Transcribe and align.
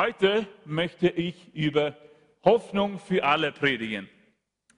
Heute 0.00 0.46
möchte 0.64 1.08
ich 1.08 1.52
über 1.56 1.96
Hoffnung 2.44 3.00
für 3.00 3.24
alle 3.24 3.50
predigen. 3.50 4.08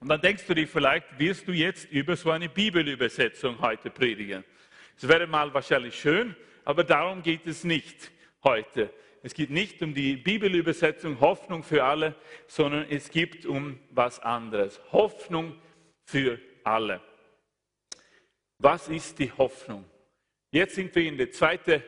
Und 0.01 0.09
dann 0.09 0.23
denkst 0.23 0.47
du 0.47 0.55
dir 0.55 0.67
vielleicht, 0.67 1.19
wirst 1.19 1.47
du 1.47 1.53
jetzt 1.53 1.93
über 1.93 2.17
so 2.17 2.31
eine 2.31 2.49
Bibelübersetzung 2.49 3.61
heute 3.61 3.91
predigen. 3.91 4.45
Das 4.99 5.11
wäre 5.11 5.27
mal 5.27 5.53
wahrscheinlich 5.53 5.95
schön, 6.01 6.35
aber 6.65 6.85
darum 6.85 7.23
geht 7.23 7.47
es 7.47 7.65
nicht 7.65 8.11
heute. 8.45 8.95
Es 9.23 9.35
geht 9.35 9.51
nicht 9.51 9.83
um 9.83 9.93
die 9.93 10.17
Bibelübersetzung 10.17 11.21
Hoffnung 11.21 11.65
für 11.65 11.85
alle, 11.85 12.15
sondern 12.47 12.87
es 12.89 13.11
geht 13.11 13.45
um 13.45 13.79
was 13.91 14.21
anderes. 14.21 14.81
Hoffnung 14.91 15.61
für 16.07 16.41
alle. 16.65 17.03
Was 18.57 18.89
ist 18.89 19.19
die 19.19 19.31
Hoffnung? 19.33 19.85
Jetzt 20.51 20.77
sind 20.77 20.95
wir 20.95 21.05
in 21.05 21.19
der 21.19 21.31
zweiten, 21.31 21.83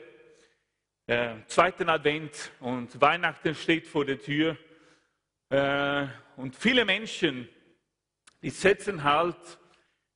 äh, 1.07 1.35
zweiten 1.47 1.89
Advent 1.89 2.53
und 2.61 3.01
Weihnachten 3.01 3.55
steht 3.55 3.87
vor 3.87 4.05
der 4.05 4.21
Tür. 4.21 4.57
Äh, 5.49 6.07
und 6.37 6.55
viele 6.57 6.85
Menschen, 6.85 7.49
die 8.41 8.51
setzen 8.51 9.03
halt 9.03 9.37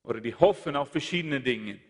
oder 0.02 0.20
die 0.20 0.34
hoffen 0.34 0.76
auf 0.76 0.92
verschiedene 0.92 1.40
Dinge. 1.40 1.80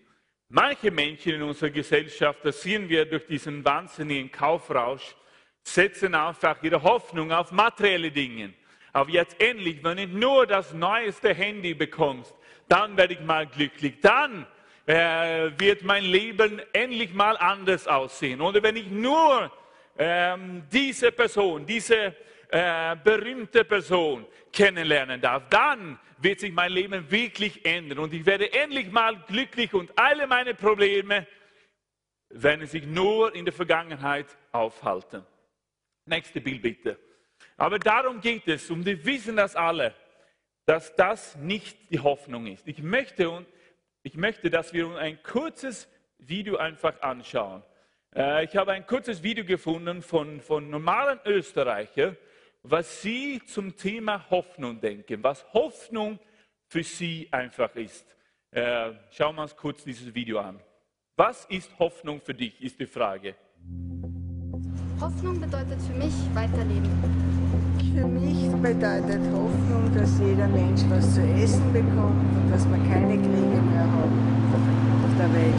Manche 0.49 0.91
Menschen 0.91 1.33
in 1.33 1.43
unserer 1.43 1.71
Gesellschaft, 1.71 2.41
das 2.45 2.63
sehen 2.63 2.89
wir 2.89 3.05
durch 3.05 3.27
diesen 3.27 3.65
wahnsinnigen 3.65 4.31
Kaufrausch, 4.31 5.15
setzen 5.63 6.15
einfach 6.15 6.63
ihre 6.63 6.83
Hoffnung 6.83 7.33
auf 7.33 7.51
materielle 7.53 8.11
Dinge. 8.11 8.55
Aber 8.93 9.11
jetzt 9.11 9.41
endlich, 9.41 9.83
wenn 9.85 9.99
ich 9.99 10.09
nur 10.09 10.47
das 10.47 10.73
neueste 10.73 11.35
Handy 11.35 11.75
bekommst, 11.75 12.35
dann 12.69 12.97
werde 12.97 13.15
ich 13.15 13.21
mal 13.21 13.47
glücklich. 13.47 14.01
Dann 14.01 14.47
äh, 14.87 15.51
wird 15.59 15.83
mein 15.83 16.05
Leben 16.05 16.63
endlich 16.73 17.13
mal 17.13 17.37
anders 17.37 17.87
aussehen. 17.87 18.41
Oder 18.41 18.63
wenn 18.63 18.77
ich 18.77 18.89
nur 18.89 19.51
ähm, 19.99 20.63
diese 20.73 21.13
Person, 21.13 21.67
diese 21.67 22.15
äh, 22.49 22.97
berühmte 23.03 23.65
Person 23.65 24.27
kennenlernen 24.53 25.21
darf, 25.21 25.43
dann 25.51 25.99
wird 26.19 26.41
sich 26.41 26.53
mein 26.53 26.73
Leben 26.73 27.11
wirklich 27.11 27.65
ändern 27.65 27.99
und 27.99 28.15
ich 28.15 28.25
werde 28.25 28.53
endlich 28.53 28.91
mal 28.91 29.17
glücklich 29.27 29.75
und 29.75 29.91
alle 29.99 30.27
meine 30.27 30.55
Probleme 30.55 31.27
werden 32.31 32.67
sich 32.67 32.87
nur 32.87 33.35
in 33.35 33.45
der 33.45 33.53
Vergangenheit 33.53 34.27
aufhalten. 34.53 35.27
Nächste 36.07 36.41
Bild 36.41 36.63
bitte. 36.63 36.99
Aber 37.57 37.79
darum 37.79 38.21
geht 38.21 38.47
es, 38.49 38.71
und 38.71 38.85
wir 38.85 39.05
wissen 39.05 39.37
das 39.37 39.57
alle, 39.57 39.95
dass 40.65 40.95
das 40.97 41.37
nicht 41.37 41.91
die 41.91 42.01
Hoffnung 42.01 42.47
ist. 42.47 42.67
Ich 42.67 42.83
möchte, 42.83 43.47
ich 44.07 44.17
möchte 44.17 44.51
dass 44.51 44.73
wir 44.73 44.87
uns 44.87 44.97
ein 44.99 45.21
kurzes 45.25 45.89
Video 46.19 46.59
einfach 46.59 47.03
anschauen. 47.03 47.65
Äh, 48.15 48.45
ich 48.45 48.57
habe 48.57 48.71
ein 48.71 48.87
kurzes 48.87 49.21
Video 49.21 49.45
gefunden 49.45 50.01
von, 50.01 50.41
von 50.41 50.71
normalen 50.71 51.19
Österreichern, 51.25 52.17
was 52.63 53.03
sie 53.03 53.43
zum 53.47 53.77
Thema 53.77 54.31
Hoffnung 54.31 54.81
denken, 54.81 55.25
was 55.25 55.45
Hoffnung 55.53 56.21
für 56.69 56.85
sie 56.85 57.29
einfach 57.33 57.75
ist. 57.75 58.07
Äh, 58.53 58.93
schauen 59.11 59.35
wir 59.35 59.43
uns 59.43 59.57
kurz 59.57 59.83
dieses 59.83 60.15
Video 60.15 60.39
an. 60.39 60.61
Was 61.17 61.45
ist 61.47 61.77
Hoffnung 61.81 62.21
für 62.21 62.35
dich, 62.35 62.63
ist 62.63 62.79
die 62.79 62.87
Frage. 62.87 63.35
Hoffnung 65.01 65.41
bedeutet 65.41 65.83
für 65.83 65.95
mich 65.95 66.15
weiterleben. 66.33 67.36
Für 67.97 68.07
mich 68.07 68.51
bedeutet 68.61 69.23
Hoffnung, 69.33 69.91
dass 69.95 70.21
jeder 70.21 70.47
Mensch 70.49 70.83
was 70.91 71.15
zu 71.15 71.23
essen 71.23 71.73
bekommt 71.73 72.29
und 72.37 72.53
dass 72.53 72.69
wir 72.69 72.77
keine 72.93 73.15
Kriege 73.15 73.63
mehr 73.73 73.85
haben 73.91 74.13
auf 75.03 75.17
der 75.19 75.33
Welt. 75.33 75.55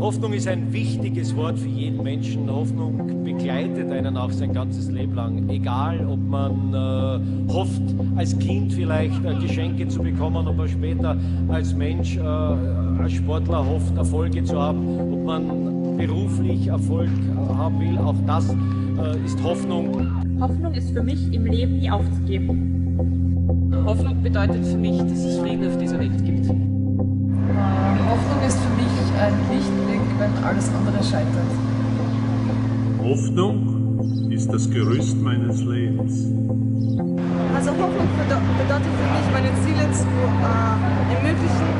Hoffnung 0.00 0.32
ist 0.32 0.48
ein 0.48 0.72
wichtiges 0.72 1.36
Wort 1.36 1.60
für 1.60 1.68
jeden 1.68 2.02
Menschen. 2.02 2.50
Hoffnung 2.50 3.22
begleitet 3.22 3.92
einen 3.92 4.16
auch 4.16 4.32
sein 4.32 4.52
ganzes 4.52 4.90
Leben 4.90 5.14
lang. 5.14 5.48
Egal, 5.48 6.04
ob 6.08 6.18
man 6.18 6.74
äh, 6.74 7.52
hofft, 7.52 7.82
als 8.16 8.36
Kind 8.40 8.72
vielleicht 8.72 9.24
äh, 9.24 9.34
Geschenke 9.36 9.86
zu 9.86 10.02
bekommen, 10.02 10.48
ob 10.48 10.56
man 10.56 10.68
später 10.68 11.16
als 11.50 11.72
Mensch, 11.72 12.16
äh, 12.16 12.20
als 12.20 13.12
Sportler 13.12 13.64
hofft, 13.64 13.96
Erfolge 13.96 14.42
zu 14.42 14.60
haben, 14.60 15.12
ob 15.12 15.24
man 15.24 15.96
beruflich 15.96 16.66
Erfolg 16.66 17.10
haben 17.56 17.78
will. 17.78 17.96
Auch 17.98 18.16
das 18.26 18.50
äh, 18.50 19.24
ist 19.24 19.40
Hoffnung. 19.40 20.21
Hoffnung 20.42 20.74
ist 20.74 20.90
für 20.90 21.04
mich, 21.04 21.32
im 21.32 21.46
Leben 21.46 21.78
nie 21.78 21.88
aufzugeben. 21.88 23.84
Hoffnung 23.86 24.20
bedeutet 24.24 24.66
für 24.66 24.76
mich, 24.76 24.98
dass 24.98 25.22
es 25.22 25.38
Frieden 25.38 25.68
auf 25.68 25.78
dieser 25.78 26.00
Welt 26.00 26.18
gibt. 26.24 26.48
Hoffnung 26.48 28.40
ist 28.44 28.58
für 28.58 28.74
mich 28.74 28.90
ein 29.22 29.34
Lichtblick, 29.54 30.02
wenn 30.18 30.34
alles 30.42 30.68
andere 30.74 30.98
scheitert. 30.98 31.52
Hoffnung 32.98 34.30
ist 34.32 34.52
das 34.52 34.68
Gerüst 34.68 35.22
meines 35.22 35.62
Lebens. 35.62 36.26
Also 37.54 37.70
Hoffnung 37.78 38.08
bedeutet 38.18 38.92
für 38.98 39.08
mich, 39.14 39.26
meine 39.30 39.54
Ziele 39.62 39.86
zu 39.94 40.10
äh, 40.10 41.14
ermöglichen. 41.14 41.70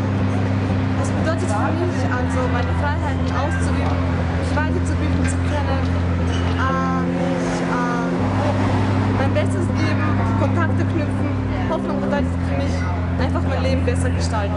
Das 1.02 1.10
bedeutet 1.10 1.50
für 1.50 1.82
mich, 1.82 1.98
also 2.14 2.38
meine 2.54 2.72
Freiheiten 2.78 3.26
auszuüben, 3.26 3.98
mich 4.38 4.54
weiterzubilden 4.54 5.24
zu 5.26 5.34
können, 5.50 6.21
mein 9.22 9.34
Bestes 9.34 9.66
geben, 9.68 10.02
Kontakte 10.40 10.84
knüpfen. 10.84 11.28
Hoffnung 11.70 12.00
bedeutet 12.00 12.26
für 12.48 12.56
mich, 12.58 12.74
einfach 13.24 13.42
mein 13.48 13.62
Leben 13.62 13.84
besser 13.84 14.10
gestalten. 14.10 14.54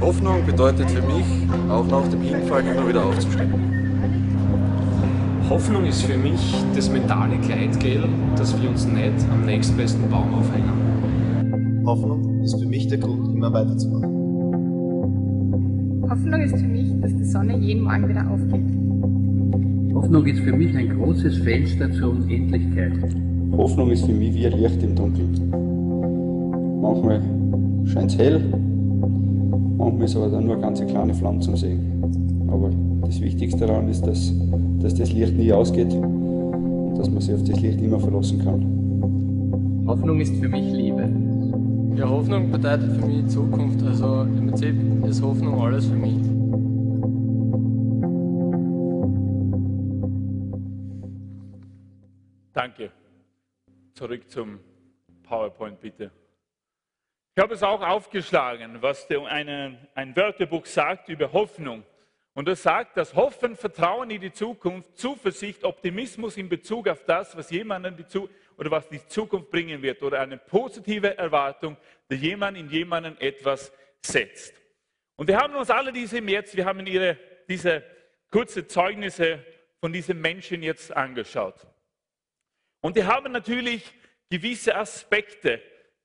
Hoffnung 0.00 0.46
bedeutet 0.46 0.90
für 0.90 1.02
mich, 1.02 1.26
auch 1.68 1.86
nach 1.86 2.06
dem 2.08 2.20
Hinfallen 2.20 2.68
immer 2.68 2.88
wieder 2.88 3.04
aufzustehen. 3.04 3.52
Hoffnung 5.50 5.84
ist 5.86 6.02
für 6.02 6.16
mich 6.16 6.54
das 6.74 6.88
mentale 6.90 7.36
Gleitgel, 7.38 8.04
dass 8.36 8.60
wir 8.60 8.70
uns 8.70 8.86
nicht 8.86 9.26
am 9.32 9.44
nächstbesten 9.44 10.08
Baum 10.08 10.34
aufhängen. 10.34 11.82
Hoffnung 11.84 12.42
ist 12.42 12.60
für 12.60 12.66
mich 12.66 12.86
der 12.88 12.98
Grund, 12.98 13.34
immer 13.34 13.52
weiterzumachen. 13.52 14.12
Hoffnung 16.08 16.40
ist 16.40 16.56
für 16.56 16.66
mich, 16.66 17.00
dass 17.00 17.14
die 17.14 17.24
Sonne 17.24 17.56
jeden 17.58 17.82
Morgen 17.82 18.08
wieder 18.08 18.24
aufgeht. 18.28 18.66
Hoffnung 19.94 20.26
ist 20.26 20.40
für 20.40 20.52
mich 20.52 20.76
ein 20.76 20.96
großes 20.96 21.38
Fenster 21.38 21.90
zur 21.92 22.10
Unendlichkeit. 22.10 22.92
Hoffnung 23.56 23.90
ist 23.90 24.06
für 24.06 24.12
mich 24.12 24.34
wie 24.34 24.46
ein 24.46 24.52
Licht 24.52 24.82
im 24.82 24.94
Dunkeln. 24.94 25.50
Manchmal 26.80 27.20
scheint 27.84 28.10
es 28.12 28.18
hell, 28.18 28.40
manchmal 29.78 30.04
ist 30.04 30.16
aber 30.16 30.28
dann 30.28 30.44
nur 30.46 30.54
eine 30.54 30.62
ganz 30.62 30.84
kleine 30.86 31.14
Flamme 31.14 31.40
zum 31.40 31.56
Sehen. 31.56 32.48
Aber 32.48 32.70
das 33.06 33.20
Wichtigste 33.20 33.66
daran 33.66 33.88
ist, 33.88 34.06
dass, 34.06 34.32
dass 34.80 34.94
das 34.94 35.12
Licht 35.12 35.36
nie 35.36 35.52
ausgeht 35.52 35.92
und 35.92 36.94
dass 36.96 37.10
man 37.10 37.20
sich 37.20 37.34
auf 37.34 37.44
das 37.44 37.60
Licht 37.60 37.80
immer 37.80 38.00
verlassen 38.00 38.38
kann. 38.38 39.84
Hoffnung 39.86 40.20
ist 40.20 40.34
für 40.36 40.48
mich 40.48 40.72
Liebe. 40.72 41.08
Ja, 41.96 42.08
Hoffnung 42.08 42.50
bedeutet 42.50 42.92
für 42.92 43.06
mich 43.06 43.26
Zukunft. 43.28 43.82
Also 43.82 44.22
im 44.22 44.48
Prinzip 44.48 44.74
ist 45.08 45.22
Hoffnung 45.22 45.60
alles 45.60 45.86
für 45.86 45.96
mich. 45.96 46.18
Danke. 52.52 52.90
Zurück 53.96 54.30
zum 54.30 54.60
PowerPoint 55.22 55.80
bitte. 55.80 56.10
Ich 57.34 57.42
habe 57.42 57.54
es 57.54 57.62
auch 57.62 57.80
aufgeschlagen, 57.80 58.82
was 58.82 59.08
eine, 59.10 59.88
ein 59.94 60.14
Wörterbuch 60.14 60.66
sagt 60.66 61.08
über 61.08 61.32
Hoffnung. 61.32 61.82
Und 62.34 62.46
es 62.46 62.62
sagt, 62.62 62.98
dass 62.98 63.14
Hoffen, 63.14 63.56
Vertrauen 63.56 64.10
in 64.10 64.20
die 64.20 64.32
Zukunft, 64.32 64.98
Zuversicht, 64.98 65.64
Optimismus 65.64 66.36
in 66.36 66.50
Bezug 66.50 66.88
auf 66.88 67.04
das, 67.04 67.34
was 67.38 67.50
jemanden 67.50 67.96
die 67.96 68.06
Zu 68.06 68.28
oder 68.58 68.70
was 68.70 68.86
die 68.90 69.00
Zukunft 69.06 69.50
bringen 69.50 69.80
wird, 69.80 70.02
oder 70.02 70.20
eine 70.20 70.36
positive 70.36 71.16
Erwartung, 71.16 71.78
dass 72.10 72.20
jemand 72.20 72.58
in 72.58 72.68
jemanden 72.68 73.18
etwas 73.18 73.72
setzt. 74.02 74.52
Und 75.16 75.28
wir 75.28 75.38
haben 75.38 75.54
uns 75.54 75.70
alle 75.70 75.90
diese 75.90 76.18
jetzt, 76.18 76.54
wir 76.54 76.66
haben 76.66 76.86
ihre, 76.86 77.16
diese 77.48 77.82
kurze 78.30 78.66
Zeugnisse 78.66 79.42
von 79.80 79.90
diesen 79.90 80.20
Menschen 80.20 80.62
jetzt 80.62 80.94
angeschaut. 80.94 81.66
Und 82.86 82.94
wir 82.94 83.08
haben 83.08 83.32
natürlich 83.32 83.82
gewisse 84.30 84.76
Aspekte 84.76 85.60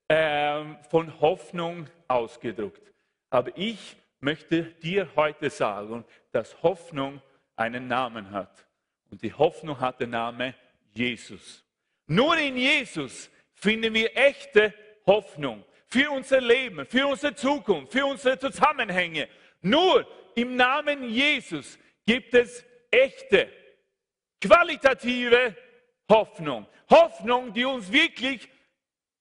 ähm, 0.09 0.79
von 0.89 1.21
Hoffnung 1.21 1.85
ausgedruckt. 2.07 2.81
Aber 3.29 3.55
ich 3.55 3.95
möchte 4.19 4.63
dir 4.63 5.07
heute 5.15 5.51
sagen, 5.51 6.03
dass 6.31 6.59
Hoffnung 6.63 7.21
einen 7.55 7.87
Namen 7.87 8.31
hat. 8.31 8.65
Und 9.11 9.21
die 9.21 9.31
Hoffnung 9.31 9.79
hat 9.79 9.99
den 9.99 10.09
Namen 10.09 10.55
Jesus. 10.91 11.63
Nur 12.07 12.35
in 12.39 12.57
Jesus 12.57 13.29
finden 13.53 13.93
wir 13.93 14.17
echte 14.17 14.73
Hoffnung 15.05 15.63
für 15.85 16.09
unser 16.09 16.41
Leben, 16.41 16.87
für 16.87 17.05
unsere 17.05 17.35
Zukunft, 17.35 17.91
für 17.91 18.07
unsere 18.07 18.39
Zusammenhänge. 18.39 19.29
Nur 19.61 20.07
im 20.33 20.55
Namen 20.55 21.03
Jesus 21.07 21.77
gibt 22.07 22.33
es 22.33 22.65
echte, 22.89 23.51
qualitative 24.41 25.55
Hoffnung. 26.11 26.67
Hoffnung, 26.89 27.53
die 27.53 27.65
uns 27.65 27.91
wirklich 27.91 28.47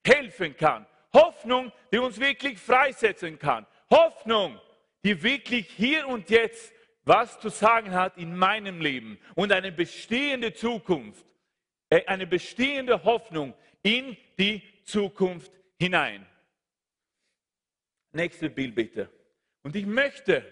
helfen 0.04 0.56
kann. 0.56 0.86
Hoffnung, 1.12 1.72
die 1.92 1.98
uns 1.98 2.20
wirklich 2.20 2.58
freisetzen 2.58 3.38
kann. 3.38 3.66
Hoffnung, 3.90 4.60
die 5.04 5.22
wirklich 5.22 5.66
hier 5.68 6.06
und 6.06 6.28
jetzt 6.28 6.72
was 7.04 7.40
zu 7.40 7.48
sagen 7.48 7.92
hat 7.92 8.18
in 8.18 8.36
meinem 8.36 8.80
Leben 8.80 9.18
und 9.34 9.52
eine 9.52 9.72
bestehende 9.72 10.52
Zukunft. 10.52 11.24
äh, 11.90 12.06
eine 12.06 12.26
bestehende 12.26 13.02
Hoffnung 13.04 13.54
in 13.82 14.16
die 14.38 14.62
Zukunft 14.84 15.52
hinein. 15.78 16.26
Nächste 18.12 18.48
Bild 18.48 18.74
bitte. 18.74 19.10
Und 19.62 19.76
ich 19.76 19.86
möchte, 19.86 20.44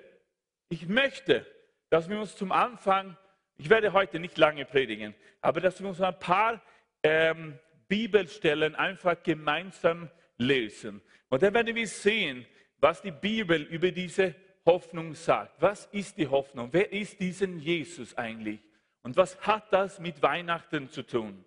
ich 0.68 0.86
möchte, 0.88 1.46
dass 1.90 2.08
wir 2.08 2.18
uns 2.20 2.36
zum 2.36 2.52
Anfang, 2.52 3.16
ich 3.58 3.68
werde 3.68 3.92
heute 3.92 4.18
nicht 4.20 4.38
lange 4.38 4.64
predigen, 4.64 5.14
aber 5.40 5.60
dass 5.60 5.80
wir 5.80 5.88
uns 5.88 6.00
ein 6.00 6.18
paar 6.18 6.62
ähm, 7.02 7.58
Bibelstellen 7.88 8.74
einfach 8.74 9.22
gemeinsam 9.22 10.10
lesen. 10.36 11.02
Und 11.28 11.42
dann 11.42 11.52
werden 11.52 11.74
wir 11.74 11.86
sehen, 11.86 12.46
was 12.78 13.02
die 13.02 13.10
Bibel 13.10 13.62
über 13.62 13.90
diese 13.90 14.34
Hoffnung 14.64 15.14
sagt. 15.14 15.60
Was 15.60 15.86
ist 15.86 16.16
die 16.18 16.28
Hoffnung? 16.28 16.68
Wer 16.72 16.92
ist 16.92 17.18
diesen 17.20 17.58
Jesus 17.58 18.16
eigentlich? 18.16 18.60
Und 19.02 19.16
was 19.16 19.40
hat 19.40 19.72
das 19.72 19.98
mit 19.98 20.22
Weihnachten 20.22 20.88
zu 20.88 21.02
tun? 21.02 21.44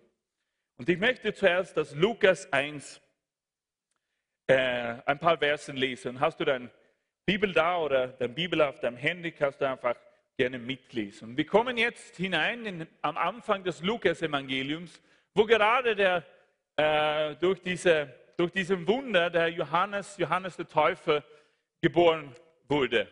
Und 0.76 0.88
ich 0.88 0.98
möchte 0.98 1.32
zuerst 1.32 1.76
das 1.76 1.94
Lukas 1.94 2.52
1 2.52 3.00
äh, 4.48 4.96
ein 5.06 5.18
paar 5.18 5.38
Versen 5.38 5.76
lesen. 5.76 6.20
Hast 6.20 6.40
du 6.40 6.44
deine 6.44 6.70
Bibel 7.24 7.52
da 7.52 7.78
oder 7.78 8.08
deine 8.08 8.32
Bibel 8.32 8.60
auf 8.60 8.80
deinem 8.80 8.96
Handy, 8.96 9.32
kannst 9.32 9.60
du 9.60 9.68
einfach 9.68 9.96
gerne 10.36 10.58
mitlesen. 10.58 11.36
Wir 11.36 11.46
kommen 11.46 11.76
jetzt 11.76 12.16
hinein 12.16 12.66
in, 12.66 12.86
am 13.02 13.16
Anfang 13.16 13.62
des 13.64 13.82
Lukas-Evangeliums, 13.82 15.00
wo 15.34 15.44
gerade 15.44 15.94
der, 15.94 16.24
äh, 16.76 17.36
durch, 17.36 17.60
diese, 17.60 18.12
durch 18.36 18.52
diesen 18.52 18.86
Wunder 18.86 19.30
der 19.30 19.48
Johannes, 19.48 20.16
Johannes 20.16 20.56
der 20.56 20.68
Täufer, 20.68 21.22
geboren 21.80 22.34
wurde. 22.68 23.08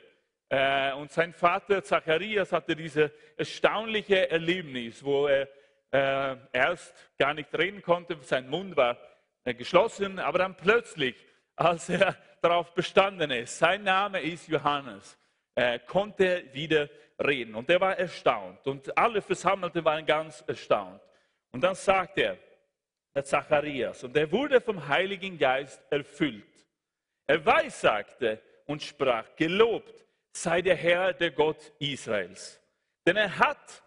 Äh, 0.49 0.93
und 0.95 1.11
sein 1.13 1.33
Vater 1.33 1.83
Zacharias 1.83 2.53
hatte 2.53 2.75
dieses 2.75 3.11
erstaunliche 3.37 4.31
Erlebnis, 4.31 5.05
wo 5.05 5.27
er 5.27 5.49
äh, 5.93 6.37
erst 6.53 6.95
gar 7.19 7.35
nicht 7.35 7.57
reden 7.57 7.83
konnte, 7.83 8.17
sein 8.23 8.49
Mund 8.49 8.77
war 8.77 8.97
äh, 9.45 9.55
geschlossen, 9.55 10.19
aber 10.19 10.39
dann 10.39 10.57
plötzlich, 10.57 11.17
als 11.57 11.89
er 11.89 12.17
darauf 12.43 12.75
bestanden 12.75 13.31
ist, 13.31 13.59
sein 13.59 13.83
Name 13.83 14.21
ist 14.21 14.49
Johannes, 14.49 15.19
äh, 15.55 15.79
konnte 15.81 16.25
er 16.25 16.55
wieder 16.55 16.89
reden. 17.25 17.55
Und 17.55 17.69
er 17.71 17.81
war 17.81 17.99
erstaunt. 17.99 18.67
Und 18.67 18.97
alle 18.97 19.23
Versammelten 19.23 19.85
waren 19.85 20.05
ganz 20.05 20.43
erstaunt. 20.47 21.01
Und 21.53 21.63
dann 21.63 21.75
sagt 21.75 22.19
er, 22.19 22.39
der 23.15 23.25
Zacharias, 23.25 24.05
und 24.05 24.17
er 24.17 24.31
wurde 24.31 24.61
vom 24.61 24.87
Heiligen 24.87 25.37
Geist 25.37 25.83
erfüllt. 25.91 26.45
Er 27.27 27.45
weissagte 27.45 28.41
und 28.67 28.83
sprach, 28.83 29.25
gelobt 29.37 30.07
sei 30.33 30.63
der 30.63 30.77
Herr, 30.77 31.13
der 31.13 31.33
Gott 31.33 31.73
Israels. 31.79 32.61
Denn 33.05 33.17
er 33.17 33.37
hat 33.39 33.83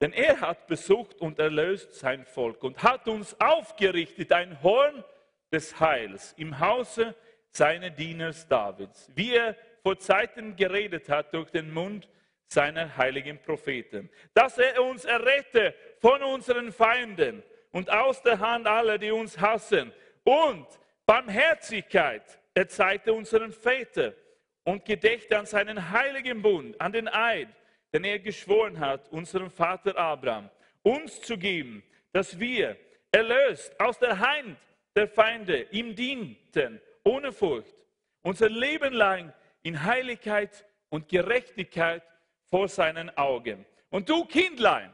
denn 0.00 0.12
er 0.12 0.40
hat 0.40 0.66
besucht 0.66 1.20
und 1.20 1.38
erlöst 1.38 1.94
sein 1.94 2.26
Volk 2.26 2.62
und 2.62 2.82
hat 2.82 3.08
uns 3.08 3.40
aufgerichtet 3.40 4.32
ein 4.32 4.62
Horn 4.62 5.02
des 5.50 5.80
Heils 5.80 6.34
im 6.36 6.60
Hause 6.60 7.14
seines 7.50 7.94
Dieners 7.94 8.46
Davids, 8.46 9.10
wie 9.14 9.34
er 9.34 9.56
vor 9.82 9.98
Zeiten 9.98 10.56
geredet 10.56 11.08
hat 11.08 11.32
durch 11.32 11.50
den 11.50 11.72
Mund 11.72 12.08
seiner 12.54 12.96
heiligen 12.96 13.38
Propheten, 13.42 14.08
dass 14.32 14.56
er 14.58 14.82
uns 14.82 15.04
errette 15.04 15.74
von 15.98 16.22
unseren 16.22 16.72
Feinden 16.72 17.42
und 17.72 17.90
aus 17.90 18.22
der 18.22 18.38
Hand 18.38 18.66
aller, 18.66 18.96
die 18.96 19.10
uns 19.10 19.38
hassen, 19.38 19.92
und 20.22 20.66
Barmherzigkeit 21.04 22.22
erzeigte 22.54 23.12
unseren 23.12 23.52
Vätern 23.52 24.14
und 24.62 24.84
gedächte 24.84 25.38
an 25.38 25.44
seinen 25.44 25.90
heiligen 25.90 26.40
Bund, 26.40 26.80
an 26.80 26.92
den 26.92 27.08
Eid, 27.08 27.48
den 27.92 28.04
er 28.04 28.18
geschworen 28.18 28.78
hat, 28.80 29.10
unserem 29.10 29.50
Vater 29.50 29.96
Abraham, 29.98 30.48
uns 30.82 31.20
zu 31.20 31.36
geben, 31.36 31.82
dass 32.12 32.38
wir, 32.38 32.76
erlöst 33.12 33.78
aus 33.78 33.98
der 33.98 34.18
Hand 34.18 34.56
der 34.96 35.08
Feinde, 35.08 35.66
ihm 35.70 35.94
dienten, 35.94 36.80
ohne 37.04 37.32
Furcht, 37.32 37.74
unser 38.22 38.48
Leben 38.48 38.94
lang 38.94 39.32
in 39.62 39.84
Heiligkeit 39.84 40.64
und 40.88 41.08
Gerechtigkeit 41.08 42.02
vor 42.44 42.68
seinen 42.68 43.16
Augen. 43.16 43.64
Und 43.90 44.08
du, 44.08 44.24
Kindlein, 44.24 44.92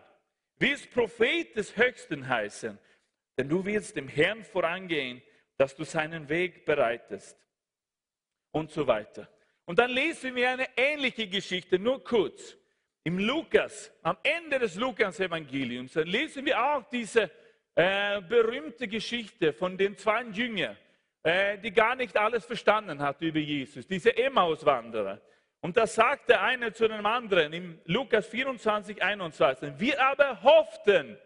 wirst 0.58 0.90
Prophet 0.90 1.56
des 1.56 1.76
Höchsten 1.76 2.28
heißen, 2.28 2.78
denn 3.38 3.48
du 3.48 3.64
wirst 3.64 3.96
dem 3.96 4.08
Herrn 4.08 4.44
vorangehen, 4.44 5.22
dass 5.56 5.74
du 5.74 5.84
seinen 5.84 6.28
Weg 6.28 6.64
bereitest. 6.64 7.36
Und 8.52 8.70
so 8.70 8.86
weiter. 8.86 9.28
Und 9.64 9.78
dann 9.78 9.90
lesen 9.90 10.34
wir 10.34 10.50
eine 10.50 10.66
ähnliche 10.76 11.28
Geschichte, 11.28 11.78
nur 11.78 12.02
kurz. 12.02 12.56
Im 13.04 13.18
Lukas, 13.18 13.90
am 14.02 14.18
Ende 14.22 14.58
des 14.58 14.74
Lukas-Evangeliums, 14.74 15.94
lesen 15.94 16.44
wir 16.44 16.62
auch 16.62 16.82
diese 16.90 17.30
äh, 17.74 18.20
berühmte 18.20 18.88
Geschichte 18.88 19.52
von 19.52 19.78
den 19.78 19.96
zwei 19.96 20.24
Jüngern, 20.24 20.76
äh, 21.22 21.56
die 21.58 21.70
gar 21.70 21.94
nicht 21.94 22.16
alles 22.16 22.44
verstanden 22.44 23.00
hat 23.00 23.22
über 23.22 23.38
Jesus, 23.38 23.86
diese 23.86 24.14
Emmaus-Wanderer. 24.16 25.20
Und 25.60 25.76
da 25.76 25.86
sagt 25.86 26.28
der 26.30 26.42
eine 26.42 26.72
zu 26.72 26.88
dem 26.88 27.04
anderen 27.04 27.52
im 27.52 27.80
Lukas 27.84 28.26
24, 28.26 29.02
21, 29.02 29.74
wir 29.78 30.02
aber 30.02 30.42
hofften, 30.42 31.18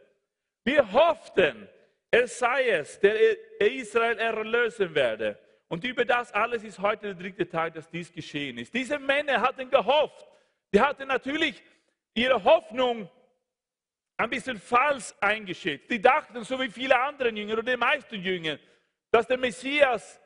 wir 0.65 0.93
hofften, 0.93 1.69
er 2.11 2.27
sei 2.27 2.71
es, 2.71 2.99
der 3.01 3.15
Israel 3.61 4.19
erlösen 4.19 4.95
werde. 4.95 5.39
Und 5.69 5.85
über 5.85 6.05
das 6.05 6.33
alles 6.33 6.63
ist 6.65 6.79
heute 6.79 7.07
der 7.07 7.15
dritte 7.15 7.49
Tag, 7.49 7.75
dass 7.75 7.89
dies 7.91 8.13
geschehen 8.13 8.59
ist. 8.59 8.75
Diese 8.75 8.99
Männer 8.99 9.41
hatten 9.41 9.71
gehofft, 9.71 10.27
die 10.73 10.81
hatten 10.81 11.09
natürlich 11.09 11.63
ihre 12.15 12.43
Hoffnung 12.43 13.09
ein 14.17 14.31
bisschen 14.31 14.59
falsch 14.59 15.13
eingeschätzt. 15.21 15.91
Die 15.91 16.01
dachten, 16.01 16.43
so 16.45 16.61
wie 16.61 16.71
viele 16.71 16.99
andere 17.01 17.31
Jünger 17.31 17.55
oder 17.55 17.63
die 17.63 17.77
meisten 17.77 18.17
Jünger, 18.17 18.59
dass 19.11 19.27
der 19.27 19.39
Messias 19.39 20.21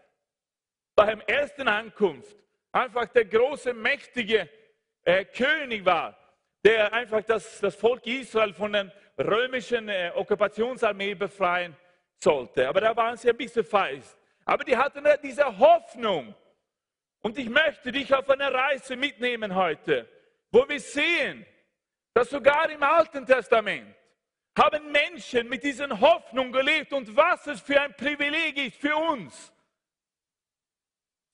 beim 0.94 1.20
ersten 1.22 1.68
Ankunft 1.68 2.36
einfach 2.72 3.06
der 3.06 3.24
große, 3.24 3.74
mächtige 3.74 4.48
äh, 5.04 5.24
König 5.24 5.84
war, 5.84 6.16
der 6.64 6.92
einfach 6.92 7.22
das, 7.22 7.60
das 7.60 7.74
Volk 7.74 8.06
Israel 8.06 8.52
von 8.52 8.72
der 8.72 8.92
römischen 9.18 9.88
äh, 9.88 10.12
Okkupationsarmee 10.14 11.14
befreien 11.14 11.76
sollte. 12.16 12.68
Aber 12.68 12.80
da 12.80 12.96
waren 12.96 13.16
sie 13.16 13.30
ein 13.30 13.36
bisschen 13.36 13.64
falsch. 13.64 14.06
Aber 14.44 14.64
die 14.64 14.76
hatten 14.76 15.04
diese 15.22 15.58
Hoffnung. 15.58 16.34
Und 17.20 17.38
ich 17.38 17.48
möchte 17.48 17.92
dich 17.92 18.14
auf 18.14 18.28
eine 18.30 18.52
Reise 18.52 18.96
mitnehmen 18.96 19.54
heute 19.54 20.08
wo 20.50 20.68
wir 20.68 20.80
sehen, 20.80 21.46
dass 22.14 22.30
sogar 22.30 22.68
im 22.70 22.82
Alten 22.82 23.26
Testament 23.26 23.94
haben 24.58 24.90
Menschen 24.90 25.48
mit 25.48 25.62
diesen 25.62 26.00
Hoffnungen 26.00 26.52
gelebt 26.52 26.92
und 26.92 27.14
was 27.14 27.46
es 27.46 27.60
für 27.60 27.80
ein 27.80 27.94
Privileg 27.94 28.56
ist 28.56 28.76
für 28.76 28.96
uns. 28.96 29.52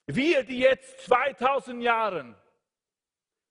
Wir, 0.06 0.44
die 0.44 0.58
jetzt 0.58 1.00
2000 1.06 1.82
Jahre 1.82 2.34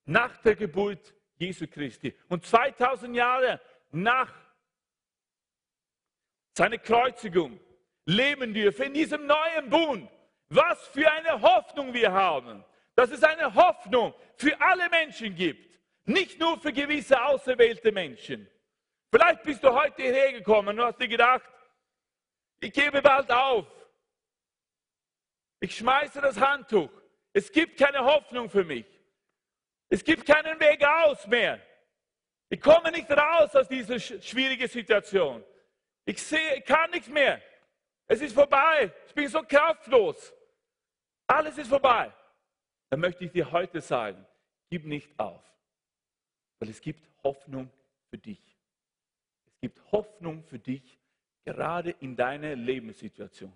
nach 0.05 0.37
der 0.37 0.55
Geburt 0.55 1.13
Jesu 1.37 1.67
Christi 1.67 2.15
und 2.29 2.45
2000 2.45 3.15
Jahre 3.15 3.59
nach 3.91 4.33
seiner 6.55 6.77
Kreuzigung 6.77 7.59
leben 8.05 8.53
dürfen 8.53 8.83
in 8.83 8.93
diesem 8.93 9.25
neuen 9.25 9.69
Bund. 9.69 10.09
Was 10.49 10.87
für 10.87 11.09
eine 11.11 11.41
Hoffnung 11.41 11.93
wir 11.93 12.11
haben 12.11 12.63
dass 12.95 13.11
es 13.11 13.23
eine 13.23 13.53
Hoffnung 13.53 14.13
für 14.35 14.59
alle 14.59 14.89
Menschen 14.89 15.35
gibt, 15.35 15.79
nicht 16.05 16.39
nur 16.39 16.59
für 16.59 16.71
gewisse 16.71 17.21
auserwählte 17.23 17.91
Menschen. 17.91 18.47
Vielleicht 19.11 19.43
bist 19.43 19.63
du 19.63 19.73
heute 19.73 20.01
hierher 20.01 20.33
gekommen 20.33 20.79
und 20.79 20.85
hast 20.85 20.99
dir 20.99 21.07
gedacht, 21.07 21.49
ich 22.59 22.73
gebe 22.73 23.01
bald 23.01 23.31
auf. 23.31 23.65
Ich 25.63 25.77
schmeiße 25.77 26.19
das 26.21 26.39
Handtuch. 26.39 26.89
Es 27.31 27.51
gibt 27.51 27.77
keine 27.77 28.03
Hoffnung 28.03 28.49
für 28.49 28.63
mich. 28.63 28.85
Es 29.89 30.03
gibt 30.03 30.25
keinen 30.25 30.59
Weg 30.59 30.83
aus 30.83 31.25
mehr. 31.27 31.59
Ich 32.49 32.59
komme 32.59 32.91
nicht 32.91 33.09
raus 33.09 33.55
aus 33.55 33.67
dieser 33.67 33.99
schwierigen 33.99 34.67
Situation. 34.67 35.43
Ich 36.05 36.21
sehe, 36.21 36.55
ich 36.57 36.65
kann 36.65 36.91
nichts 36.91 37.07
mehr. 37.07 37.41
Es 38.07 38.21
ist 38.21 38.33
vorbei. 38.33 38.91
Ich 39.07 39.13
bin 39.13 39.27
so 39.27 39.41
kraftlos. 39.41 40.33
Alles 41.27 41.57
ist 41.57 41.69
vorbei 41.69 42.11
dann 42.93 42.99
möchte 42.99 43.25
ich 43.25 43.31
dir 43.31 43.51
heute 43.51 43.81
sagen, 43.81 44.23
gib 44.69 44.85
nicht 44.85 45.09
auf, 45.19 45.43
weil 46.59 46.69
es 46.69 46.79
gibt 46.79 47.09
Hoffnung 47.23 47.71
für 48.11 48.19
dich. 48.19 48.39
Es 49.47 49.59
gibt 49.61 49.91
Hoffnung 49.91 50.43
für 50.43 50.59
dich, 50.59 50.99
gerade 51.43 51.89
in 52.01 52.15
deiner 52.15 52.55
Lebenssituation. 52.55 53.51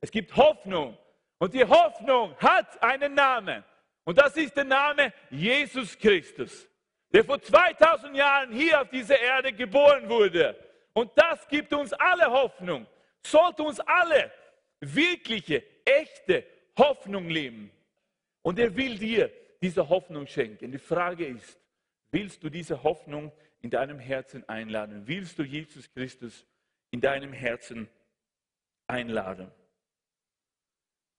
Es 0.00 0.10
gibt 0.10 0.34
Hoffnung 0.34 0.98
und 1.40 1.52
die 1.52 1.64
Hoffnung 1.64 2.36
hat 2.38 2.80
einen 2.80 3.14
Namen 3.14 3.64
und 4.04 4.16
das 4.16 4.36
ist 4.36 4.56
der 4.56 4.64
Name 4.64 5.12
Jesus 5.28 5.98
Christus, 5.98 6.68
der 7.12 7.24
vor 7.24 7.42
2000 7.42 8.16
Jahren 8.16 8.52
hier 8.52 8.80
auf 8.80 8.88
dieser 8.88 9.18
Erde 9.18 9.52
geboren 9.52 10.08
wurde. 10.08 10.56
Und 10.92 11.10
das 11.16 11.48
gibt 11.48 11.72
uns 11.72 11.92
alle 11.94 12.30
Hoffnung, 12.30 12.86
sollte 13.26 13.64
uns 13.64 13.80
alle 13.80 14.30
wirkliche, 14.80 15.64
echte 15.84 16.46
Hoffnung 16.78 17.28
leben. 17.28 17.72
Und 18.42 18.58
er 18.58 18.74
will 18.76 18.96
dir 18.96 19.30
diese 19.60 19.88
Hoffnung 19.88 20.28
schenken. 20.28 20.70
Die 20.70 20.78
Frage 20.78 21.26
ist, 21.26 21.58
willst 22.12 22.42
du 22.42 22.48
diese 22.48 22.82
Hoffnung 22.82 23.32
in 23.60 23.70
deinem 23.70 23.98
Herzen 23.98 24.48
einladen? 24.48 25.02
Willst 25.06 25.38
du 25.38 25.42
Jesus 25.42 25.92
Christus 25.92 26.46
in 26.90 27.00
deinem 27.00 27.32
Herzen 27.32 27.88
einladen. 28.86 29.50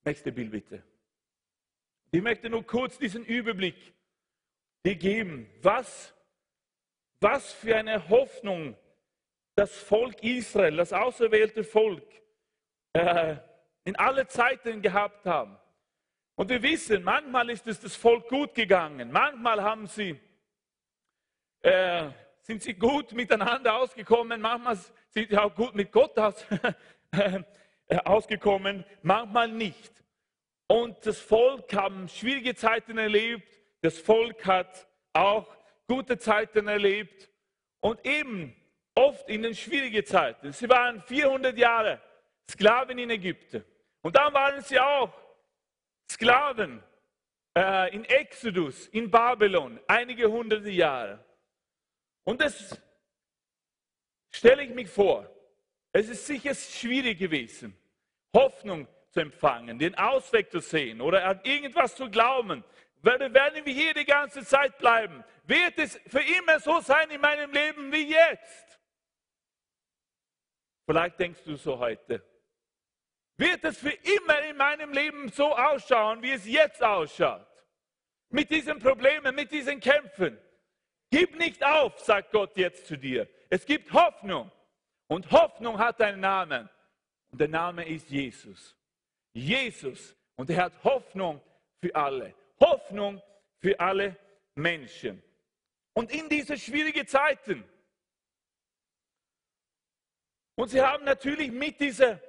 Nächste 0.04 0.32
Bild 0.32 0.50
bitte. 0.50 0.82
Ich 2.10 2.22
möchte 2.22 2.50
nur 2.50 2.66
kurz 2.66 2.98
diesen 2.98 3.24
Überblick 3.24 3.94
dir 4.84 4.96
geben, 4.96 5.48
was, 5.62 6.12
was 7.20 7.52
für 7.52 7.76
eine 7.76 8.08
Hoffnung 8.08 8.76
das 9.54 9.76
Volk 9.76 10.22
Israel, 10.22 10.76
das 10.76 10.92
auserwählte 10.92 11.62
Volk, 11.62 12.06
äh, 12.94 13.36
in 13.84 13.96
alle 13.96 14.26
Zeiten 14.26 14.82
gehabt 14.82 15.24
haben. 15.26 15.56
Und 16.34 16.48
wir 16.48 16.62
wissen, 16.62 17.04
manchmal 17.04 17.50
ist 17.50 17.66
es 17.66 17.78
das 17.80 17.94
Volk 17.94 18.28
gut 18.28 18.54
gegangen, 18.54 19.12
manchmal 19.12 19.62
haben 19.62 19.86
sie, 19.86 20.18
äh, 21.60 22.10
sind 22.40 22.62
sie 22.62 22.74
gut 22.74 23.12
miteinander 23.12 23.74
ausgekommen, 23.76 24.40
manchmal 24.40 24.76
sind 25.10 25.30
sie 25.30 25.38
auch 25.38 25.54
gut 25.54 25.74
mit 25.74 25.92
Gott 25.92 26.18
aus, 26.18 26.44
äh, 27.12 27.42
ausgekommen, 28.04 28.84
manchmal 29.02 29.48
nicht. 29.48 29.92
Und 30.66 31.04
das 31.04 31.18
Volk 31.18 31.72
hat 31.74 32.10
schwierige 32.10 32.54
Zeiten 32.54 32.98
erlebt, 32.98 33.60
das 33.82 33.98
Volk 33.98 34.46
hat 34.46 34.88
auch 35.12 35.54
gute 35.86 36.16
Zeiten 36.18 36.68
erlebt 36.68 37.28
und 37.80 38.04
eben 38.06 38.54
oft 38.94 39.28
in 39.28 39.42
den 39.42 39.54
schwierigen 39.54 40.04
Zeiten. 40.04 40.52
Sie 40.52 40.68
waren 40.68 41.02
400 41.02 41.56
Jahre 41.58 42.00
Sklaven 42.50 42.98
in 42.98 43.10
Ägypten 43.10 43.64
und 44.02 44.16
dann 44.16 44.32
waren 44.32 44.62
sie 44.62 44.78
auch 44.78 45.12
Sklaven 46.10 46.82
äh, 47.56 47.94
in 47.94 48.04
Exodus, 48.04 48.86
in 48.88 49.10
Babylon, 49.10 49.80
einige 49.86 50.30
hunderte 50.30 50.70
Jahre. 50.70 51.24
Und 52.24 52.40
das 52.40 52.80
stelle 54.30 54.64
ich 54.64 54.70
mir 54.70 54.86
vor. 54.86 55.28
Es 55.92 56.08
ist 56.08 56.26
sicher 56.26 56.54
schwierig 56.54 57.18
gewesen, 57.18 57.76
Hoffnung 58.34 58.88
zu 59.10 59.20
empfangen, 59.20 59.78
den 59.78 59.94
Ausweg 59.96 60.50
zu 60.50 60.60
sehen 60.60 61.00
oder 61.00 61.24
an 61.24 61.40
irgendwas 61.44 61.94
zu 61.94 62.10
glauben. 62.10 62.64
Werden 63.02 63.64
wir 63.64 63.74
hier 63.74 63.94
die 63.94 64.04
ganze 64.04 64.44
Zeit 64.44 64.78
bleiben? 64.78 65.24
Wird 65.44 65.78
es 65.78 65.98
für 66.06 66.20
immer 66.20 66.60
so 66.60 66.80
sein 66.80 67.10
in 67.10 67.20
meinem 67.20 67.52
Leben 67.52 67.92
wie 67.92 68.10
jetzt? 68.10 68.78
Vielleicht 70.86 71.18
denkst 71.18 71.40
du 71.44 71.56
so 71.56 71.78
heute. 71.78 72.24
Wird 73.36 73.64
es 73.64 73.78
für 73.78 73.90
immer 73.90 74.42
in 74.42 74.56
meinem 74.56 74.92
Leben 74.92 75.28
so 75.30 75.56
ausschauen, 75.56 76.22
wie 76.22 76.30
es 76.30 76.46
jetzt 76.46 76.82
ausschaut? 76.82 77.46
Mit 78.28 78.50
diesen 78.50 78.78
Problemen, 78.78 79.34
mit 79.34 79.50
diesen 79.50 79.80
Kämpfen. 79.80 80.38
Gib 81.10 81.36
nicht 81.38 81.64
auf, 81.64 81.98
sagt 81.98 82.32
Gott 82.32 82.56
jetzt 82.56 82.86
zu 82.86 82.96
dir. 82.96 83.28
Es 83.50 83.66
gibt 83.66 83.92
Hoffnung. 83.92 84.50
Und 85.08 85.30
Hoffnung 85.30 85.78
hat 85.78 86.00
einen 86.00 86.20
Namen. 86.20 86.70
Und 87.32 87.40
der 87.40 87.48
Name 87.48 87.88
ist 87.88 88.10
Jesus. 88.10 88.76
Jesus. 89.32 90.14
Und 90.36 90.50
er 90.50 90.64
hat 90.64 90.84
Hoffnung 90.84 91.40
für 91.80 91.94
alle. 91.94 92.34
Hoffnung 92.60 93.20
für 93.58 93.78
alle 93.80 94.16
Menschen. 94.54 95.22
Und 95.94 96.12
in 96.12 96.28
diese 96.28 96.56
schwierigen 96.58 97.06
Zeiten. 97.06 97.64
Und 100.54 100.68
sie 100.68 100.80
haben 100.80 101.04
natürlich 101.04 101.50
mit 101.50 101.80
dieser 101.80 102.20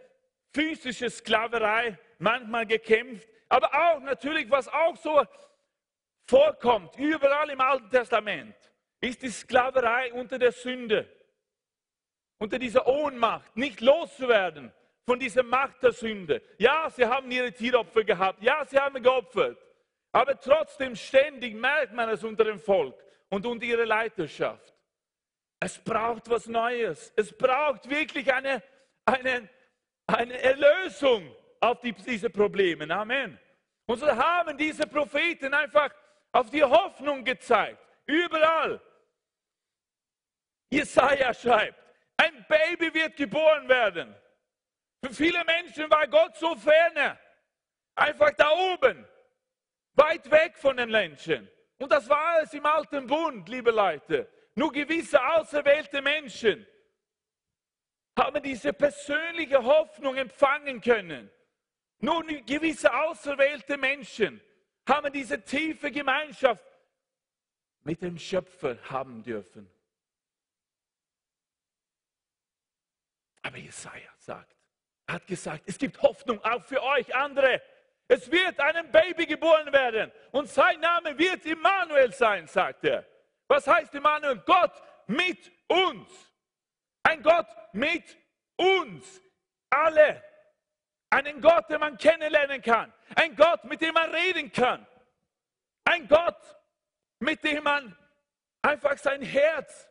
physischen 0.54 1.10
Sklaverei 1.10 1.98
manchmal 2.20 2.66
gekämpft, 2.66 3.28
aber 3.50 3.70
auch 3.74 4.00
natürlich, 4.00 4.50
was 4.50 4.70
auch 4.70 4.96
so 4.96 5.22
vorkommt, 6.26 6.98
überall 6.98 7.50
im 7.50 7.60
Alten 7.60 7.90
Testament, 7.90 8.56
ist 9.02 9.22
die 9.22 9.30
Sklaverei 9.30 10.14
unter 10.14 10.40
der 10.40 10.54
Sünde, 10.54 11.10
unter 12.38 12.58
dieser 12.58 12.88
Ohnmacht, 12.88 13.56
nicht 13.58 13.82
loszuwerden 13.82 14.72
von 15.06 15.20
dieser 15.20 15.44
Macht 15.44 15.84
der 15.84 15.92
Sünde. 15.92 16.42
Ja, 16.58 16.90
sie 16.90 17.06
haben 17.06 17.30
ihre 17.32 17.52
Tieropfer 17.52 18.04
gehabt, 18.04 18.42
ja, 18.42 18.64
sie 18.66 18.80
haben 18.80 19.02
geopfert, 19.02 19.58
aber 20.12 20.40
trotzdem 20.40 20.96
ständig 20.96 21.56
merkt 21.56 21.94
man 21.94 22.10
es 22.10 22.24
unter 22.24 22.44
dem 22.44 22.60
Volk 22.60 22.96
und 23.30 23.46
unter 23.46 23.66
ihrer 23.66 23.86
Leiterschaft. 23.86 24.74
Es 25.60 25.80
braucht 25.80 26.30
was 26.30 26.48
Neues. 26.48 27.14
Es 27.16 27.32
braucht 27.32 27.90
wirklich 27.90 28.32
eine, 28.34 28.62
eine, 29.06 29.50
eine 30.08 30.42
Erlösung 30.42 31.34
auf 31.62 31.80
die, 31.80 31.94
diese 31.94 32.30
Probleme. 32.30 32.94
Amen. 32.94 33.40
Und 33.86 34.00
so 34.00 34.08
haben 34.08 34.58
diese 34.58 34.86
Propheten 34.86 35.54
einfach 35.54 35.90
auf 36.34 36.50
die 36.50 36.64
Hoffnung 36.64 37.24
gezeigt. 37.24 37.80
Überall. 38.06 38.82
Jesaja 40.70 41.34
schreibt, 41.34 41.80
ein 42.18 42.46
Baby 42.50 42.94
wird 42.94 43.16
geboren 43.16 43.68
werden. 43.70 44.16
Für 45.04 45.14
viele 45.14 45.44
Menschen 45.44 45.92
war 45.92 46.08
Gott 46.08 46.34
so 46.38 46.56
ferne. 46.56 47.20
Einfach 47.96 48.32
da 48.38 48.50
oben. 48.52 49.06
Weit 49.96 50.32
weg 50.32 50.58
von 50.58 50.78
den 50.78 50.90
Menschen. 50.90 51.50
Und 51.78 51.92
das 51.92 52.08
war 52.08 52.42
es 52.42 52.54
im 52.54 52.66
alten 52.66 53.06
Bund, 53.06 53.50
liebe 53.50 53.72
Leute. 53.72 54.32
Nur 54.56 54.72
gewisse 54.72 55.22
auserwählte 55.22 56.02
Menschen 56.02 56.66
haben 58.18 58.42
diese 58.42 58.72
persönliche 58.72 59.62
Hoffnung 59.62 60.16
empfangen 60.16 60.80
können. 60.80 61.30
Nur 62.00 62.24
gewisse 62.24 62.94
auserwählte 62.94 63.76
Menschen 63.76 64.40
haben 64.88 65.12
diese 65.12 65.44
tiefe 65.44 65.92
Gemeinschaft 65.92 66.64
mit 67.82 68.02
dem 68.02 68.18
Schöpfer 68.18 68.78
haben 68.90 69.22
dürfen. 69.22 69.70
Aber 73.42 73.58
Jesaja 73.58 74.14
sagt, 74.18 74.63
hat 75.08 75.28
gesagt, 75.28 75.64
es 75.66 75.78
gibt 75.78 76.02
Hoffnung 76.02 76.44
auch 76.44 76.64
für 76.64 76.82
euch 76.82 77.14
andere. 77.16 77.62
Es 78.08 78.30
wird 78.30 78.60
ein 78.60 78.92
Baby 78.92 79.26
geboren 79.26 79.72
werden 79.72 80.12
und 80.32 80.50
sein 80.50 80.80
Name 80.80 81.18
wird 81.18 81.46
Immanuel 81.46 82.12
sein, 82.14 82.48
sagt 82.48 82.86
er. 82.86 83.06
Was 83.48 83.68
heißt 83.68 83.94
Immanuel? 83.96 84.38
Gott 84.46 84.82
mit 85.08 85.52
uns. 85.68 86.10
Ein 87.04 87.22
Gott 87.22 87.48
mit 87.74 88.18
uns. 88.56 89.22
Alle. 89.70 90.24
Einen 91.10 91.42
Gott, 91.42 91.70
den 91.70 91.80
man 91.80 91.98
kennenlernen 91.98 92.62
kann. 92.62 92.92
Ein 93.16 93.36
Gott, 93.36 93.64
mit 93.66 93.82
dem 93.82 93.94
man 93.94 94.10
reden 94.10 94.52
kann. 94.52 94.86
Ein 95.86 96.08
Gott, 96.08 96.58
mit 97.20 97.44
dem 97.44 97.64
man 97.64 97.96
einfach 98.62 98.98
sein 98.98 99.22
Herz 99.22 99.88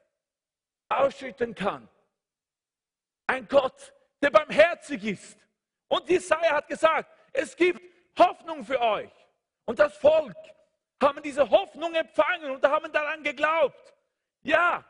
ausschütten 0.88 1.54
kann. 1.54 1.88
Ein 3.26 3.46
Gott, 3.48 3.94
der 4.22 4.30
barmherzig 4.30 5.04
ist. 5.04 5.38
Und 5.88 6.08
Jesaja 6.08 6.52
hat 6.52 6.68
gesagt, 6.68 7.10
es 7.32 7.56
gibt 7.56 7.80
Hoffnung 8.18 8.64
für 8.64 8.80
euch. 8.80 9.12
Und 9.64 9.78
das 9.78 9.96
Volk 9.96 10.36
haben 11.02 11.22
diese 11.22 11.48
Hoffnung 11.48 11.94
empfangen 11.94 12.50
und 12.50 12.64
haben 12.64 12.92
daran 12.92 13.22
geglaubt. 13.22 13.94
Ja, 14.42 14.84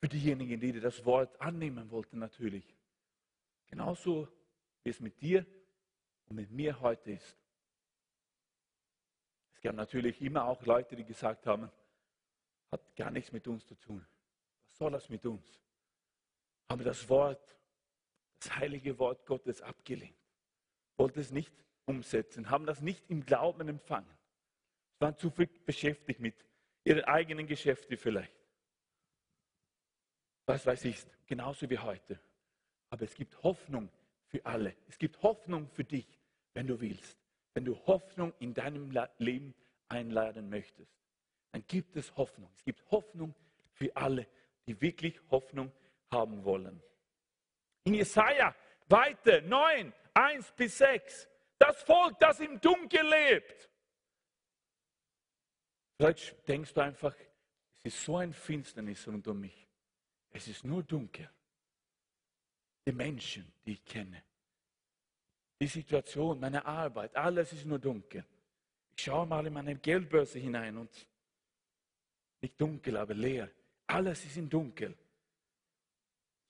für 0.00 0.08
diejenigen, 0.08 0.60
die 0.60 0.80
das 0.80 1.04
Wort 1.04 1.40
annehmen 1.40 1.90
wollten, 1.90 2.18
natürlich. 2.18 2.76
Genauso 3.66 4.28
wie 4.82 4.90
es 4.90 5.00
mit 5.00 5.20
dir 5.20 5.44
und 6.26 6.36
mit 6.36 6.50
mir 6.50 6.80
heute 6.80 7.12
ist. 7.12 7.36
Es 9.54 9.60
gab 9.60 9.74
natürlich 9.74 10.20
immer 10.22 10.44
auch 10.44 10.62
Leute, 10.64 10.94
die 10.94 11.04
gesagt 11.04 11.46
haben, 11.46 11.70
hat 12.70 12.96
gar 12.96 13.10
nichts 13.10 13.32
mit 13.32 13.48
uns 13.48 13.66
zu 13.66 13.74
tun. 13.74 14.06
Was 14.68 14.78
soll 14.78 14.92
das 14.92 15.08
mit 15.08 15.24
uns? 15.24 15.60
Haben 16.68 16.84
das 16.84 17.08
Wort, 17.08 17.56
das 18.38 18.56
heilige 18.56 18.98
Wort 18.98 19.26
Gottes 19.26 19.62
abgelehnt, 19.62 20.16
wollten 20.96 21.20
es 21.20 21.30
nicht 21.30 21.52
umsetzen, 21.84 22.50
haben 22.50 22.66
das 22.66 22.80
nicht 22.80 23.08
im 23.08 23.24
Glauben 23.24 23.68
empfangen 23.68 24.16
waren 24.98 25.16
zu 25.16 25.30
viel 25.30 25.46
beschäftigt 25.46 26.20
mit 26.20 26.34
ihren 26.84 27.04
eigenen 27.04 27.46
Geschäften 27.46 27.96
vielleicht. 27.96 28.32
Was 30.46 30.64
weiß 30.64 30.84
ich, 30.84 31.04
genauso 31.26 31.68
wie 31.68 31.78
heute. 31.78 32.20
Aber 32.90 33.02
es 33.02 33.14
gibt 33.14 33.42
Hoffnung 33.42 33.90
für 34.26 34.44
alle. 34.46 34.74
Es 34.88 34.98
gibt 34.98 35.20
Hoffnung 35.22 35.68
für 35.68 35.84
dich, 35.84 36.06
wenn 36.54 36.66
du 36.66 36.80
willst. 36.80 37.18
Wenn 37.54 37.64
du 37.64 37.76
Hoffnung 37.86 38.32
in 38.38 38.54
deinem 38.54 38.92
Leben 39.18 39.54
einladen 39.88 40.48
möchtest, 40.48 40.92
dann 41.52 41.66
gibt 41.66 41.96
es 41.96 42.16
Hoffnung. 42.16 42.50
Es 42.54 42.64
gibt 42.64 42.88
Hoffnung 42.90 43.34
für 43.72 43.94
alle, 43.96 44.26
die 44.66 44.80
wirklich 44.80 45.18
Hoffnung 45.30 45.72
haben 46.10 46.44
wollen. 46.44 46.80
In 47.86 47.94
Jesaja 47.94 48.54
weiter 48.88 49.40
9, 49.40 49.92
1 50.14 50.52
bis 50.52 50.78
6. 50.78 51.28
Das 51.58 51.82
Volk, 51.82 52.18
das 52.18 52.40
im 52.40 52.60
Dunkel 52.60 53.08
lebt, 53.08 53.70
Vielleicht 55.96 56.46
denkst 56.46 56.74
du 56.74 56.80
einfach, 56.82 57.14
es 57.82 57.94
ist 57.94 58.04
so 58.04 58.18
ein 58.18 58.32
Finsternis 58.32 59.06
rund 59.08 59.26
um 59.28 59.40
mich. 59.40 59.66
Es 60.30 60.46
ist 60.48 60.64
nur 60.64 60.82
dunkel. 60.82 61.30
Die 62.86 62.92
Menschen, 62.92 63.50
die 63.64 63.72
ich 63.72 63.84
kenne, 63.84 64.22
die 65.60 65.66
Situation, 65.66 66.38
meine 66.38 66.64
Arbeit, 66.64 67.16
alles 67.16 67.52
ist 67.52 67.64
nur 67.64 67.78
dunkel. 67.78 68.24
Ich 68.94 69.04
schaue 69.04 69.26
mal 69.26 69.46
in 69.46 69.54
meine 69.54 69.74
Geldbörse 69.76 70.38
hinein 70.38 70.76
und 70.76 71.06
nicht 72.42 72.60
dunkel, 72.60 72.96
aber 72.98 73.14
leer. 73.14 73.50
Alles 73.86 74.24
ist 74.24 74.36
in 74.36 74.48
dunkel. 74.48 74.94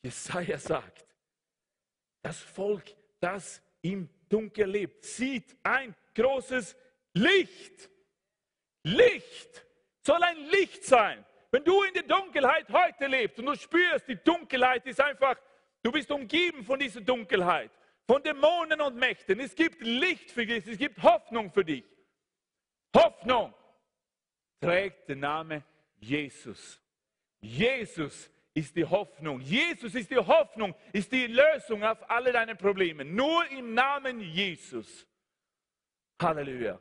Jesaja 0.02 0.58
sagt, 0.58 1.06
Das 2.26 2.40
Volk, 2.40 2.82
das 3.20 3.62
im 3.82 4.10
Dunkel 4.28 4.68
lebt, 4.68 5.04
sieht 5.04 5.56
ein 5.62 5.94
großes 6.12 6.76
Licht. 7.12 7.88
Licht 8.82 9.64
soll 10.02 10.20
ein 10.24 10.38
Licht 10.46 10.82
sein. 10.82 11.24
Wenn 11.52 11.62
du 11.62 11.84
in 11.84 11.94
der 11.94 12.02
Dunkelheit 12.02 12.66
heute 12.72 13.06
lebst 13.06 13.38
und 13.38 13.46
du 13.46 13.54
spürst, 13.54 14.08
die 14.08 14.16
Dunkelheit 14.16 14.84
ist 14.86 15.00
einfach, 15.00 15.36
du 15.84 15.92
bist 15.92 16.10
umgeben 16.10 16.64
von 16.64 16.80
dieser 16.80 17.00
Dunkelheit, 17.00 17.70
von 18.08 18.20
Dämonen 18.24 18.80
und 18.80 18.96
Mächten. 18.96 19.38
Es 19.38 19.54
gibt 19.54 19.80
Licht 19.82 20.32
für 20.32 20.44
dich, 20.44 20.66
es 20.66 20.78
gibt 20.78 21.00
Hoffnung 21.00 21.52
für 21.52 21.64
dich. 21.64 21.84
Hoffnung 22.92 23.54
trägt 24.60 25.08
den 25.10 25.20
Namen 25.20 25.62
Jesus. 26.00 26.82
Jesus 27.40 28.28
ist 28.56 28.74
die 28.74 28.86
Hoffnung. 28.86 29.40
Jesus 29.40 29.94
ist 29.94 30.10
die 30.10 30.16
Hoffnung, 30.16 30.74
ist 30.90 31.12
die 31.12 31.26
Lösung 31.26 31.84
auf 31.84 32.08
alle 32.08 32.32
deine 32.32 32.56
Probleme. 32.56 33.04
Nur 33.04 33.46
im 33.50 33.74
Namen 33.74 34.18
Jesus. 34.18 35.06
Halleluja. 36.18 36.80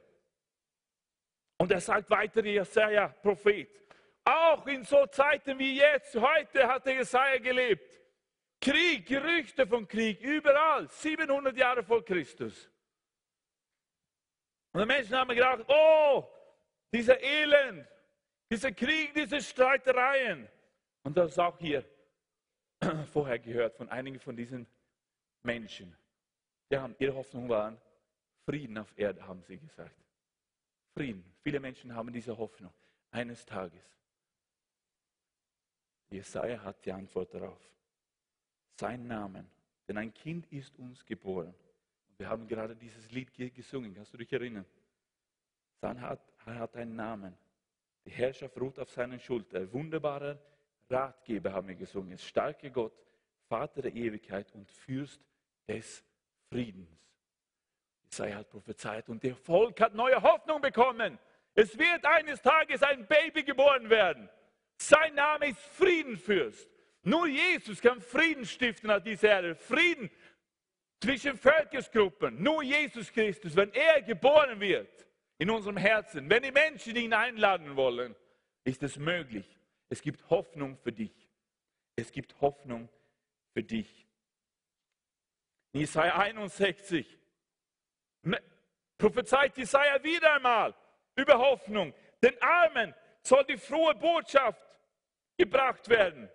Und 1.57 1.69
er 1.69 1.81
sagt 1.81 2.09
weiter, 2.09 2.45
Jesaja, 2.45 3.09
Prophet, 3.21 3.69
auch 4.23 4.65
in 4.67 4.85
so 4.85 5.05
Zeiten 5.07 5.59
wie 5.59 5.75
jetzt, 5.75 6.15
heute 6.15 6.65
hat 6.65 6.85
der 6.85 6.95
Jesaja 6.95 7.39
gelebt. 7.39 7.99
Krieg, 8.61 9.05
Gerüchte 9.05 9.67
von 9.67 9.85
Krieg, 9.85 10.21
überall, 10.21 10.87
700 10.87 11.57
Jahre 11.57 11.83
vor 11.83 12.05
Christus. 12.05 12.71
Und 14.71 14.79
die 14.79 14.87
Menschen 14.87 15.15
haben 15.15 15.35
gedacht, 15.35 15.65
oh, 15.67 16.25
dieser 16.93 17.21
Elend, 17.21 17.85
dieser 18.49 18.71
Krieg, 18.71 19.13
diese 19.13 19.41
Streitereien. 19.41 20.49
Und 21.05 21.15
das 21.15 21.33
ist 21.33 21.39
auch 21.39 21.57
hier 21.59 21.85
vorher 23.13 23.37
gehört 23.37 23.75
von 23.75 23.87
einigen 23.89 24.19
von 24.19 24.35
diesen 24.35 24.65
Menschen. 25.43 25.95
Die 26.71 26.77
haben, 26.77 26.95
ihre 26.97 27.13
Hoffnung 27.13 27.47
war 27.47 27.77
Frieden 28.43 28.75
auf 28.79 28.91
Erde, 28.97 29.25
haben 29.25 29.43
sie 29.43 29.57
gesagt. 29.57 29.95
Frieden. 30.95 31.23
Viele 31.43 31.59
Menschen 31.59 31.93
haben 31.93 32.11
diese 32.11 32.35
Hoffnung. 32.35 32.73
Eines 33.11 33.45
Tages. 33.45 33.83
Jesaja 36.09 36.63
hat 36.63 36.83
die 36.83 36.91
Antwort 36.91 37.31
darauf. 37.35 37.61
Sein 38.79 39.05
Namen. 39.05 39.47
Denn 39.87 39.99
ein 39.99 40.11
Kind 40.11 40.51
ist 40.51 40.77
uns 40.79 41.05
geboren. 41.05 41.53
Wir 42.17 42.29
haben 42.29 42.47
gerade 42.47 42.75
dieses 42.75 43.11
Lied 43.11 43.31
gesungen. 43.53 43.93
Kannst 43.93 44.11
du 44.11 44.17
dich 44.17 44.33
erinnern? 44.33 44.65
Sein 45.81 46.01
hat, 46.01 46.33
er 46.47 46.59
hat 46.59 46.75
einen 46.75 46.95
Namen. 46.95 47.37
Die 48.05 48.11
Herrschaft 48.11 48.59
ruht 48.59 48.79
auf 48.79 48.89
seinen 48.89 49.19
Schultern. 49.19 49.71
Wunderbarer 49.71 50.39
Ratgeber 50.89 51.53
haben 51.53 51.67
wir 51.67 51.75
gesungen. 51.75 52.17
Starke 52.17 52.71
Gott, 52.71 52.93
Vater 53.47 53.81
der 53.81 53.93
Ewigkeit 53.93 54.51
und 54.53 54.71
Fürst 54.71 55.21
des 55.67 56.03
Friedens. 56.49 56.89
Jesaja 58.05 58.37
hat 58.37 58.49
prophezeit 58.49 59.09
und 59.09 59.23
der 59.23 59.35
Volk 59.35 59.81
hat 59.81 59.93
neue 59.93 60.21
Hoffnung 60.21 60.61
bekommen. 60.61 61.19
Es 61.53 61.77
wird 61.77 62.05
eines 62.05 62.41
Tages 62.41 62.83
ein 62.83 63.05
Baby 63.07 63.43
geboren 63.43 63.89
werden. 63.89 64.29
Sein 64.77 65.15
Name 65.15 65.49
ist 65.49 65.59
Friedenfürst. 65.59 66.69
Nur 67.03 67.27
Jesus 67.27 67.81
kann 67.81 68.01
Frieden 68.01 68.45
stiften 68.45 68.89
auf 68.89 69.03
dieser 69.03 69.29
Erde. 69.29 69.55
Frieden 69.55 70.09
zwischen 70.99 71.37
Völkergruppen. 71.37 72.41
Nur 72.41 72.63
Jesus 72.63 73.11
Christus, 73.11 73.55
wenn 73.55 73.71
er 73.73 74.01
geboren 74.01 74.59
wird 74.59 75.07
in 75.37 75.49
unserem 75.49 75.77
Herzen, 75.77 76.29
wenn 76.29 76.43
die 76.43 76.51
Menschen 76.51 76.95
ihn 76.95 77.13
einladen 77.13 77.75
wollen, 77.75 78.15
ist 78.63 78.81
es 78.83 78.97
möglich. 78.97 79.54
Es 79.89 80.01
gibt 80.01 80.29
Hoffnung 80.29 80.77
für 80.77 80.91
dich. 80.91 81.29
Es 81.95 82.11
gibt 82.11 82.39
Hoffnung 82.41 82.89
für 83.53 83.63
dich. 83.63 84.07
Jesaja 85.73 86.17
61 86.17 87.19
prophezeit 88.97 89.57
Jesaja 89.57 90.03
wieder 90.03 90.33
einmal 90.33 90.73
über 91.15 91.37
Hoffnung. 91.37 91.93
Den 92.23 92.41
Armen 92.41 92.93
soll 93.21 93.45
die 93.45 93.57
frohe 93.57 93.95
Botschaft 93.95 94.79
gebracht 95.37 95.87
werden. 95.89 96.29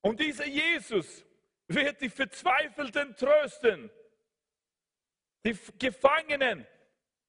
Und 0.00 0.20
dieser 0.20 0.46
Jesus 0.46 1.24
wird 1.68 2.00
die 2.00 2.08
Verzweifelten 2.08 3.14
trösten. 3.16 3.90
Die 5.44 5.56
Gefangenen, 5.78 6.66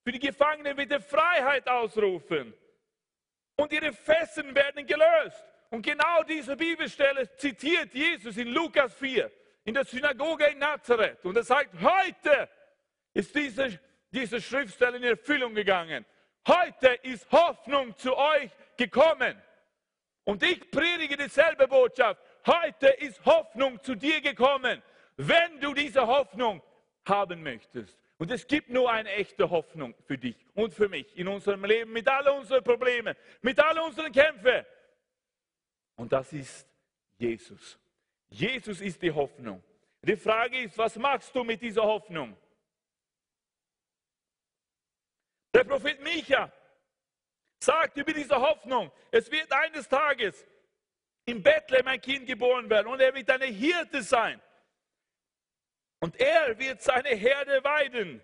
für 0.03 0.11
die 0.11 0.19
Gefangenen 0.19 0.77
wird 0.77 0.91
er 0.91 1.01
Freiheit 1.01 1.67
ausrufen. 1.67 2.53
Und 3.57 3.73
ihre 3.73 3.91
Fesseln 3.91 4.55
werden 4.55 4.85
gelöst. 4.85 5.43
Und 5.69 5.81
genau 5.81 6.23
diese 6.23 6.55
Bibelstelle 6.55 7.29
zitiert 7.35 7.93
Jesus 7.93 8.37
in 8.37 8.47
Lukas 8.47 8.93
4, 8.93 9.29
in 9.65 9.73
der 9.73 9.83
Synagoge 9.83 10.45
in 10.45 10.59
Nazareth. 10.59 11.25
Und 11.25 11.35
er 11.35 11.43
sagt, 11.43 11.73
heute 11.81 12.49
ist 13.13 13.35
diese, 13.35 13.79
diese 14.11 14.39
Schriftstelle 14.39 14.97
in 14.97 15.03
Erfüllung 15.03 15.53
gegangen. 15.53 16.05
Heute 16.47 16.87
ist 17.03 17.29
Hoffnung 17.31 17.97
zu 17.97 18.15
euch 18.15 18.51
gekommen. 18.77 19.41
Und 20.23 20.43
ich 20.43 20.71
predige 20.71 21.17
dieselbe 21.17 21.67
Botschaft. 21.67 22.21
Heute 22.45 22.87
ist 22.87 23.25
Hoffnung 23.25 23.81
zu 23.83 23.95
dir 23.95 24.21
gekommen, 24.21 24.81
wenn 25.17 25.59
du 25.59 25.73
diese 25.73 26.05
Hoffnung 26.05 26.61
haben 27.05 27.41
möchtest. 27.43 27.97
Und 28.17 28.31
es 28.31 28.47
gibt 28.47 28.69
nur 28.69 28.91
eine 28.91 29.11
echte 29.11 29.49
Hoffnung 29.49 29.93
für 30.05 30.17
dich 30.17 30.35
und 30.55 30.73
für 30.73 30.89
mich 30.89 31.15
in 31.15 31.27
unserem 31.27 31.63
Leben, 31.65 31.93
mit 31.93 32.07
all 32.07 32.27
unseren 32.29 32.63
Problemen, 32.63 33.15
mit 33.41 33.59
all 33.59 33.77
unseren 33.79 34.11
Kämpfen. 34.11 34.65
Und 35.95 36.11
das 36.11 36.33
ist 36.33 36.67
Jesus. 37.17 37.79
Jesus 38.29 38.81
ist 38.81 39.01
die 39.01 39.11
Hoffnung. 39.11 39.63
Die 40.01 40.15
Frage 40.15 40.59
ist, 40.61 40.77
was 40.77 40.95
machst 40.95 41.35
du 41.35 41.43
mit 41.43 41.61
dieser 41.61 41.83
Hoffnung? 41.83 42.35
Der 45.53 45.63
Prophet 45.63 46.01
Micha 46.01 46.51
sagt 47.59 47.97
über 47.97 48.13
diese 48.13 48.35
Hoffnung, 48.35 48.91
es 49.11 49.31
wird 49.31 49.51
eines 49.51 49.87
Tages 49.87 50.45
in 51.25 51.41
Bethlehem 51.43 51.87
ein 51.87 52.01
Kind 52.01 52.25
geboren 52.25 52.69
werden 52.69 52.87
und 52.87 52.99
er 52.99 53.13
wird 53.13 53.29
eine 53.29 53.45
Hirte 53.45 54.01
sein. 54.01 54.41
Und 55.99 56.19
er 56.19 56.57
wird 56.59 56.81
seine 56.81 57.09
Herde 57.09 57.63
weiden. 57.63 58.21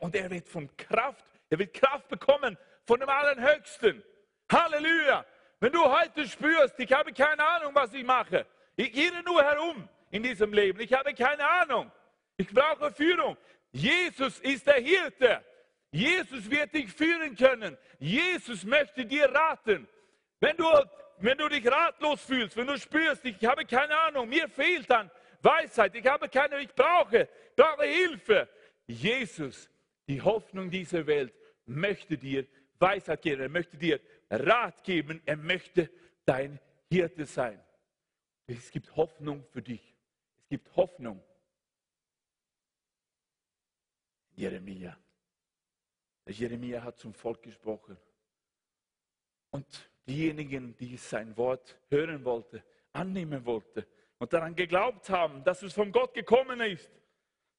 Und 0.00 0.14
er 0.14 0.30
wird 0.30 0.48
von 0.48 0.74
Kraft, 0.76 1.24
er 1.48 1.58
wird 1.58 1.74
Kraft 1.74 2.08
bekommen 2.08 2.58
von 2.86 3.00
dem 3.00 3.08
Allerhöchsten. 3.08 4.02
Halleluja! 4.50 5.24
Wenn 5.60 5.72
du 5.72 5.84
heute 5.84 6.26
spürst, 6.26 6.74
ich 6.78 6.92
habe 6.92 7.12
keine 7.12 7.46
Ahnung, 7.46 7.74
was 7.74 7.92
ich 7.92 8.04
mache. 8.04 8.46
Ich 8.76 8.92
gehe 8.92 9.22
nur 9.22 9.42
herum 9.42 9.88
in 10.10 10.22
diesem 10.22 10.52
Leben. 10.52 10.80
Ich 10.80 10.92
habe 10.92 11.12
keine 11.14 11.48
Ahnung. 11.48 11.92
Ich 12.36 12.48
brauche 12.48 12.90
Führung. 12.92 13.36
Jesus 13.70 14.40
ist 14.40 14.66
der 14.66 14.80
Hirte. 14.80 15.44
Jesus 15.92 16.50
wird 16.50 16.72
dich 16.74 16.90
führen 16.92 17.36
können. 17.36 17.76
Jesus 17.98 18.64
möchte 18.64 19.04
dir 19.04 19.26
raten. 19.32 19.86
Wenn 20.40 20.56
du, 20.56 20.66
wenn 21.18 21.36
du 21.36 21.48
dich 21.48 21.66
ratlos 21.66 22.24
fühlst, 22.24 22.56
wenn 22.56 22.66
du 22.66 22.78
spürst, 22.78 23.24
ich 23.24 23.44
habe 23.44 23.66
keine 23.66 23.96
Ahnung, 23.98 24.28
mir 24.28 24.48
fehlt 24.48 24.88
dann 24.88 25.10
Weisheit, 25.42 25.94
ich 25.94 26.06
habe 26.06 26.28
keine, 26.28 26.60
ich 26.60 26.74
brauche, 26.74 27.28
brauche 27.56 27.84
Hilfe. 27.84 28.48
Jesus, 28.86 29.70
die 30.06 30.20
Hoffnung 30.20 30.70
dieser 30.70 31.06
Welt, 31.06 31.32
möchte 31.66 32.18
dir 32.18 32.46
Weisheit 32.78 33.22
geben, 33.22 33.42
er 33.42 33.48
möchte 33.48 33.76
dir 33.76 34.00
Rat 34.30 34.82
geben, 34.84 35.22
er 35.24 35.36
möchte 35.36 35.90
dein 36.24 36.58
Hirte 36.88 37.26
sein. 37.26 37.60
Es 38.46 38.70
gibt 38.70 38.94
Hoffnung 38.96 39.44
für 39.44 39.62
dich. 39.62 39.94
Es 40.42 40.48
gibt 40.48 40.74
Hoffnung. 40.76 41.22
Jeremia. 44.34 44.96
Der 46.26 46.34
Jeremia 46.34 46.82
hat 46.82 46.98
zum 46.98 47.14
Volk 47.14 47.42
gesprochen. 47.42 47.96
Und 49.50 49.90
diejenigen, 50.06 50.76
die 50.76 50.96
sein 50.96 51.36
Wort 51.36 51.78
hören 51.90 52.24
wollten, 52.24 52.62
annehmen 52.92 53.44
wollten, 53.44 53.84
und 54.20 54.34
daran 54.34 54.54
geglaubt 54.54 55.08
haben, 55.08 55.42
dass 55.44 55.62
es 55.62 55.72
von 55.72 55.90
Gott 55.90 56.12
gekommen 56.14 56.60
ist, 56.60 56.88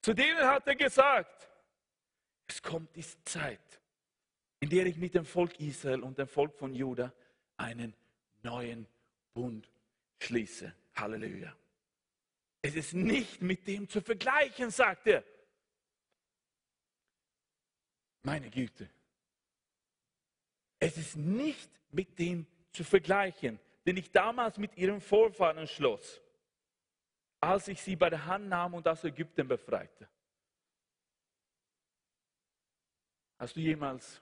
zu 0.02 0.14
denen 0.14 0.46
hat 0.46 0.68
er 0.68 0.76
gesagt, 0.76 1.50
es 2.48 2.62
kommt 2.62 2.96
die 2.96 3.04
Zeit, 3.26 3.82
in 4.60 4.70
der 4.70 4.86
ich 4.86 4.98
mit 4.98 5.16
dem 5.16 5.26
Volk 5.26 5.60
Israel 5.60 6.02
und 6.02 6.20
dem 6.20 6.28
Volk 6.28 6.56
von 6.56 6.74
Juda 6.74 7.12
einen 7.58 7.96
neuen 8.44 8.88
Bund 9.34 9.70
schließe. 10.20 10.74
Halleluja. 10.96 11.56
Es 12.62 12.76
ist 12.76 12.94
nicht 12.94 13.42
mit 13.42 13.68
dem 13.68 13.90
zu 13.90 14.00
vergleichen, 14.00 14.70
sagt 14.70 15.08
er. 15.08 15.24
Meine 18.22 18.52
Güte. 18.52 18.88
Es 20.78 20.96
ist 20.96 21.16
nicht 21.16 21.72
mit 21.90 22.20
dem 22.20 22.46
zu 22.72 22.84
vergleichen, 22.84 23.60
den 23.88 23.98
ich 23.98 24.12
damals 24.12 24.60
mit 24.60 24.78
ihren 24.78 25.02
Vorfahren 25.02 25.66
schloss 25.66 26.22
als 27.42 27.68
ich 27.68 27.82
sie 27.82 27.96
bei 27.96 28.10
der 28.10 28.26
Hand 28.26 28.48
nahm 28.48 28.76
und 28.76 28.88
aus 28.88 29.04
Ägypten 29.04 29.48
befreite. 29.48 30.08
Hast 33.40 33.56
du 33.56 33.60
jemals, 33.60 34.22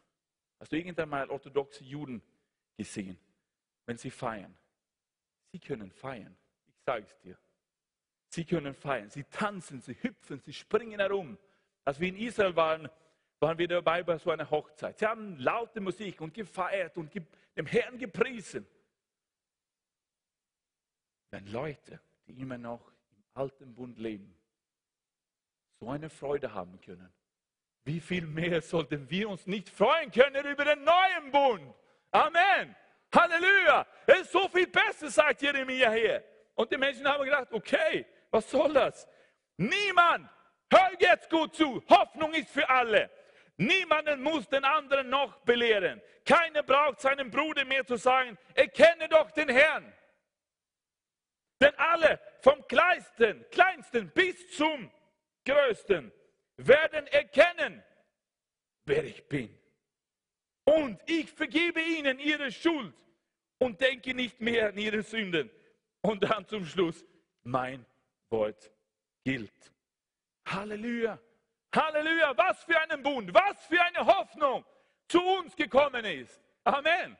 hast 0.59 0.71
du 0.71 0.77
irgendwann 0.77 1.09
mal 1.09 1.29
orthodoxe 1.29 1.83
Juden 1.83 2.21
gesehen, 2.77 3.19
wenn 3.85 3.97
sie 3.97 4.09
feiern? 4.09 4.57
Sie 5.51 5.59
können 5.59 5.91
feiern, 5.91 6.35
ich 6.67 6.75
sage 6.85 7.03
es 7.03 7.19
dir. 7.19 7.37
Sie 8.29 8.45
können 8.45 8.73
feiern. 8.75 9.09
Sie 9.09 9.23
tanzen, 9.23 9.81
sie 9.81 9.95
hüpfen, 10.01 10.39
sie 10.39 10.53
springen 10.53 10.99
herum. 10.99 11.37
Als 11.83 11.99
wir 11.99 12.09
in 12.09 12.15
Israel 12.15 12.55
waren, 12.55 12.87
waren 13.39 13.57
wir 13.57 13.67
dabei 13.67 14.03
bei 14.03 14.17
so 14.17 14.29
einer 14.29 14.49
Hochzeit. 14.49 14.99
Sie 14.99 15.05
haben 15.05 15.37
laute 15.37 15.81
Musik 15.81 16.21
und 16.21 16.33
gefeiert 16.33 16.95
und 16.97 17.13
dem 17.13 17.65
Herrn 17.65 17.97
gepriesen. 17.97 18.67
Wenn 21.31 21.47
Leute, 21.47 21.99
die 22.27 22.39
immer 22.39 22.57
noch 22.57 22.91
alten 23.39 23.73
Bund 23.73 23.97
leben, 23.97 24.35
so 25.79 25.89
eine 25.89 26.09
Freude 26.09 26.53
haben 26.53 26.79
können, 26.81 27.11
wie 27.85 28.01
viel 28.01 28.27
mehr 28.27 28.61
sollten 28.61 29.09
wir 29.09 29.29
uns 29.29 29.47
nicht 29.47 29.69
freuen 29.69 30.11
können 30.11 30.45
über 30.45 30.65
den 30.65 30.83
neuen 30.83 31.31
Bund? 31.31 31.73
Amen. 32.11 32.75
Halleluja. 33.15 33.87
Es 34.05 34.21
ist 34.21 34.31
so 34.33 34.47
viel 34.49 34.67
besser, 34.67 35.09
sagt 35.09 35.41
Jeremia 35.41 35.91
hier. 35.91 36.23
Und 36.55 36.71
die 36.71 36.77
Menschen 36.77 37.07
haben 37.07 37.23
gedacht, 37.23 37.47
okay, 37.51 38.05
was 38.29 38.49
soll 38.51 38.73
das? 38.73 39.07
Niemand, 39.57 40.29
hör 40.71 40.91
jetzt 40.99 41.29
gut 41.29 41.55
zu, 41.55 41.81
Hoffnung 41.89 42.33
ist 42.33 42.49
für 42.49 42.69
alle. 42.69 43.09
Niemanden 43.57 44.21
muss 44.21 44.47
den 44.49 44.63
anderen 44.65 45.09
noch 45.09 45.39
belehren. 45.39 46.01
Keiner 46.25 46.61
braucht 46.61 46.99
seinem 46.99 47.31
Bruder 47.31 47.65
mehr 47.65 47.85
zu 47.85 47.95
sagen, 47.95 48.37
erkenne 48.53 49.07
doch 49.09 49.31
den 49.31 49.49
Herrn. 49.49 49.91
Denn 51.61 51.73
alle, 51.75 52.19
vom 52.41 52.65
kleinsten, 52.67 53.45
kleinsten 53.51 54.09
bis 54.11 54.51
zum 54.55 54.91
größten, 55.45 56.11
werden 56.57 57.07
erkennen, 57.07 57.83
wer 58.85 59.03
ich 59.03 59.27
bin. 59.27 59.57
Und 60.63 61.01
ich 61.05 61.31
vergebe 61.31 61.81
ihnen 61.81 62.19
ihre 62.19 62.51
Schuld 62.51 62.93
und 63.57 63.81
denke 63.81 64.13
nicht 64.13 64.39
mehr 64.39 64.69
an 64.69 64.77
ihre 64.77 65.01
Sünden. 65.03 65.49
Und 66.01 66.23
dann 66.23 66.47
zum 66.47 66.65
Schluss, 66.65 67.05
mein 67.43 67.85
Wort 68.29 68.71
gilt. 69.23 69.73
Halleluja. 70.45 71.19
Halleluja. 71.75 72.37
Was 72.37 72.63
für 72.63 72.79
einen 72.79 73.03
Bund, 73.03 73.33
was 73.33 73.65
für 73.65 73.81
eine 73.81 74.05
Hoffnung 74.05 74.65
zu 75.07 75.21
uns 75.21 75.55
gekommen 75.55 76.05
ist. 76.05 76.41
Amen. 76.63 77.17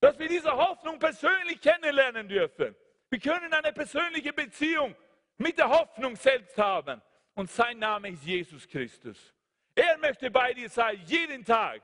Dass 0.00 0.18
wir 0.18 0.28
diese 0.28 0.52
Hoffnung 0.52 0.98
persönlich 0.98 1.60
kennenlernen 1.60 2.28
dürfen. 2.28 2.76
Wir 3.16 3.32
können 3.32 3.50
eine 3.50 3.72
persönliche 3.72 4.30
Beziehung 4.30 4.94
mit 5.38 5.56
der 5.56 5.70
Hoffnung 5.70 6.14
selbst 6.16 6.58
haben. 6.58 7.00
Und 7.34 7.50
sein 7.50 7.78
Name 7.78 8.10
ist 8.10 8.22
Jesus 8.22 8.68
Christus. 8.68 9.32
Er 9.74 9.96
möchte 9.96 10.30
bei 10.30 10.52
dir 10.52 10.68
sein, 10.68 11.00
jeden 11.06 11.42
Tag. 11.42 11.80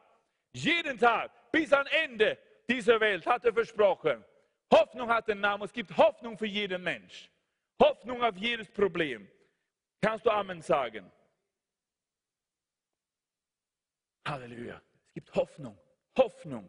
Jeden 0.52 0.98
Tag, 0.98 1.30
bis 1.50 1.72
am 1.72 1.86
Ende 1.86 2.36
dieser 2.68 3.00
Welt, 3.00 3.24
hat 3.24 3.46
er 3.46 3.54
versprochen. 3.54 4.22
Hoffnung 4.70 5.08
hat 5.08 5.30
einen 5.30 5.40
Namen. 5.40 5.64
Es 5.64 5.72
gibt 5.72 5.96
Hoffnung 5.96 6.36
für 6.36 6.44
jeden 6.44 6.82
Mensch. 6.82 7.30
Hoffnung 7.80 8.22
auf 8.22 8.36
jedes 8.36 8.70
Problem. 8.70 9.26
Kannst 10.02 10.26
du 10.26 10.30
Amen 10.30 10.60
sagen? 10.60 11.10
Halleluja. 14.28 14.82
Es 15.06 15.14
gibt 15.14 15.34
Hoffnung. 15.34 15.78
Hoffnung. 16.14 16.68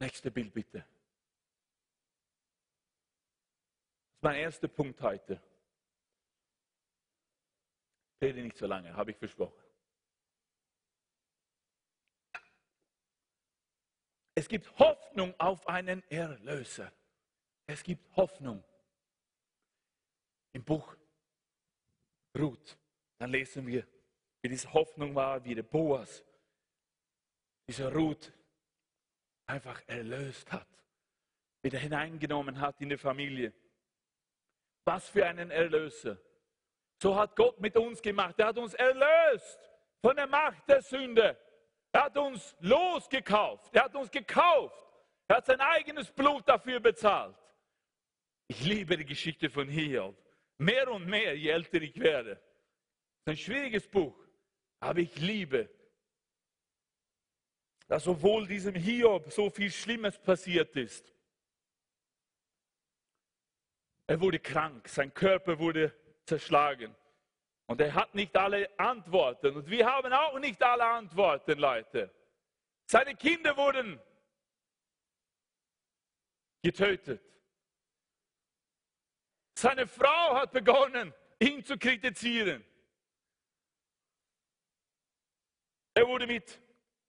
Nächste 0.00 0.30
Bild 0.30 0.52
bitte. 0.52 0.78
Das 0.80 0.96
ist 4.18 4.24
mein 4.24 4.34
erster 4.34 4.66
Punkt 4.66 5.00
heute. 5.00 5.40
Rede 8.20 8.42
nicht 8.42 8.56
so 8.56 8.66
lange, 8.66 8.92
habe 8.92 9.12
ich 9.12 9.16
versprochen. 9.16 9.62
Es 14.34 14.48
gibt 14.48 14.76
Hoffnung 14.76 15.38
auf 15.38 15.64
einen 15.68 16.02
Erlöser. 16.10 16.92
Es 17.66 17.84
gibt 17.84 18.16
Hoffnung. 18.16 18.64
Im 20.52 20.64
Buch 20.64 20.96
Ruth, 22.36 22.76
dann 23.18 23.30
lesen 23.30 23.68
wir, 23.68 23.86
wie 24.42 24.48
diese 24.48 24.72
Hoffnung 24.72 25.14
war, 25.14 25.44
wie 25.44 25.54
der 25.54 25.62
Boas 25.62 26.24
diese 27.68 27.92
Ruth 27.92 28.32
einfach 29.46 29.80
erlöst 29.86 30.50
hat, 30.50 30.66
wieder 31.62 31.78
hineingenommen 31.78 32.60
hat 32.60 32.80
in 32.80 32.88
die 32.88 32.98
Familie. 32.98 33.54
Was 34.88 35.06
für 35.10 35.26
einen 35.26 35.50
Erlöser. 35.50 36.16
So 36.96 37.14
hat 37.14 37.36
Gott 37.36 37.60
mit 37.60 37.76
uns 37.76 38.00
gemacht. 38.00 38.34
Er 38.38 38.46
hat 38.46 38.56
uns 38.56 38.72
erlöst 38.72 39.60
von 40.00 40.16
der 40.16 40.26
Macht 40.26 40.66
der 40.66 40.80
Sünde. 40.80 41.36
Er 41.92 42.04
hat 42.04 42.16
uns 42.16 42.56
losgekauft. 42.60 43.68
Er 43.74 43.84
hat 43.84 43.94
uns 43.94 44.10
gekauft. 44.10 44.86
Er 45.26 45.36
hat 45.36 45.44
sein 45.44 45.60
eigenes 45.60 46.10
Blut 46.10 46.48
dafür 46.48 46.80
bezahlt. 46.80 47.36
Ich 48.46 48.64
liebe 48.64 48.96
die 48.96 49.04
Geschichte 49.04 49.50
von 49.50 49.68
Hiob. 49.68 50.16
Mehr 50.56 50.90
und 50.90 51.06
mehr, 51.06 51.36
je 51.36 51.50
älter 51.50 51.82
ich 51.82 52.00
werde. 52.00 52.32
Es 52.32 52.38
ist 52.38 53.28
ein 53.28 53.36
schwieriges 53.36 53.86
Buch, 53.86 54.18
aber 54.80 55.00
ich 55.00 55.14
liebe, 55.18 55.68
dass 57.88 58.08
obwohl 58.08 58.46
diesem 58.46 58.74
Hiob 58.74 59.30
so 59.30 59.50
viel 59.50 59.70
Schlimmes 59.70 60.18
passiert 60.18 60.74
ist, 60.76 61.12
er 64.08 64.20
wurde 64.20 64.38
krank, 64.38 64.88
sein 64.88 65.12
Körper 65.12 65.58
wurde 65.58 65.94
zerschlagen. 66.24 66.96
Und 67.66 67.80
er 67.82 67.92
hat 67.94 68.14
nicht 68.14 68.34
alle 68.34 68.68
Antworten. 68.78 69.54
Und 69.54 69.68
wir 69.68 69.86
haben 69.86 70.10
auch 70.12 70.38
nicht 70.38 70.62
alle 70.62 70.84
Antworten, 70.84 71.58
Leute. 71.58 72.10
Seine 72.86 73.14
Kinder 73.14 73.54
wurden 73.54 74.00
getötet. 76.62 77.22
Seine 79.54 79.86
Frau 79.86 80.36
hat 80.36 80.52
begonnen, 80.52 81.12
ihn 81.38 81.62
zu 81.62 81.76
kritisieren. 81.76 82.64
Er 85.92 86.06
wurde 86.06 86.26
mit 86.26 86.58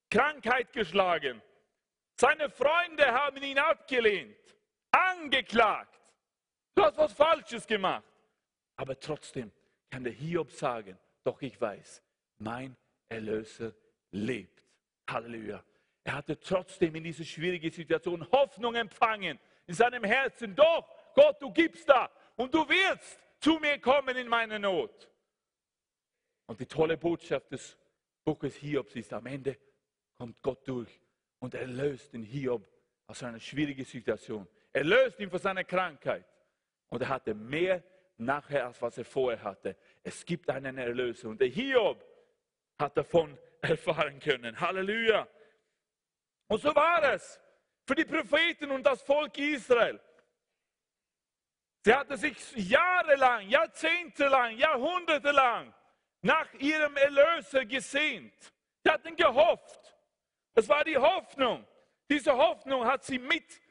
Krankheit 0.10 0.74
geschlagen. 0.74 1.42
Seine 2.20 2.50
Freunde 2.50 3.06
haben 3.06 3.42
ihn 3.42 3.58
abgelehnt, 3.58 4.58
angeklagt. 4.92 5.99
Du 6.76 6.84
hast 6.84 6.98
was 6.98 7.14
Falsches 7.14 7.66
gemacht. 7.68 8.04
Aber 8.76 9.00
trotzdem 9.00 9.52
kann 9.90 10.04
der 10.04 10.14
Hiob 10.14 10.52
sagen, 10.52 10.98
doch 11.24 11.42
ich 11.42 11.60
weiß, 11.60 12.02
mein 12.38 12.76
Erlöser 13.10 13.74
lebt. 14.12 14.64
Halleluja. 15.10 15.64
Er 16.04 16.14
hatte 16.14 16.40
trotzdem 16.40 16.96
in 16.96 17.04
dieser 17.04 17.24
schwierigen 17.24 17.72
Situation 17.72 18.26
Hoffnung 18.32 18.76
empfangen 18.76 19.40
in 19.68 19.74
seinem 19.74 20.04
Herzen. 20.04 20.56
Doch, 20.56 20.88
Gott, 21.14 21.42
du 21.42 21.52
gibst 21.52 21.90
da 21.90 22.10
und 22.36 22.54
du 22.54 22.68
wirst 22.68 23.20
zu 23.40 23.60
mir 23.60 23.80
kommen 23.80 24.16
in 24.16 24.28
meiner 24.28 24.60
Not. 24.60 25.10
Und 26.46 26.60
die 26.60 26.66
tolle 26.66 26.98
Botschaft 26.98 27.52
des 27.52 27.78
Buches 28.24 28.56
Hiobs 28.56 28.96
ist, 28.96 29.14
am 29.14 29.26
Ende 29.26 29.58
kommt 30.18 30.42
Gott 30.42 30.68
durch 30.68 31.00
und 31.40 31.54
erlöst 31.54 32.14
den 32.14 32.24
Hiob 32.24 32.68
aus 33.08 33.24
einer 33.24 33.40
schwierigen 33.40 33.86
Situation. 33.86 34.48
Er 34.72 34.84
löst 34.84 35.20
ihn 35.20 35.30
von 35.30 35.40
seiner 35.40 35.64
Krankheit. 35.64 36.26
Und 36.90 37.02
er 37.02 37.10
hatte 37.10 37.34
mehr 37.34 37.84
nachher, 38.18 38.66
als 38.66 38.82
was 38.82 38.98
er 38.98 39.06
vorher 39.06 39.42
hatte. 39.44 39.76
Es 40.04 40.26
gibt 40.26 40.50
einen 40.50 40.78
Erlöser. 40.78 41.30
Und 41.30 41.40
der 41.40 41.48
Hiob 41.48 42.04
hat 42.78 42.98
davon 42.98 43.38
erfahren 43.62 44.20
können. 44.20 44.60
Halleluja. 44.60 45.28
Und 46.48 46.62
so 46.62 46.74
war 46.76 47.04
es 47.14 47.40
für 47.86 47.96
die 47.96 48.06
Propheten 48.06 48.72
und 48.72 48.84
das 48.84 49.02
Volk 49.02 49.38
Israel. 49.38 50.00
Sie 51.86 51.94
hatten 51.94 52.18
sich 52.18 52.36
jahrelang, 52.56 53.48
jahrzehntelang, 53.48 54.58
jahrhundertelang 54.58 55.74
nach 56.22 56.54
ihrem 56.56 56.96
Erlöser 56.98 57.66
gesehnt. 57.66 58.34
Sie 58.84 58.90
hatten 58.90 59.16
gehofft. 59.16 59.96
Das 60.54 60.68
war 60.68 60.84
die 60.84 60.98
Hoffnung. 60.98 61.66
Diese 62.10 62.36
Hoffnung 62.36 62.86
hat 62.86 63.04
sie 63.04 63.20
mit, 63.20 63.62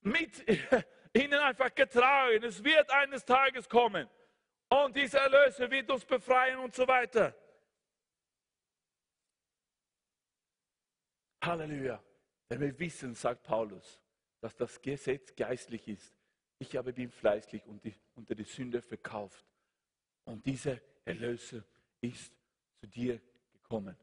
mit 0.00 0.44
ihnen 1.18 1.40
einfach 1.40 1.74
getragen. 1.74 2.42
Es 2.44 2.62
wird 2.62 2.90
eines 2.90 3.24
Tages 3.24 3.68
kommen. 3.68 4.08
Und 4.68 4.96
dieser 4.96 5.20
Erlöser 5.20 5.70
wird 5.70 5.90
uns 5.90 6.04
befreien 6.04 6.58
und 6.58 6.74
so 6.74 6.86
weiter. 6.86 7.34
Halleluja. 11.42 12.02
Denn 12.50 12.60
wir 12.60 12.78
wissen, 12.78 13.14
sagt 13.14 13.42
Paulus, 13.42 14.00
dass 14.40 14.56
das 14.56 14.80
Gesetz 14.80 15.34
geistlich 15.34 15.88
ist. 15.88 16.14
Ich 16.58 16.78
aber 16.78 16.92
bin 16.92 17.10
fleißig 17.10 17.62
unter 18.14 18.34
die 18.34 18.44
Sünde 18.44 18.82
verkauft. 18.82 19.44
Und 20.24 20.44
dieser 20.44 20.78
Erlöser 21.04 21.62
ist 22.00 22.32
zu 22.80 22.86
dir 22.86 23.20
gekommen. 23.52 23.96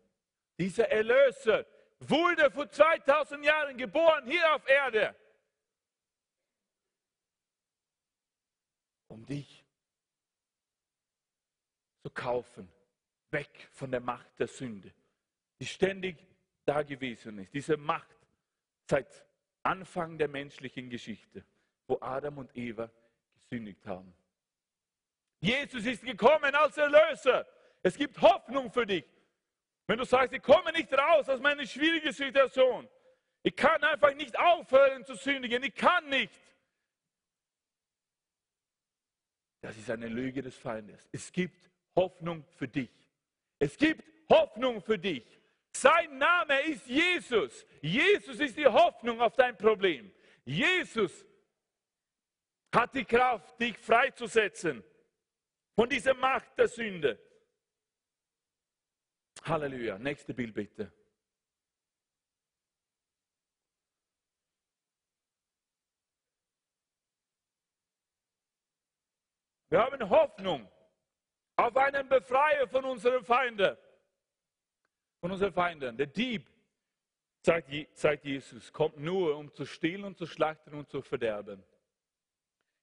Dieser 0.58 0.89
Erlöser 0.89 1.65
wurde 1.99 2.49
vor 2.49 2.69
2000 2.69 3.43
Jahren 3.43 3.78
geboren 3.78 4.25
hier 4.25 4.56
auf 4.56 4.67
Erde. 4.67 5.15
Um 9.15 9.25
dich 9.25 9.63
zu 12.04 12.10
kaufen, 12.10 12.69
weg 13.32 13.69
von 13.71 13.89
der 13.89 14.01
Macht 14.01 14.38
der 14.38 14.47
Sünde, 14.47 14.93
die 15.58 15.65
ständig 15.65 16.17
da 16.65 16.84
gewesen 16.84 17.39
ist. 17.39 17.54
Diese 17.54 17.78
Macht 17.78 18.17
seit 18.89 19.25
Anfang 19.63 20.17
der 20.17 20.28
menschlichen 20.28 20.89
Geschichte. 20.89 21.43
wo 21.88 21.99
Adam 22.01 22.39
und 22.39 22.58
Eva 22.58 22.89
gesündigt 23.36 23.86
haben. 23.86 24.12
Jesus 25.39 25.86
ist 25.86 26.04
gekommen 26.04 26.56
als 26.56 26.75
Erlöser. 26.78 27.45
Es 27.84 27.95
gibt 27.95 28.19
Hoffnung 28.19 28.71
für 28.71 28.88
dich. 28.88 29.06
Wenn 29.86 29.99
du 29.99 30.04
sagst, 30.04 30.34
ich 30.34 30.41
komme 30.41 30.71
nicht 30.71 30.91
raus 30.91 31.30
aus 31.30 31.39
meiner 31.39 31.63
schwierigen 31.63 32.12
Situation, 32.12 32.89
ich 33.43 33.56
kann 33.56 33.84
einfach 33.84 34.15
nicht 34.15 34.36
aufhören 34.36 35.06
zu 35.06 35.13
sündigen, 35.13 35.62
ich 35.62 35.75
kann 35.75 36.10
nicht. 36.10 36.34
Das 39.65 39.75
ist 39.78 39.89
eine 39.89 40.08
Lüge 40.08 40.43
des 40.43 40.56
Feindes. 40.56 41.10
Es 41.12 41.32
gibt 41.32 41.71
Hoffnung 41.95 42.45
für 42.56 42.67
dich. 42.67 42.91
Es 43.58 43.75
gibt 43.75 44.04
Hoffnung 44.30 44.80
für 44.80 44.99
dich. 44.99 45.25
Sein 45.75 46.19
Name 46.19 46.62
ist 46.67 46.86
Jesus. 46.86 47.65
Jesus 47.82 48.39
ist 48.39 48.56
die 48.58 48.67
Hoffnung 48.67 49.19
auf 49.19 49.36
dein 49.36 49.58
Problem. 49.58 50.12
Jesus 50.43 51.25
hat 52.75 52.93
die 52.93 53.06
Kraft, 53.06 53.60
dich 53.60 53.75
freizusetzen 53.80 54.84
von 55.73 55.89
dieser 55.89 56.13
Macht 56.13 56.56
der 56.60 56.67
Sünde. 56.67 57.19
Halleluja. 59.45 59.97
Nächste 59.97 60.36
Bild 60.36 60.54
bitte. 60.54 60.91
Wir 69.75 69.83
haben 69.83 70.09
Hoffnung 70.09 70.71
auf 71.57 71.75
einen 71.75 72.07
Befreier 72.07 72.65
von 72.65 72.85
unseren 72.85 73.25
Feinden. 73.25 73.75
Von 75.19 75.33
unseren 75.33 75.51
Feinden. 75.51 75.97
Der 75.97 76.07
Dieb, 76.07 76.49
sagt, 77.43 78.23
Jesus, 78.23 78.71
kommt 78.71 78.95
nur, 78.95 79.35
um 79.35 79.53
zu 79.53 79.65
stehlen 79.65 80.05
und 80.05 80.17
zu 80.17 80.27
schlachten 80.27 80.73
und 80.75 80.89
zu 80.89 81.01
verderben. 81.01 81.61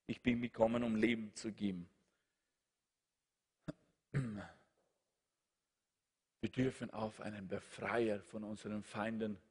Ich 0.05 0.21
bin 0.21 0.39
gekommen, 0.39 0.83
um 0.83 0.95
Leben 0.95 1.33
zu 1.33 1.51
geben. 1.51 1.89
Wir 4.11 4.51
dürfen 6.51 6.91
auf 6.91 7.21
einen 7.21 7.47
Befreier 7.47 8.21
von 8.21 8.43
unseren 8.43 8.83
Feinden 8.83 9.41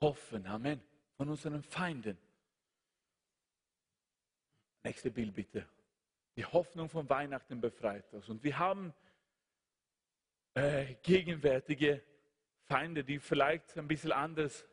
hoffen. 0.00 0.46
Amen. 0.46 0.80
Von 1.16 1.28
unseren 1.28 1.64
Feinden. 1.64 2.16
Nächste 4.84 5.10
Bild 5.10 5.34
bitte. 5.34 5.68
Die 6.36 6.44
Hoffnung 6.44 6.88
von 6.88 7.08
Weihnachten 7.08 7.60
befreit 7.60 8.12
uns. 8.12 8.28
Und 8.28 8.44
wir 8.44 8.58
haben 8.58 8.92
äh, 10.54 10.94
gegenwärtige 11.02 12.02
Feinde, 12.64 13.04
die 13.04 13.18
vielleicht 13.18 13.76
ein 13.78 13.88
bisschen 13.88 14.12
anders 14.12 14.66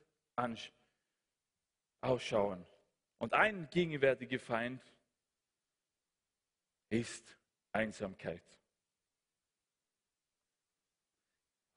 ausschauen. 2.01 2.65
Und 3.17 3.33
ein 3.33 3.69
gegenwärtiger 3.69 4.39
Feind 4.39 4.83
ist 6.89 7.37
Einsamkeit. 7.71 8.43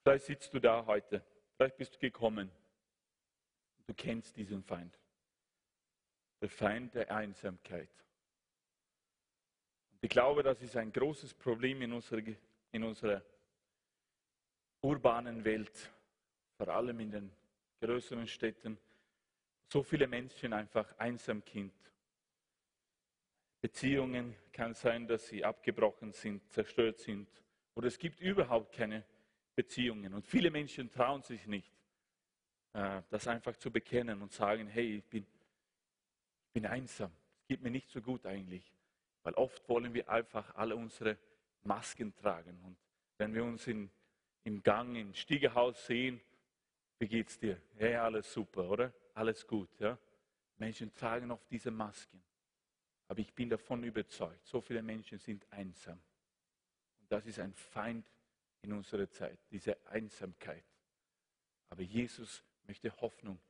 Vielleicht 0.03 0.27
sitzt 0.27 0.53
du 0.53 0.61
da 0.61 0.85
heute, 0.87 1.25
vielleicht 1.57 1.77
bist 1.77 1.95
du 1.95 1.99
gekommen. 1.99 2.51
Du 3.87 3.95
kennst 3.95 4.37
diesen 4.37 4.63
Feind. 4.65 4.99
Der 6.41 6.49
Feind 6.49 6.95
der 6.95 7.11
Einsamkeit. 7.11 7.91
Ich 10.07 10.11
glaube, 10.11 10.45
das 10.45 10.63
ist 10.63 10.77
ein 10.77 10.93
großes 10.93 11.35
Problem 11.35 11.83
in 11.83 11.93
unserer, 11.93 12.23
in 12.71 12.85
unserer 12.85 13.25
urbanen 14.81 15.45
Welt, 15.45 15.91
vor 16.57 16.69
allem 16.69 17.01
in 17.01 17.11
den 17.11 17.33
größeren 17.81 18.29
Städten. 18.29 18.79
So 19.67 19.83
viele 19.83 20.07
Menschen 20.07 20.53
einfach 20.53 20.97
einsam 20.97 21.43
sind. 21.53 21.73
Beziehungen 23.61 24.37
kann 24.53 24.75
sein, 24.75 25.09
dass 25.09 25.27
sie 25.27 25.45
abgebrochen 25.45 26.13
sind, 26.13 26.49
zerstört 26.53 27.01
sind. 27.01 27.29
Oder 27.75 27.89
es 27.89 27.99
gibt 27.99 28.21
überhaupt 28.21 28.77
keine 28.77 29.03
Beziehungen. 29.57 30.15
Und 30.15 30.25
viele 30.25 30.53
Menschen 30.53 30.89
trauen 30.89 31.23
sich 31.23 31.49
nicht, 31.49 31.75
äh, 32.75 33.03
das 33.11 33.27
einfach 33.27 33.57
zu 33.57 33.73
bekennen 33.73 34.23
und 34.23 34.31
sagen, 34.31 34.69
hey, 34.69 34.99
ich 34.99 35.05
bin, 35.05 35.25
ich 35.25 36.53
bin 36.53 36.67
einsam. 36.67 37.11
Es 37.41 37.49
geht 37.49 37.61
mir 37.61 37.73
nicht 37.73 37.91
so 37.91 38.01
gut 38.01 38.25
eigentlich. 38.25 38.76
Weil 39.27 39.35
oft 39.35 39.69
wollen 39.69 39.93
wir 39.93 40.09
einfach 40.09 40.55
alle 40.55 40.77
unsere 40.77 41.19
Masken 41.65 42.15
tragen. 42.15 42.61
Und 42.63 42.77
wenn 43.19 43.35
wir 43.35 43.43
uns 43.43 43.67
in, 43.67 43.91
im 44.45 44.63
Gang, 44.63 44.95
im 44.95 45.13
Stiegehaus 45.15 45.85
sehen, 45.85 46.21
wie 47.01 47.09
geht's 47.09 47.37
dir? 47.37 47.61
Ja, 47.77 48.05
alles 48.05 48.33
super, 48.33 48.71
oder? 48.71 48.93
Alles 49.15 49.45
gut, 49.45 49.69
ja? 49.81 49.99
Menschen 50.59 50.95
tragen 50.95 51.33
oft 51.33 51.51
diese 51.51 51.73
Masken. 51.73 52.23
Aber 53.09 53.19
ich 53.19 53.35
bin 53.35 53.51
davon 53.51 53.83
überzeugt, 53.83 54.47
so 54.47 54.61
viele 54.61 54.81
Menschen 54.81 55.19
sind 55.19 55.45
einsam. 55.51 56.01
Und 57.01 57.11
das 57.11 57.27
ist 57.27 57.41
ein 57.41 57.53
Feind 57.53 58.09
in 58.63 58.73
unserer 58.73 59.11
Zeit, 59.11 59.41
diese 59.51 59.77
Einsamkeit. 59.89 60.65
Aber 61.69 61.83
Jesus 61.83 62.45
möchte 62.63 62.97
Hoffnung 63.01 63.41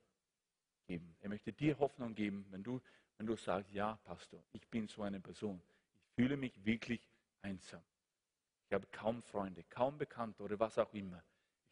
geben. 0.87 1.15
Er 1.21 1.29
möchte 1.29 1.53
dir 1.53 1.77
Hoffnung 1.77 2.15
geben, 2.15 2.47
wenn 2.49 2.63
du, 2.63 2.81
wenn 3.17 3.25
du 3.25 3.35
sagst, 3.35 3.71
ja, 3.71 3.97
Pastor, 4.03 4.43
ich 4.53 4.67
bin 4.67 4.87
so 4.87 5.03
eine 5.03 5.19
Person. 5.19 5.61
Ich 5.95 6.15
fühle 6.15 6.37
mich 6.37 6.53
wirklich 6.65 7.01
einsam. 7.41 7.83
Ich 8.67 8.73
habe 8.73 8.85
kaum 8.91 9.21
Freunde, 9.23 9.63
kaum 9.63 9.97
Bekannte 9.97 10.43
oder 10.43 10.59
was 10.59 10.77
auch 10.77 10.93
immer. 10.93 11.23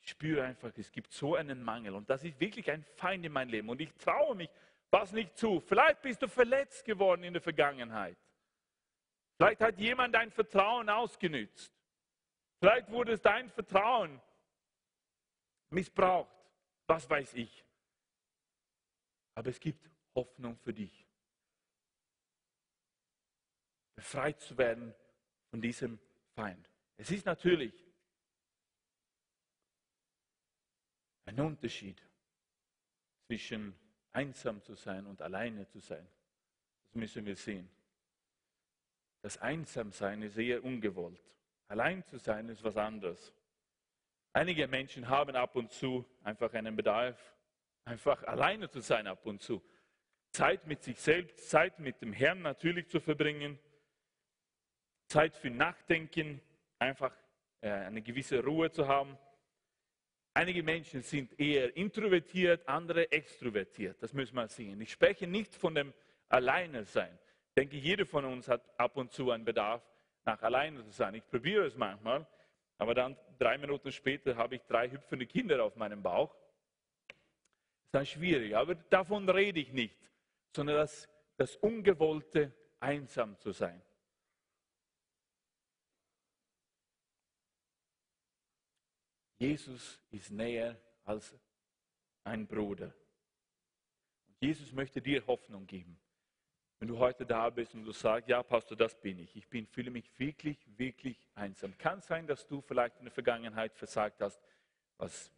Ich 0.01 0.09
spüre 0.09 0.43
einfach, 0.43 0.71
es 0.77 0.91
gibt 0.91 1.11
so 1.11 1.35
einen 1.35 1.63
Mangel 1.63 1.95
und 1.95 2.09
das 2.09 2.23
ist 2.23 2.39
wirklich 2.39 2.69
ein 2.71 2.83
Feind 2.83 3.25
in 3.25 3.31
meinem 3.31 3.49
Leben 3.49 3.69
und 3.69 3.81
ich 3.81 3.93
traue 3.95 4.35
mich 4.35 4.49
was 4.91 5.11
nicht 5.11 5.37
zu. 5.37 5.59
Vielleicht 5.59 6.01
bist 6.01 6.21
du 6.21 6.27
verletzt 6.27 6.85
geworden 6.85 7.23
in 7.23 7.33
der 7.33 7.41
Vergangenheit. 7.41 8.17
Vielleicht 9.37 9.61
hat 9.61 9.77
jemand 9.77 10.15
dein 10.15 10.31
Vertrauen 10.31 10.89
ausgenützt. 10.89 11.73
Vielleicht 12.59 12.89
wurde 12.89 13.17
dein 13.17 13.49
Vertrauen 13.49 14.21
missbraucht. 15.69 16.31
Was 16.87 17.09
weiß 17.09 17.33
ich. 17.33 17.65
Aber 19.33 19.49
es 19.49 19.59
gibt 19.59 19.89
Hoffnung 20.13 20.57
für 20.59 20.73
dich. 20.73 21.05
Befreit 23.95 24.39
zu 24.41 24.57
werden 24.57 24.93
von 25.49 25.61
diesem 25.61 25.99
Feind. 26.33 26.69
Es 26.97 27.11
ist 27.11 27.25
natürlich 27.25 27.73
ein 31.25 31.39
Unterschied 31.39 32.01
zwischen 33.27 33.75
einsam 34.11 34.61
zu 34.61 34.75
sein 34.75 35.05
und 35.05 35.21
alleine 35.21 35.67
zu 35.67 35.79
sein. 35.79 36.07
Das 36.83 36.95
müssen 36.95 37.25
wir 37.25 37.35
sehen. 37.35 37.69
Das 39.21 39.37
Einsamsein 39.39 40.21
ist 40.21 40.37
eher 40.37 40.63
ungewollt. 40.63 41.19
Allein 41.67 42.05
zu 42.05 42.17
sein 42.17 42.47
ist 42.49 42.63
was 42.63 42.77
anderes. 42.77 43.33
Einige 44.33 44.67
Menschen 44.67 45.09
haben 45.09 45.35
ab 45.35 45.55
und 45.55 45.71
zu 45.71 46.05
einfach 46.23 46.53
einen 46.53 46.75
Bedarf, 46.75 47.35
einfach 47.85 48.23
alleine 48.23 48.69
zu 48.69 48.81
sein 48.81 49.07
ab 49.07 49.25
und 49.25 49.41
zu. 49.41 49.63
Zeit 50.31 50.67
mit 50.67 50.83
sich 50.83 50.99
selbst, 50.99 51.49
Zeit 51.49 51.79
mit 51.79 52.01
dem 52.01 52.13
Herrn 52.13 52.41
natürlich 52.41 52.87
zu 52.89 52.99
verbringen, 52.99 53.57
Zeit 55.07 55.35
für 55.35 55.49
Nachdenken, 55.49 56.41
einfach 56.79 57.13
äh, 57.61 57.69
eine 57.69 58.01
gewisse 58.01 58.43
Ruhe 58.43 58.71
zu 58.71 58.87
haben. 58.87 59.17
Einige 60.33 60.63
Menschen 60.63 61.01
sind 61.01 61.39
eher 61.39 61.75
introvertiert, 61.77 62.67
andere 62.67 63.11
extrovertiert. 63.11 64.01
Das 64.01 64.13
müssen 64.13 64.35
wir 64.35 64.47
sehen. 64.47 64.81
Ich 64.81 64.91
spreche 64.91 65.27
nicht 65.27 65.55
von 65.55 65.75
dem 65.75 65.93
Alleine 66.27 66.85
sein. 66.85 67.17
Ich 67.49 67.53
denke, 67.55 67.77
jeder 67.77 68.05
von 68.05 68.25
uns 68.25 68.47
hat 68.47 68.61
ab 68.77 68.97
und 68.97 69.11
zu 69.11 69.31
einen 69.31 69.45
Bedarf, 69.45 69.81
nach 70.25 70.41
alleine 70.41 70.83
zu 70.83 70.91
sein. 70.91 71.15
Ich 71.15 71.25
probiere 71.27 71.65
es 71.65 71.77
manchmal, 71.77 72.27
aber 72.77 72.93
dann 72.93 73.15
drei 73.39 73.57
Minuten 73.57 73.91
später 73.91 74.35
habe 74.35 74.55
ich 74.55 74.61
drei 74.63 74.89
hüpfende 74.89 75.25
Kinder 75.25 75.63
auf 75.63 75.75
meinem 75.75 76.01
Bauch. 76.01 76.35
Das 77.07 77.85
ist 77.85 77.93
dann 77.93 78.05
schwierig, 78.05 78.55
aber 78.57 78.75
davon 78.75 79.29
rede 79.29 79.59
ich 79.59 79.71
nicht, 79.71 79.97
sondern 80.53 80.77
das, 80.77 81.07
das 81.37 81.55
Ungewollte, 81.57 82.51
einsam 82.79 83.39
zu 83.39 83.51
sein. 83.51 83.81
Jesus 89.37 89.99
ist 90.11 90.31
näher 90.31 90.79
als 91.03 91.33
ein 92.23 92.47
Bruder. 92.47 92.93
Und 94.27 94.35
Jesus 94.39 94.71
möchte 94.71 95.01
dir 95.01 95.25
Hoffnung 95.27 95.67
geben. 95.67 95.99
Wenn 96.79 96.89
du 96.89 96.97
heute 96.97 97.25
da 97.25 97.49
bist 97.49 97.73
und 97.73 97.85
du 97.85 97.91
sagst, 97.91 98.27
ja, 98.29 98.43
Pastor, 98.43 98.77
das 98.77 98.99
bin 98.99 99.19
ich. 99.19 99.35
Ich 99.35 99.47
bin, 99.47 99.65
fühle 99.65 99.91
mich 99.91 100.09
wirklich, 100.19 100.57
wirklich 100.77 101.17
einsam. 101.33 101.77
Kann 101.77 102.01
sein, 102.01 102.27
dass 102.27 102.45
du 102.47 102.61
vielleicht 102.61 102.97
in 102.97 103.05
der 103.05 103.13
Vergangenheit 103.13 103.73
versagt 103.75 104.21
hast, 104.21 104.41
was 104.97 105.31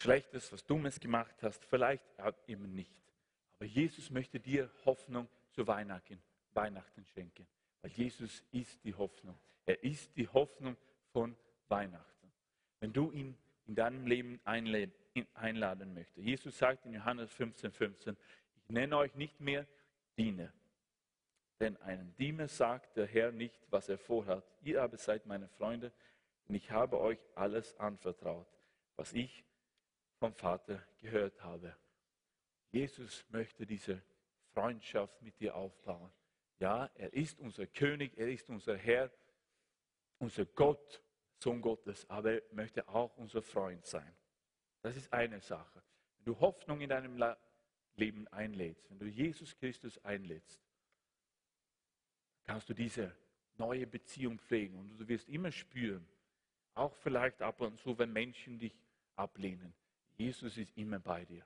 Schlechtes, 0.00 0.52
was 0.52 0.64
Dummes 0.64 1.00
gemacht 1.00 1.42
hast. 1.42 1.64
Vielleicht 1.64 2.04
eben 2.46 2.74
nicht. 2.74 2.94
Aber 3.54 3.66
Jesus 3.66 4.10
möchte 4.10 4.40
dir 4.40 4.70
Hoffnung 4.84 5.28
zu 5.52 5.66
Weihnachten, 5.66 6.22
Weihnachten 6.52 7.04
schenken. 7.06 7.46
Weil 7.84 7.90
Jesus 7.90 8.42
ist 8.50 8.82
die 8.82 8.94
Hoffnung. 8.94 9.38
Er 9.66 9.84
ist 9.84 10.16
die 10.16 10.26
Hoffnung 10.26 10.74
von 11.12 11.36
Weihnachten. 11.68 12.32
Wenn 12.80 12.94
du 12.94 13.12
ihn 13.12 13.36
in 13.66 13.74
deinem 13.74 14.06
Leben 14.06 14.40
einladen 15.34 15.92
möchte. 15.92 16.22
Jesus 16.22 16.56
sagt 16.56 16.86
in 16.86 16.94
Johannes 16.94 17.30
15, 17.34 17.72
15, 17.72 18.16
ich 18.56 18.70
nenne 18.70 18.96
euch 18.96 19.14
nicht 19.16 19.38
mehr 19.38 19.66
Diener, 20.16 20.50
denn 21.60 21.76
einem 21.82 22.16
Diener 22.16 22.48
sagt 22.48 22.96
der 22.96 23.06
Herr 23.06 23.32
nicht, 23.32 23.60
was 23.68 23.90
er 23.90 23.98
vorhat. 23.98 24.44
Ihr 24.62 24.82
aber 24.82 24.96
seid 24.96 25.26
meine 25.26 25.48
Freunde 25.48 25.92
und 26.48 26.54
ich 26.54 26.70
habe 26.70 26.98
euch 26.98 27.18
alles 27.34 27.78
anvertraut, 27.78 28.48
was 28.96 29.12
ich 29.12 29.44
vom 30.20 30.32
Vater 30.32 30.82
gehört 31.02 31.42
habe. 31.42 31.76
Jesus 32.70 33.26
möchte 33.28 33.66
diese 33.66 34.00
Freundschaft 34.54 35.20
mit 35.20 35.38
dir 35.38 35.54
aufbauen. 35.54 36.10
Ja, 36.58 36.90
er 36.94 37.12
ist 37.12 37.40
unser 37.40 37.66
König, 37.66 38.16
er 38.16 38.28
ist 38.28 38.48
unser 38.48 38.76
Herr, 38.76 39.10
unser 40.18 40.46
Gott, 40.46 41.02
Sohn 41.38 41.60
Gottes, 41.60 42.08
aber 42.08 42.34
er 42.34 42.42
möchte 42.52 42.88
auch 42.88 43.16
unser 43.16 43.42
Freund 43.42 43.84
sein. 43.84 44.14
Das 44.82 44.96
ist 44.96 45.12
eine 45.12 45.40
Sache. 45.40 45.82
Wenn 46.18 46.24
du 46.26 46.40
Hoffnung 46.40 46.80
in 46.80 46.88
deinem 46.88 47.22
Leben 47.96 48.28
einlädst, 48.28 48.88
wenn 48.90 48.98
du 48.98 49.06
Jesus 49.06 49.56
Christus 49.56 50.02
einlädst, 50.04 50.60
kannst 52.44 52.68
du 52.68 52.74
diese 52.74 53.14
neue 53.56 53.86
Beziehung 53.86 54.38
pflegen 54.38 54.78
und 54.78 54.98
du 54.98 55.08
wirst 55.08 55.28
immer 55.28 55.52
spüren, 55.52 56.06
auch 56.74 56.94
vielleicht 56.96 57.40
ab 57.42 57.60
und 57.60 57.78
zu, 57.78 57.98
wenn 57.98 58.12
Menschen 58.12 58.58
dich 58.58 58.74
ablehnen, 59.16 59.74
Jesus 60.16 60.56
ist 60.56 60.76
immer 60.76 60.98
bei 60.98 61.24
dir. 61.24 61.44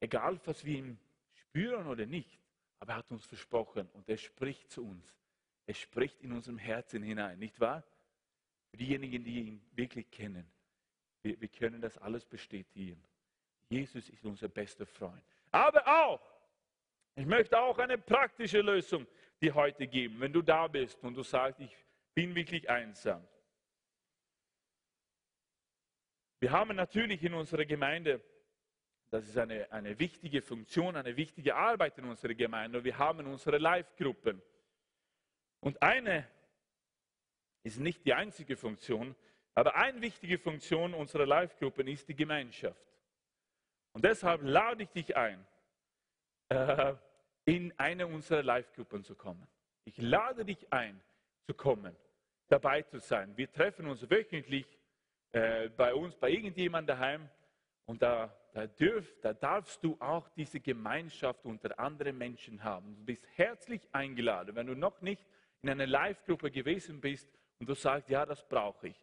Egal, 0.00 0.40
was 0.44 0.64
wir 0.64 0.78
ihm 0.78 0.98
spüren 1.34 1.86
oder 1.86 2.06
nicht, 2.06 2.39
aber 2.80 2.92
er 2.92 2.96
hat 2.96 3.10
uns 3.10 3.24
versprochen 3.26 3.88
und 3.92 4.08
er 4.08 4.16
spricht 4.16 4.70
zu 4.70 4.84
uns. 4.84 5.14
Er 5.66 5.74
spricht 5.74 6.20
in 6.22 6.32
unserem 6.32 6.58
Herzen 6.58 7.02
hinein, 7.02 7.38
nicht 7.38 7.60
wahr? 7.60 7.84
Für 8.70 8.78
diejenigen, 8.78 9.22
die 9.22 9.38
ihn 9.40 9.70
wirklich 9.72 10.10
kennen. 10.10 10.50
Wir, 11.22 11.40
wir 11.40 11.48
können 11.48 11.80
das 11.80 11.98
alles 11.98 12.24
bestätigen. 12.24 13.02
Jesus 13.68 14.08
ist 14.08 14.24
unser 14.24 14.48
bester 14.48 14.86
Freund. 14.86 15.22
Aber 15.52 15.86
auch, 15.86 16.20
ich 17.14 17.26
möchte 17.26 17.58
auch 17.58 17.78
eine 17.78 17.98
praktische 17.98 18.60
Lösung 18.60 19.06
dir 19.40 19.54
heute 19.54 19.86
geben, 19.86 20.20
wenn 20.20 20.32
du 20.32 20.42
da 20.42 20.66
bist 20.66 21.02
und 21.04 21.14
du 21.14 21.22
sagst, 21.22 21.60
ich 21.60 21.76
bin 22.14 22.34
wirklich 22.34 22.68
einsam. 22.68 23.26
Wir 26.40 26.50
haben 26.50 26.74
natürlich 26.74 27.22
in 27.22 27.34
unserer 27.34 27.66
Gemeinde 27.66 28.22
das 29.10 29.26
ist 29.26 29.36
eine, 29.36 29.70
eine 29.72 29.98
wichtige 29.98 30.40
Funktion, 30.40 30.94
eine 30.96 31.16
wichtige 31.16 31.54
Arbeit 31.56 31.98
in 31.98 32.04
unserer 32.04 32.34
Gemeinde. 32.34 32.82
Wir 32.82 32.96
haben 32.96 33.26
unsere 33.26 33.58
Live-Gruppen. 33.58 34.40
Und 35.60 35.82
eine 35.82 36.26
ist 37.64 37.80
nicht 37.80 38.04
die 38.04 38.14
einzige 38.14 38.56
Funktion, 38.56 39.16
aber 39.54 39.74
eine 39.74 40.00
wichtige 40.00 40.38
Funktion 40.38 40.94
unserer 40.94 41.26
Live-Gruppen 41.26 41.88
ist 41.88 42.08
die 42.08 42.14
Gemeinschaft. 42.14 42.86
Und 43.92 44.04
deshalb 44.04 44.42
lade 44.42 44.84
ich 44.84 44.90
dich 44.90 45.16
ein, 45.16 45.44
äh, 46.48 46.94
in 47.44 47.76
eine 47.78 48.06
unserer 48.06 48.44
Live-Gruppen 48.44 49.02
zu 49.02 49.16
kommen. 49.16 49.46
Ich 49.84 49.98
lade 49.98 50.44
dich 50.44 50.72
ein, 50.72 51.00
zu 51.46 51.54
kommen, 51.54 51.96
dabei 52.48 52.82
zu 52.82 53.00
sein. 53.00 53.36
Wir 53.36 53.50
treffen 53.50 53.88
uns 53.88 54.08
wöchentlich 54.08 54.78
äh, 55.32 55.68
bei 55.70 55.92
uns, 55.92 56.14
bei 56.14 56.30
irgendjemandem 56.30 56.96
daheim 56.96 57.28
und 57.90 58.02
da 58.02 58.34
da, 58.52 58.66
dürf, 58.66 59.14
da 59.20 59.32
darfst 59.32 59.82
du 59.84 59.96
auch 60.00 60.28
diese 60.30 60.60
Gemeinschaft 60.60 61.44
unter 61.44 61.78
anderen 61.78 62.18
Menschen 62.18 62.62
haben. 62.62 62.96
Du 62.96 63.04
bist 63.04 63.24
herzlich 63.36 63.82
eingeladen. 63.92 64.54
Wenn 64.54 64.66
du 64.66 64.74
noch 64.74 65.00
nicht 65.00 65.24
in 65.62 65.70
einer 65.70 65.86
Live-Gruppe 65.86 66.50
gewesen 66.50 67.00
bist 67.00 67.28
und 67.58 67.68
du 67.68 67.74
sagst, 67.74 68.08
ja, 68.08 68.26
das 68.26 68.46
brauche 68.48 68.88
ich, 68.88 68.96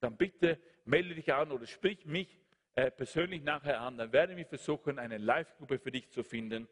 dann 0.00 0.16
bitte 0.16 0.58
melde 0.84 1.14
dich 1.14 1.32
an 1.32 1.50
oder 1.50 1.66
sprich 1.66 2.04
mich 2.06 2.38
äh, 2.74 2.90
persönlich 2.90 3.42
nachher 3.42 3.80
an. 3.80 3.98
Dann 3.98 4.12
werden 4.12 4.36
wir 4.36 4.46
versuchen, 4.46 4.98
eine 4.98 5.18
Live-Gruppe 5.18 5.78
für 5.78 5.90
dich 5.90 6.10
zu 6.10 6.22
finden. 6.22 6.68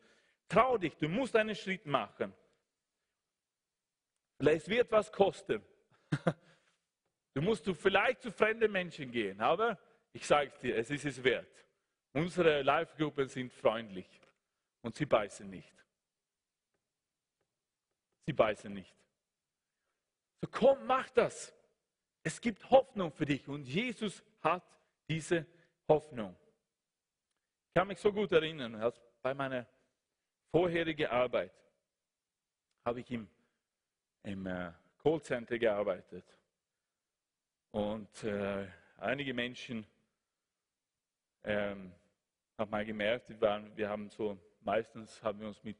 Trau 0.48 0.78
dich, 0.78 0.96
du 0.96 1.08
musst 1.08 1.36
einen 1.36 1.54
Schritt 1.54 1.86
machen. 1.86 2.32
Es 4.38 4.68
wird 4.68 4.90
was 4.90 5.10
kosten. 5.10 5.62
Du 7.32 7.40
musst 7.42 7.64
vielleicht 7.76 8.22
zu 8.22 8.32
fremden 8.32 8.72
Menschen 8.72 9.12
gehen, 9.12 9.40
aber 9.40 9.78
ich 10.12 10.26
sage 10.26 10.52
dir, 10.62 10.76
es 10.76 10.90
ist 10.90 11.04
es 11.04 11.22
wert. 11.22 11.66
Unsere 12.12 12.62
Live-Gruppen 12.62 13.28
sind 13.28 13.52
freundlich 13.52 14.08
und 14.82 14.94
sie 14.94 15.06
beißen 15.06 15.48
nicht. 15.48 15.74
Sie 18.26 18.32
beißen 18.32 18.72
nicht. 18.72 18.94
So 20.40 20.48
komm, 20.50 20.86
mach 20.86 21.08
das. 21.10 21.54
Es 22.22 22.40
gibt 22.40 22.68
Hoffnung 22.70 23.12
für 23.12 23.24
dich 23.24 23.46
und 23.48 23.64
Jesus 23.64 24.22
hat 24.40 24.64
diese 25.08 25.46
Hoffnung. 25.88 26.36
Ich 27.68 27.74
kann 27.74 27.88
mich 27.88 27.98
so 27.98 28.12
gut 28.12 28.32
erinnern, 28.32 28.74
als 28.74 29.00
bei 29.22 29.32
meiner 29.32 29.66
vorherigen 30.50 31.06
Arbeit 31.06 31.52
habe 32.84 33.00
ich 33.00 33.10
im, 33.10 33.28
im 34.24 34.46
äh, 34.46 34.72
Callcenter 35.02 35.58
gearbeitet. 35.58 36.24
Und 37.70 38.24
äh, 38.24 38.66
einige 38.98 39.32
Menschen 39.32 39.86
ähm, 41.44 41.92
habe 42.58 42.70
mal 42.70 42.84
gemerkt, 42.84 43.28
wir, 43.28 43.40
waren, 43.40 43.76
wir 43.76 43.88
haben 43.88 44.10
so, 44.10 44.38
meistens 44.60 45.22
haben 45.22 45.40
wir 45.40 45.48
uns 45.48 45.62
mit 45.64 45.78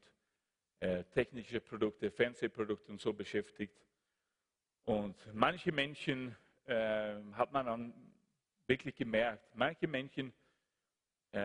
äh, 0.79 1.03
technischen 1.05 1.61
Produkten, 1.61 2.11
Fernsehprodukten 2.11 2.93
und 2.93 3.01
so 3.01 3.13
beschäftigt. 3.13 3.85
Und 4.85 5.15
manche 5.33 5.71
Menschen 5.71 6.35
äh, 6.65 7.15
hat 7.33 7.51
man 7.51 7.65
dann 7.67 7.93
wirklich 8.67 8.95
gemerkt, 8.95 9.55
manche 9.55 9.87
Menschen 9.87 10.33
äh, 11.31 11.39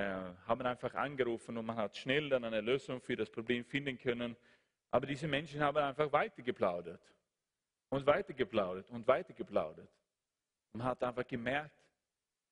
haben 0.47 0.63
einfach 0.63 0.95
angerufen 0.95 1.57
und 1.59 1.67
man 1.67 1.77
hat 1.77 1.97
schnell 1.97 2.29
dann 2.29 2.45
eine 2.45 2.61
Lösung 2.61 3.01
für 3.01 3.15
das 3.15 3.31
Problem 3.31 3.65
finden 3.65 3.99
können. 3.99 4.37
Aber 4.91 5.07
diese 5.07 5.29
Menschen 5.29 5.61
haben 5.61 5.77
einfach 5.77 6.11
weitergeplaudert 6.11 7.03
und 7.91 8.07
weitergeplaudert 8.07 8.91
und 8.91 9.07
weitergeplaudert. 9.07 9.91
Man 10.73 10.87
hat 10.87 11.03
einfach 11.03 11.27
gemerkt, 11.27 11.86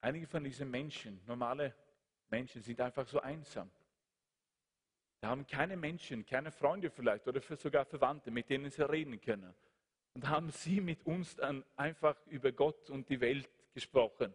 einige 0.05 0.27
von 0.27 0.43
diesen 0.43 0.69
Menschen, 0.69 1.19
normale 1.25 1.73
Menschen 2.29 2.61
sind 2.61 2.79
einfach 2.79 3.07
so 3.07 3.19
einsam. 3.19 3.71
Sie 5.19 5.27
haben 5.27 5.47
keine 5.47 5.75
Menschen, 5.75 6.23
keine 6.25 6.51
Freunde 6.51 6.91
vielleicht 6.91 7.27
oder 7.27 7.41
sogar 7.41 7.85
Verwandte, 7.85 8.29
mit 8.29 8.47
denen 8.47 8.69
sie 8.69 8.87
reden 8.87 9.19
können. 9.19 9.53
Und 10.13 10.29
haben 10.29 10.51
sie 10.51 10.79
mit 10.79 11.03
uns 11.07 11.35
dann 11.35 11.65
einfach 11.75 12.15
über 12.27 12.51
Gott 12.51 12.89
und 12.91 13.09
die 13.09 13.19
Welt 13.19 13.49
gesprochen, 13.73 14.33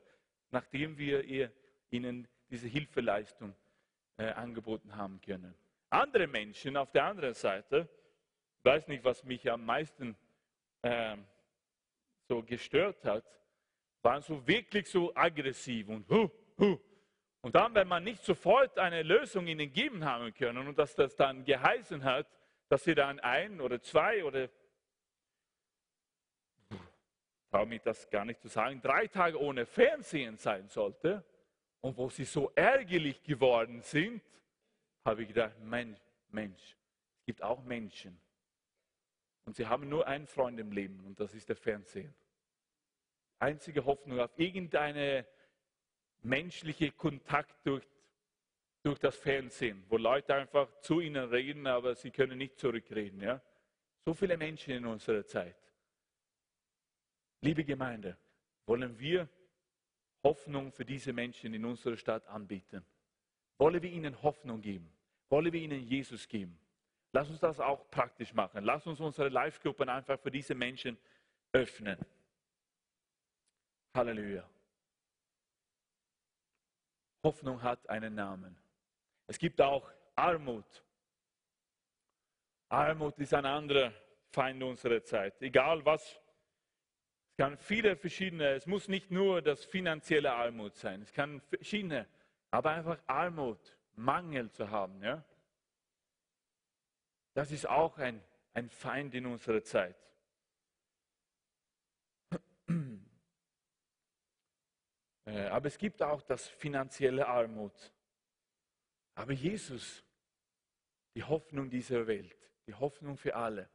nachdem 0.50 0.98
wir 0.98 1.22
ihr, 1.22 1.52
ihnen 1.90 2.26
diese 2.50 2.66
Hilfeleistung 2.66 3.54
äh, 4.16 4.26
angeboten 4.32 4.96
haben 4.96 5.20
können. 5.20 5.54
Andere 5.88 6.26
Menschen 6.26 6.76
auf 6.76 6.90
der 6.90 7.04
anderen 7.04 7.34
Seite, 7.34 7.88
ich 8.58 8.64
weiß 8.64 8.88
nicht, 8.88 9.04
was 9.04 9.22
mich 9.22 9.48
am 9.48 9.64
meisten 9.64 10.16
äh, 10.82 11.16
so 12.28 12.42
gestört 12.42 13.04
hat, 13.04 13.39
waren 14.02 14.22
so 14.22 14.46
wirklich 14.46 14.88
so 14.88 15.14
aggressiv 15.14 15.88
und 15.88 16.08
hu, 16.08 16.30
hu, 16.58 16.78
und 17.42 17.54
dann, 17.54 17.74
wenn 17.74 17.88
man 17.88 18.04
nicht 18.04 18.22
sofort 18.22 18.78
eine 18.78 19.02
Lösung 19.02 19.46
ihnen 19.46 19.72
gegeben 19.72 20.04
haben 20.04 20.32
können 20.34 20.68
und 20.68 20.78
dass 20.78 20.94
das 20.94 21.16
dann 21.16 21.44
geheißen 21.44 22.04
hat, 22.04 22.26
dass 22.68 22.84
sie 22.84 22.94
dann 22.94 23.18
ein 23.20 23.60
oder 23.60 23.80
zwei 23.80 24.24
oder, 24.24 24.48
traue 27.50 27.66
mich 27.66 27.80
das 27.82 28.08
gar 28.10 28.24
nicht 28.24 28.40
zu 28.40 28.48
sagen, 28.48 28.80
drei 28.82 29.06
Tage 29.06 29.40
ohne 29.40 29.64
Fernsehen 29.64 30.36
sein 30.36 30.68
sollte 30.68 31.24
und 31.80 31.96
wo 31.96 32.10
sie 32.10 32.24
so 32.24 32.52
ärgerlich 32.54 33.22
geworden 33.22 33.80
sind, 33.80 34.22
habe 35.04 35.22
ich 35.22 35.28
gedacht, 35.28 35.58
Mensch, 35.60 35.98
Mensch, 36.28 36.76
es 37.20 37.26
gibt 37.26 37.42
auch 37.42 37.62
Menschen. 37.64 38.20
Und 39.46 39.56
sie 39.56 39.66
haben 39.66 39.88
nur 39.88 40.06
einen 40.06 40.26
Freund 40.26 40.60
im 40.60 40.72
Leben 40.72 41.02
und 41.06 41.18
das 41.18 41.34
ist 41.34 41.48
der 41.48 41.56
Fernsehen. 41.56 42.14
Einzige 43.40 43.84
Hoffnung 43.84 44.20
auf 44.20 44.30
irgendeine 44.38 45.26
menschliche 46.22 46.92
Kontakt 46.92 47.66
durch, 47.66 47.84
durch 48.82 48.98
das 48.98 49.16
Fernsehen, 49.16 49.82
wo 49.88 49.96
Leute 49.96 50.34
einfach 50.34 50.68
zu 50.80 51.00
ihnen 51.00 51.28
reden, 51.30 51.66
aber 51.66 51.94
sie 51.94 52.10
können 52.10 52.38
nicht 52.38 52.58
zurückreden. 52.58 53.20
Ja? 53.22 53.40
So 54.04 54.14
viele 54.14 54.36
Menschen 54.36 54.74
in 54.74 54.84
unserer 54.84 55.26
Zeit. 55.26 55.56
Liebe 57.40 57.64
Gemeinde, 57.64 58.18
wollen 58.66 58.98
wir 58.98 59.28
Hoffnung 60.22 60.70
für 60.70 60.84
diese 60.84 61.12
Menschen 61.14 61.54
in 61.54 61.64
unserer 61.64 61.96
Stadt 61.96 62.26
anbieten? 62.28 62.84
Wollen 63.56 63.82
wir 63.82 63.90
ihnen 63.90 64.22
Hoffnung 64.22 64.60
geben? 64.60 64.92
Wollen 65.30 65.50
wir 65.50 65.60
ihnen 65.60 65.82
Jesus 65.82 66.28
geben? 66.28 66.58
Lass 67.12 67.30
uns 67.30 67.40
das 67.40 67.58
auch 67.58 67.90
praktisch 67.90 68.34
machen. 68.34 68.64
Lass 68.64 68.86
uns 68.86 69.00
unsere 69.00 69.30
Live-Gruppen 69.30 69.88
einfach 69.88 70.20
für 70.20 70.30
diese 70.30 70.54
Menschen 70.54 70.98
öffnen. 71.52 71.98
Halleluja. 73.94 74.48
Hoffnung 77.22 77.62
hat 77.62 77.88
einen 77.88 78.14
Namen. 78.14 78.56
Es 79.26 79.38
gibt 79.38 79.60
auch 79.60 79.90
Armut. 80.14 80.84
Armut 82.68 83.18
ist 83.18 83.34
ein 83.34 83.44
anderer 83.44 83.92
Feind 84.30 84.62
unserer 84.62 85.02
Zeit. 85.02 85.40
Egal 85.42 85.84
was. 85.84 86.20
Es 87.30 87.36
kann 87.36 87.56
viele 87.58 87.96
verschiedene, 87.96 88.50
es 88.52 88.66
muss 88.66 88.88
nicht 88.88 89.10
nur 89.10 89.42
das 89.42 89.64
finanzielle 89.64 90.32
Armut 90.32 90.76
sein, 90.76 91.00
es 91.00 91.12
kann 91.12 91.40
verschiedene, 91.40 92.06
aber 92.50 92.70
einfach 92.72 92.98
Armut, 93.06 93.78
Mangel 93.94 94.50
zu 94.50 94.68
haben, 94.68 95.02
ja. 95.02 95.24
Das 97.32 97.50
ist 97.50 97.66
auch 97.66 97.96
ein, 97.96 98.22
ein 98.52 98.68
Feind 98.68 99.14
in 99.14 99.24
unserer 99.24 99.62
Zeit. 99.62 99.96
Aber 105.30 105.66
es 105.66 105.78
gibt 105.78 106.02
auch 106.02 106.22
das 106.22 106.48
finanzielle 106.48 107.26
Armut. 107.26 107.92
Aber 109.14 109.32
Jesus, 109.32 110.02
die 111.14 111.22
Hoffnung 111.22 111.68
dieser 111.68 112.06
Welt, 112.06 112.36
die 112.66 112.74
Hoffnung 112.74 113.16
für 113.16 113.34
alle, 113.34 113.68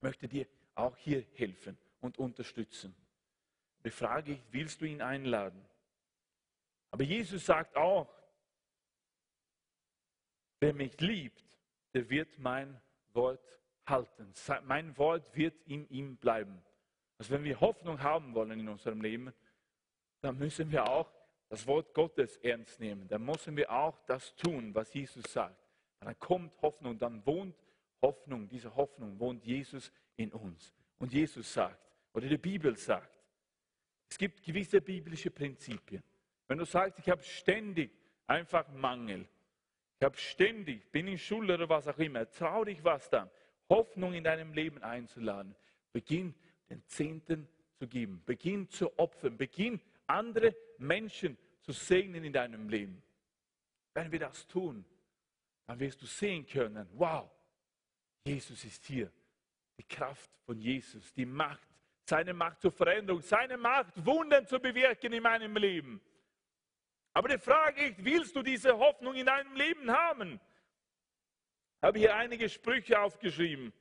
möchte 0.00 0.28
dir 0.28 0.46
auch 0.74 0.96
hier 0.96 1.26
helfen 1.34 1.76
und 2.00 2.18
unterstützen. 2.18 2.94
Die 3.84 3.90
Frage 3.90 4.38
willst 4.50 4.80
du 4.80 4.84
ihn 4.84 5.02
einladen? 5.02 5.64
Aber 6.90 7.04
Jesus 7.04 7.46
sagt 7.46 7.76
auch, 7.76 8.08
wer 10.58 10.74
mich 10.74 11.00
liebt, 11.00 11.44
der 11.94 12.08
wird 12.08 12.38
mein 12.38 12.80
Wort 13.12 13.44
halten. 13.86 14.32
Mein 14.64 14.96
Wort 14.98 15.34
wird 15.34 15.60
in 15.66 15.88
ihm 15.88 16.16
bleiben. 16.16 16.62
Also 17.18 17.32
wenn 17.32 17.44
wir 17.44 17.60
Hoffnung 17.60 18.02
haben 18.02 18.34
wollen 18.34 18.60
in 18.60 18.68
unserem 18.68 19.00
Leben, 19.00 19.32
dann 20.20 20.38
müssen 20.38 20.70
wir 20.70 20.88
auch 20.88 21.10
das 21.48 21.66
Wort 21.66 21.92
Gottes 21.94 22.36
ernst 22.38 22.80
nehmen. 22.80 23.08
Dann 23.08 23.24
müssen 23.24 23.56
wir 23.56 23.70
auch 23.70 23.98
das 24.06 24.34
tun, 24.36 24.74
was 24.74 24.92
Jesus 24.94 25.24
sagt. 25.32 25.56
Dann 26.00 26.18
kommt 26.18 26.52
Hoffnung, 26.62 26.98
dann 26.98 27.24
wohnt 27.26 27.56
Hoffnung, 28.00 28.48
diese 28.48 28.74
Hoffnung 28.74 29.18
wohnt 29.18 29.44
Jesus 29.44 29.92
in 30.16 30.32
uns. 30.32 30.72
Und 30.98 31.12
Jesus 31.12 31.52
sagt, 31.52 31.78
oder 32.12 32.28
die 32.28 32.38
Bibel 32.38 32.76
sagt, 32.76 33.18
es 34.08 34.18
gibt 34.18 34.42
gewisse 34.42 34.80
biblische 34.80 35.30
Prinzipien. 35.30 36.02
Wenn 36.46 36.58
du 36.58 36.64
sagst, 36.64 36.98
ich 36.98 37.08
habe 37.08 37.22
ständig 37.22 37.92
einfach 38.26 38.68
Mangel, 38.72 39.28
ich 39.98 40.04
habe 40.04 40.16
ständig, 40.16 40.90
bin 40.90 41.06
in 41.08 41.18
Schule 41.18 41.54
oder 41.54 41.68
was 41.68 41.86
auch 41.86 41.98
immer, 41.98 42.28
trau 42.30 42.64
dich 42.64 42.82
was 42.82 43.08
dann, 43.10 43.30
Hoffnung 43.68 44.14
in 44.14 44.24
deinem 44.24 44.52
Leben 44.52 44.82
einzuladen. 44.82 45.54
Beginn 45.92 46.34
den 46.68 46.84
Zehnten 46.86 47.48
zu 47.78 47.86
geben, 47.86 48.22
beginn 48.24 48.68
zu 48.68 48.98
opfern, 48.98 49.36
beginn 49.36 49.80
andere 50.10 50.54
Menschen 50.78 51.36
zu 51.62 51.72
segnen 51.72 52.24
in 52.24 52.32
deinem 52.32 52.68
Leben. 52.68 53.02
Wenn 53.94 54.10
wir 54.10 54.18
das 54.18 54.46
tun, 54.46 54.84
dann 55.66 55.78
wirst 55.78 56.00
du 56.02 56.06
sehen 56.06 56.46
können, 56.46 56.88
wow, 56.94 57.30
Jesus 58.24 58.64
ist 58.64 58.84
hier. 58.86 59.10
Die 59.78 59.86
Kraft 59.86 60.30
von 60.44 60.58
Jesus, 60.58 61.12
die 61.14 61.24
Macht, 61.24 61.68
seine 62.04 62.34
Macht 62.34 62.60
zur 62.60 62.72
Veränderung, 62.72 63.22
seine 63.22 63.56
Macht, 63.56 64.04
Wunden 64.04 64.46
zu 64.46 64.58
bewirken 64.58 65.12
in 65.12 65.22
meinem 65.22 65.56
Leben. 65.56 66.00
Aber 67.12 67.28
die 67.28 67.38
Frage 67.38 67.86
ist, 67.86 68.04
willst 68.04 68.36
du 68.36 68.42
diese 68.42 68.76
Hoffnung 68.76 69.14
in 69.14 69.26
deinem 69.26 69.54
Leben 69.54 69.90
haben? 69.90 70.40
Ich 71.76 71.82
habe 71.82 71.98
hier 71.98 72.14
einige 72.14 72.48
Sprüche 72.48 73.00
aufgeschrieben. 73.00 73.72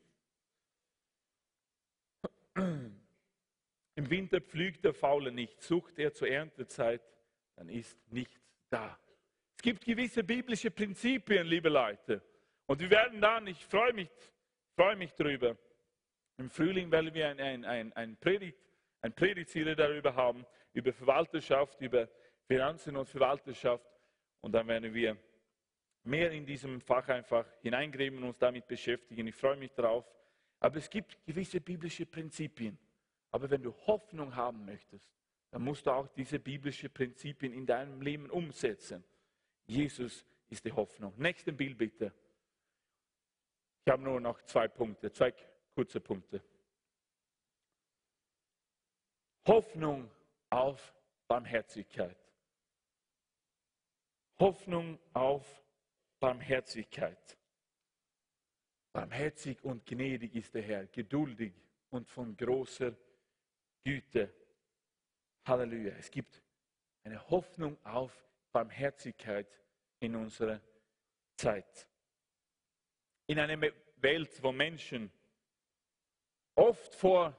Im 4.00 4.10
Winter 4.10 4.40
pflügt 4.40 4.86
der 4.86 4.94
Faule 4.94 5.30
nicht, 5.30 5.62
sucht 5.62 6.00
er 6.00 6.14
zur 6.14 6.30
Erntezeit, 6.30 7.02
dann 7.58 7.68
ist 7.68 8.00
nichts 8.10 8.42
da. 8.70 8.98
Es 9.58 9.62
gibt 9.62 9.84
gewisse 9.84 10.24
biblische 10.24 10.72
Prinzipien, 10.72 11.46
liebe 11.46 11.68
Leute. 11.68 12.22
Und 12.66 12.80
wir 12.80 12.90
werden 12.90 13.20
dann, 13.20 13.46
ich 13.48 13.66
freue 13.66 13.92
mich, 13.92 14.10
freue 14.74 14.96
mich 14.96 15.14
darüber, 15.16 15.58
im 16.38 16.50
Frühling 16.50 16.90
werden 16.90 17.14
wir 17.14 17.28
ein, 17.28 17.42
ein, 17.42 17.66
ein, 17.66 17.92
ein, 17.92 18.16
Predigt, 18.16 18.58
ein 19.02 19.12
Predigtserie 19.12 19.76
darüber 19.76 20.16
haben, 20.16 20.46
über 20.72 20.94
Verwalterschaft, 20.94 21.82
über 21.82 22.08
Finanzen 22.48 22.96
und 22.96 23.10
Verwalterschaft. 23.10 23.86
Und 24.40 24.54
dann 24.54 24.66
werden 24.70 24.94
wir 24.94 25.18
mehr 26.06 26.32
in 26.32 26.46
diesem 26.46 26.80
Fach 26.80 27.10
einfach 27.10 27.46
hineingräben 27.64 28.20
und 28.20 28.30
uns 28.30 28.40
damit 28.40 28.66
beschäftigen. 28.66 29.28
Ich 29.28 29.36
freue 29.36 29.58
mich 29.58 29.74
darauf. 29.74 30.06
Aber 30.62 30.78
es 30.78 30.90
gibt 30.90 31.18
gewisse 31.26 31.60
biblische 31.60 32.06
Prinzipien. 32.06 32.80
Aber 33.32 33.50
wenn 33.50 33.64
du 33.64 33.74
Hoffnung 33.88 34.36
haben 34.36 34.66
möchtest, 34.66 35.10
dann 35.52 35.64
musst 35.64 35.86
du 35.86 35.92
auch 35.92 36.08
diese 36.10 36.40
biblischen 36.40 36.92
Prinzipien 36.92 37.54
in 37.54 37.66
deinem 37.66 38.02
Leben 38.02 38.30
umsetzen. 38.30 39.04
Jesus 39.66 40.26
ist 40.50 40.66
die 40.66 40.72
Hoffnung. 40.72 41.14
Nächsten 41.18 41.56
Bild 41.56 41.78
bitte. 41.78 42.14
Ich 43.86 43.92
habe 43.92 44.04
nur 44.04 44.20
noch 44.20 44.42
zwei 44.44 44.68
Punkte, 44.68 45.12
zwei 45.12 45.34
kurze 45.74 46.00
Punkte. 46.00 46.44
Hoffnung 49.48 50.12
auf 50.50 50.94
Barmherzigkeit. 51.28 52.18
Hoffnung 54.40 55.00
auf 55.14 55.64
Barmherzigkeit. 56.20 57.38
Barmherzig 58.94 59.64
und 59.64 59.86
gnädig 59.86 60.36
ist 60.36 60.54
der 60.54 60.62
Herr, 60.62 60.88
geduldig 60.88 61.54
und 61.90 62.08
von 62.08 62.36
großer 62.36 62.96
Güte. 63.84 64.34
Halleluja. 65.46 65.94
Es 65.98 66.12
gibt 66.12 66.42
eine 67.04 67.30
Hoffnung 67.30 67.78
auf 67.84 68.12
Barmherzigkeit 68.52 69.48
in 70.00 70.16
unserer 70.16 70.62
Zeit. 71.36 71.88
In 73.28 73.40
einer 73.40 73.60
Welt, 73.98 74.44
wo 74.44 74.52
Menschen 74.52 75.12
oft 76.56 76.94
vor 76.96 77.36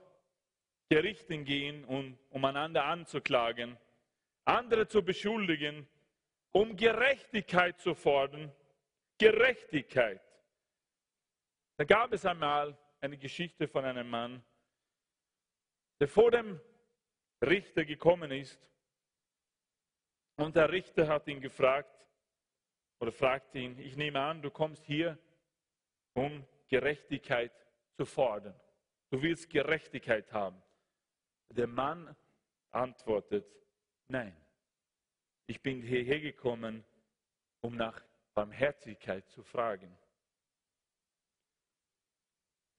Gerichten 0.89 1.45
gehen, 1.45 1.85
um, 1.85 2.19
um 2.31 2.45
einander 2.45 2.85
anzuklagen, 2.85 3.79
andere 4.45 4.89
zu 4.89 5.03
beschuldigen, 5.03 5.87
um 6.53 6.77
Gerechtigkeit 6.77 7.79
zu 7.81 7.95
fordern. 7.95 8.53
Gerechtigkeit. 9.19 10.21
Da 11.77 11.85
gab 11.85 12.13
es 12.13 12.25
einmal 12.27 12.77
eine 13.01 13.17
Geschichte 13.17 13.69
von 13.69 13.85
einem 13.85 14.09
Mann, 14.09 14.43
der 16.01 16.09
vor 16.09 16.31
dem 16.31 16.59
Richter 17.43 17.85
gekommen 17.85 18.31
ist. 18.33 18.59
Und 20.37 20.57
der 20.57 20.71
Richter 20.73 21.07
hat 21.07 21.29
ihn 21.29 21.41
gefragt, 21.41 22.07
oder 22.99 23.13
fragte 23.13 23.59
ihn, 23.59 23.79
ich 23.79 23.97
nehme 23.97 24.21
an, 24.21 24.43
du 24.43 24.51
kommst 24.51 24.85
hier, 24.85 25.19
um 26.15 26.45
Gerechtigkeit 26.69 27.53
zu 27.97 28.07
fordern. 28.07 28.59
Du 29.11 29.21
willst 29.21 29.51
Gerechtigkeit 29.51 30.33
haben. 30.33 30.63
Der 31.51 31.67
Mann 31.67 32.15
antwortet, 32.71 33.47
nein, 34.09 34.37
ich 35.47 35.61
bin 35.61 35.83
hierher 35.83 36.21
gekommen, 36.21 36.85
um 37.61 37.75
nach 37.75 38.01
Barmherzigkeit 38.35 39.29
zu 39.29 39.43
fragen. 39.43 39.95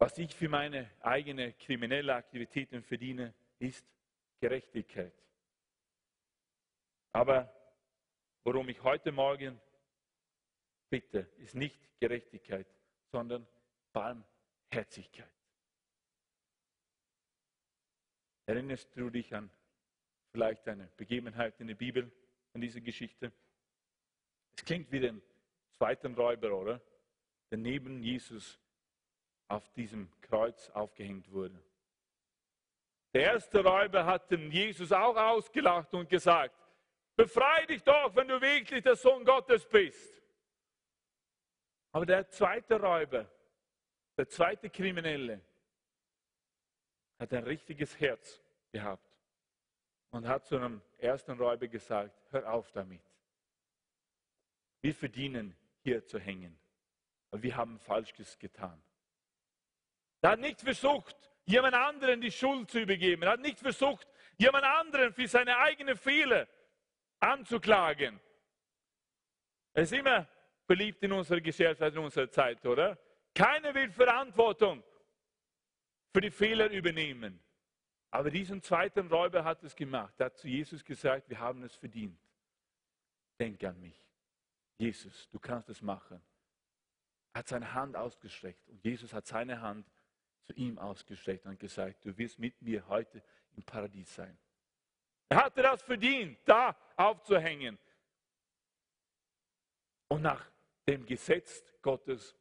Was 0.02 0.18
ich 0.18 0.34
für 0.34 0.50
meine 0.50 0.90
eigene 1.02 1.54
kriminelle 1.54 2.16
Aktivitäten 2.16 2.82
verdiene, 2.82 3.36
ist 3.60 3.86
Gerechtigkeit. 4.40 5.14
Aber 7.12 7.54
worum 8.44 8.68
ich 8.70 8.82
heute 8.82 9.12
Morgen 9.12 9.62
bitte, 10.90 11.30
ist 11.38 11.54
nicht 11.54 11.80
Gerechtigkeit, 12.00 12.66
sondern 13.12 13.48
Barmherzigkeit. 13.94 15.32
Erinnerst 18.48 18.90
du 18.96 19.12
dich 19.12 19.36
an 19.36 19.52
vielleicht 20.32 20.68
eine 20.68 20.88
Begebenheit 20.98 21.60
in 21.60 21.68
der 21.68 21.76
Bibel, 21.76 22.12
an 22.54 22.62
diese 22.62 22.82
Geschichte? 22.82 23.32
Es 24.58 24.66
klingt 24.66 24.92
wie 24.92 25.02
den 25.02 25.22
zweiten 25.78 26.16
Räuber, 26.16 26.58
oder? 26.58 26.82
Der 27.52 27.60
neben 27.60 28.02
Jesus 28.02 28.61
auf 29.52 29.70
diesem 29.74 30.10
Kreuz 30.22 30.70
aufgehängt 30.70 31.32
wurde. 31.32 31.62
Der 33.14 33.34
erste 33.34 33.62
Räuber 33.64 34.06
hat 34.06 34.32
den 34.32 34.50
Jesus 34.50 34.92
auch 34.92 35.18
ausgelacht 35.18 35.94
und 35.94 36.10
gesagt, 36.10 36.56
befreie 37.18 37.68
dich 37.68 37.84
doch, 37.84 38.16
wenn 38.16 38.30
du 38.30 38.40
wirklich 38.40 38.82
der 38.82 38.96
Sohn 38.96 39.26
Gottes 39.26 39.66
bist. 39.68 40.22
Aber 41.92 42.06
der 42.06 42.30
zweite 42.30 42.80
Räuber, 42.80 43.30
der 44.18 44.30
zweite 44.30 44.70
Kriminelle, 44.70 45.42
hat 47.20 47.34
ein 47.34 47.44
richtiges 47.44 48.00
Herz 48.00 48.42
gehabt 48.72 49.18
und 50.12 50.26
hat 50.26 50.46
zu 50.46 50.56
einem 50.56 50.82
ersten 50.98 51.34
Räuber 51.34 51.68
gesagt, 51.68 52.16
hör 52.32 52.52
auf 52.54 52.72
damit. 52.72 53.04
Wir 54.80 54.96
verdienen 54.96 55.56
hier 55.84 56.06
zu 56.06 56.18
hängen, 56.18 56.58
aber 57.30 57.44
wir 57.44 57.56
haben 57.58 57.78
Falsches 57.78 58.40
getan. 58.40 58.82
Er 60.22 60.32
hat 60.32 60.40
nicht 60.40 60.62
versucht, 60.62 61.16
jemand 61.46 61.74
anderen 61.74 62.22
die 62.22 62.32
Schuld 62.32 62.70
zu 62.70 62.80
übergeben. 62.80 63.24
Er 63.24 63.32
hat 63.32 63.40
nicht 63.40 63.60
versucht, 63.60 64.08
jemand 64.38 64.64
anderen 64.64 65.14
für 65.14 65.28
seine 65.28 65.58
eigenen 65.58 65.98
Fehler 65.98 66.48
anzuklagen. 67.20 68.20
Er 69.74 69.84
ist 69.84 69.94
immer 69.94 70.28
beliebt 70.68 71.04
in 71.04 71.12
unserer 71.12 71.42
Gesellschaft, 71.42 71.96
in 71.96 72.04
unserer 72.04 72.30
Zeit, 72.30 72.66
oder? 72.66 72.98
Keiner 73.34 73.74
will 73.74 73.90
Verantwortung 73.92 74.84
für 76.14 76.22
die 76.22 76.32
Fehler 76.32 76.70
übernehmen. 76.70 77.42
Aber 78.12 78.30
diesen 78.30 78.62
zweiten 78.62 79.08
Räuber 79.08 79.44
hat 79.44 79.64
es 79.64 79.76
gemacht. 79.76 80.14
Er 80.20 80.26
hat 80.26 80.38
zu 80.38 80.48
Jesus 80.48 80.84
gesagt, 80.84 81.30
wir 81.30 81.40
haben 81.40 81.64
es 81.64 81.76
verdient. 81.76 82.20
Denk 83.40 83.64
an 83.64 83.80
mich. 83.80 83.98
Jesus, 84.78 85.30
du 85.30 85.40
kannst 85.40 85.70
es 85.70 85.82
machen. 85.82 86.22
Er 87.34 87.40
hat 87.40 87.48
seine 87.48 87.74
Hand 87.74 87.96
ausgestreckt 87.96 88.68
und 88.68 88.84
Jesus 88.84 89.14
hat 89.14 89.26
seine 89.26 89.62
Hand 89.62 89.90
zu 90.52 90.60
ihm 90.60 90.78
ausgestreckt 90.78 91.46
und 91.46 91.60
gesagt, 91.60 92.06
du 92.06 92.18
wirst 92.18 92.40
mit 92.40 92.62
mir 92.62 92.86
heute 92.88 93.22
im 93.56 93.64
Paradies 93.64 94.14
sein. 94.14 94.38
Er 95.30 95.46
hatte 95.46 95.62
das 95.62 95.82
verdient, 95.82 96.40
da 96.46 96.76
aufzuhängen. 96.98 97.78
Und 100.10 100.24
nach 100.24 100.46
dem 100.88 101.06
Gesetz 101.06 101.64
Gottes 101.82 102.36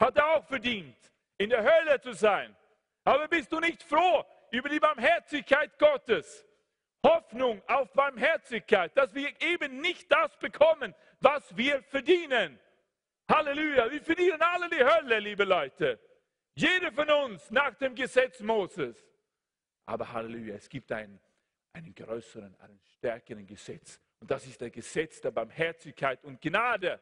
hat 0.00 0.16
er 0.16 0.36
auch 0.36 0.46
verdient, 0.46 0.96
in 1.36 1.50
der 1.50 1.62
Hölle 1.62 2.00
zu 2.00 2.12
sein. 2.12 2.56
Aber 3.04 3.28
bist 3.28 3.52
du 3.52 3.60
nicht 3.60 3.82
froh 3.82 4.24
über 4.50 4.68
die 4.68 4.80
Barmherzigkeit 4.80 5.78
Gottes? 5.78 6.46
Hoffnung 7.04 7.62
auf 7.68 7.92
Barmherzigkeit, 7.92 8.96
dass 8.96 9.14
wir 9.14 9.30
eben 9.40 9.80
nicht 9.80 10.10
das 10.10 10.36
bekommen, 10.38 10.94
was 11.20 11.56
wir 11.56 11.82
verdienen. 11.84 12.58
Halleluja, 13.30 13.90
wir 13.90 14.02
verdienen 14.02 14.40
alle 14.40 14.68
die 14.70 14.82
Hölle, 14.82 15.20
liebe 15.20 15.44
Leute. 15.44 16.00
Jeder 16.58 16.90
von 16.90 17.08
uns 17.08 17.52
nach 17.52 17.72
dem 17.76 17.94
Gesetz 17.94 18.40
Moses. 18.40 18.96
Aber 19.86 20.12
Halleluja, 20.12 20.56
es 20.56 20.68
gibt 20.68 20.90
einen, 20.90 21.20
einen 21.72 21.94
größeren, 21.94 22.52
einen 22.58 22.80
stärkeren 22.96 23.46
Gesetz. 23.46 24.00
Und 24.18 24.28
das 24.28 24.44
ist 24.44 24.60
das 24.60 24.72
Gesetz 24.72 25.20
der 25.20 25.30
Barmherzigkeit 25.30 26.24
und 26.24 26.40
Gnade, 26.40 26.98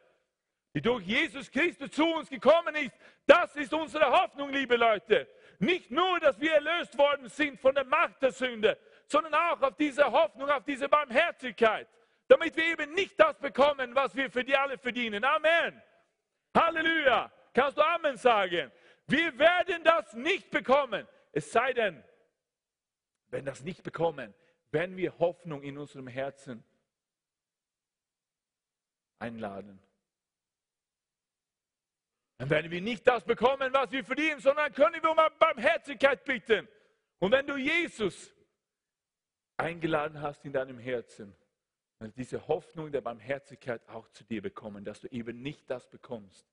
die 0.75 0.83
durch 0.83 1.07
Jesus 1.07 1.51
Christus 1.51 1.91
zu 1.91 2.05
uns 2.05 2.29
gekommen 2.29 2.75
ist. 2.75 2.95
Das 3.27 3.57
ist 3.57 3.73
unsere 3.73 4.05
Hoffnung, 4.11 4.51
liebe 4.51 4.77
Leute. 4.77 5.27
Nicht 5.59 5.91
nur, 5.91 6.21
dass 6.21 6.39
wir 6.39 6.53
erlöst 6.53 6.99
worden 6.99 7.31
sind 7.31 7.59
von 7.59 7.75
der 7.75 7.85
Macht 7.85 8.21
der 8.21 8.33
Sünde, 8.33 8.79
sondern 9.07 9.33
auch 9.33 9.63
auf 9.63 9.77
diese 9.77 10.05
Hoffnung, 10.05 10.51
auf 10.51 10.65
diese 10.65 10.87
Barmherzigkeit, 10.87 11.89
damit 12.29 12.55
wir 12.59 12.65
eben 12.67 12.93
nicht 12.93 13.19
das 13.19 13.39
bekommen, 13.39 13.95
was 13.95 14.15
wir 14.15 14.31
für 14.31 14.45
die 14.45 14.55
alle 14.55 14.77
verdienen. 14.77 15.25
Amen. 15.25 15.83
Halleluja. 16.55 17.33
Kannst 17.55 17.79
du 17.79 17.83
Amen 17.83 18.19
sagen? 18.19 18.71
Wir 19.07 19.39
werden 19.39 19.85
das 19.85 20.15
nicht 20.15 20.51
bekommen. 20.51 21.07
Es 21.33 21.53
sei 21.53 21.73
denn, 21.73 22.03
wenn 23.29 23.45
das 23.45 23.63
nicht 23.63 23.83
bekommen, 23.83 24.35
wenn 24.71 24.97
wir 24.97 25.19
Hoffnung 25.19 25.63
in 25.63 25.79
unserem 25.79 26.09
Herzen 26.09 26.65
einladen. 29.19 29.81
Dann 32.39 32.51
werden 32.51 32.71
wir 32.71 32.83
nicht 32.83 33.07
das 33.07 33.25
bekommen, 33.25 33.73
was 33.73 33.91
wir 33.91 34.05
verdienen, 34.05 34.41
sondern 34.41 34.73
können 34.73 35.03
wir 35.03 35.11
um 35.11 35.17
Barmherzigkeit 35.39 36.25
bitten. 36.25 36.69
Und 37.19 37.33
wenn 37.33 37.47
du 37.47 37.57
Jesus 37.57 38.35
eingeladen 39.57 40.21
hast 40.21 40.45
in 40.45 40.53
deinem 40.53 40.79
Herzen, 40.79 41.35
dann 41.99 42.13
diese 42.15 42.47
Hoffnung 42.47 42.93
der 42.93 43.01
Barmherzigkeit 43.01 43.89
auch 43.89 44.09
zu 44.09 44.25
dir 44.25 44.43
bekommen, 44.43 44.85
dass 44.85 45.01
du 45.01 45.09
eben 45.09 45.41
nicht 45.41 45.71
das 45.71 45.89
bekommst, 45.89 46.47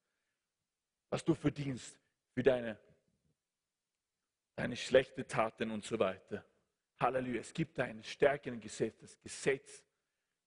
was 1.10 1.26
du 1.26 1.36
verdienst 1.36 2.03
für 2.34 2.44
deine, 2.44 2.78
deine 4.56 4.76
schlechten 4.76 5.28
Taten 5.28 5.72
und 5.72 5.86
so 5.86 6.00
weiter. 6.00 6.44
Halleluja. 7.00 7.42
Es 7.42 7.54
gibt 7.54 7.80
ein 7.80 8.04
stärkeren 8.04 8.60
Gesetz, 8.60 9.00
das 9.00 9.20
Gesetz 9.20 9.84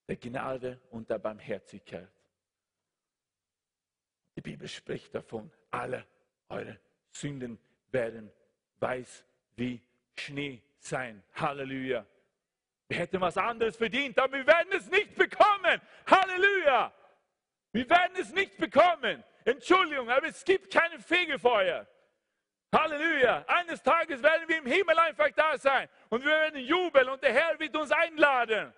der 0.07 0.17
Gnade 0.17 0.81
und 0.89 1.09
der 1.09 1.19
Barmherzigkeit. 1.19 2.09
Die 4.35 4.41
Bibel 4.41 4.67
spricht 4.67 5.13
davon, 5.15 5.51
alle 5.71 6.05
eure 6.49 6.79
Sünden 7.11 7.59
werden 7.91 8.31
weiß 8.79 9.25
wie 9.55 9.81
Schnee 10.15 10.61
sein. 10.79 11.23
Halleluja. 11.33 12.05
Wir 12.87 12.97
hätten 12.97 13.19
was 13.19 13.37
anderes 13.37 13.75
verdient, 13.75 14.17
aber 14.19 14.37
wir 14.37 14.47
werden 14.47 14.71
es 14.71 14.89
nicht 14.89 15.15
bekommen. 15.15 15.81
Halleluja. 16.05 16.93
Wir 17.71 17.89
werden 17.89 18.17
es 18.19 18.31
nicht 18.31 18.57
bekommen. 18.57 19.23
Entschuldigung, 19.47 20.09
aber 20.09 20.27
es 20.27 20.43
gibt 20.43 20.73
kein 20.73 20.99
Fegefeuer. 20.99 21.87
Halleluja. 22.75 23.45
Eines 23.47 23.81
Tages 23.81 24.21
werden 24.21 24.43
wir 24.45 24.57
im 24.57 24.65
Himmel 24.65 24.99
einfach 24.99 25.29
da 25.31 25.57
sein 25.57 25.87
und 26.09 26.21
wir 26.21 26.31
werden 26.31 26.59
jubeln 26.59 27.07
und 27.07 27.23
der 27.23 27.31
Herr 27.31 27.57
wird 27.57 27.73
uns 27.77 27.89
einladen. 27.89 28.73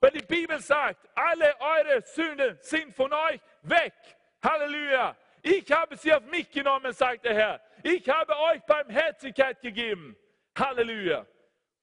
Weil 0.00 0.10
die 0.10 0.26
Bibel 0.26 0.58
sagt, 0.58 1.08
alle 1.14 1.54
eure 1.60 2.02
Sünden 2.02 2.58
sind 2.60 2.92
von 2.96 3.12
euch 3.12 3.40
weg. 3.62 3.94
Halleluja. 4.42 5.16
Ich 5.40 5.70
habe 5.70 5.96
sie 5.96 6.12
auf 6.12 6.24
mich 6.24 6.50
genommen, 6.50 6.92
sagt 6.92 7.24
der 7.24 7.34
Herr. 7.34 7.60
Ich 7.84 8.08
habe 8.08 8.36
euch 8.36 8.60
Barmherzigkeit 8.64 9.60
gegeben. 9.60 10.16
Halleluja. 10.56 11.26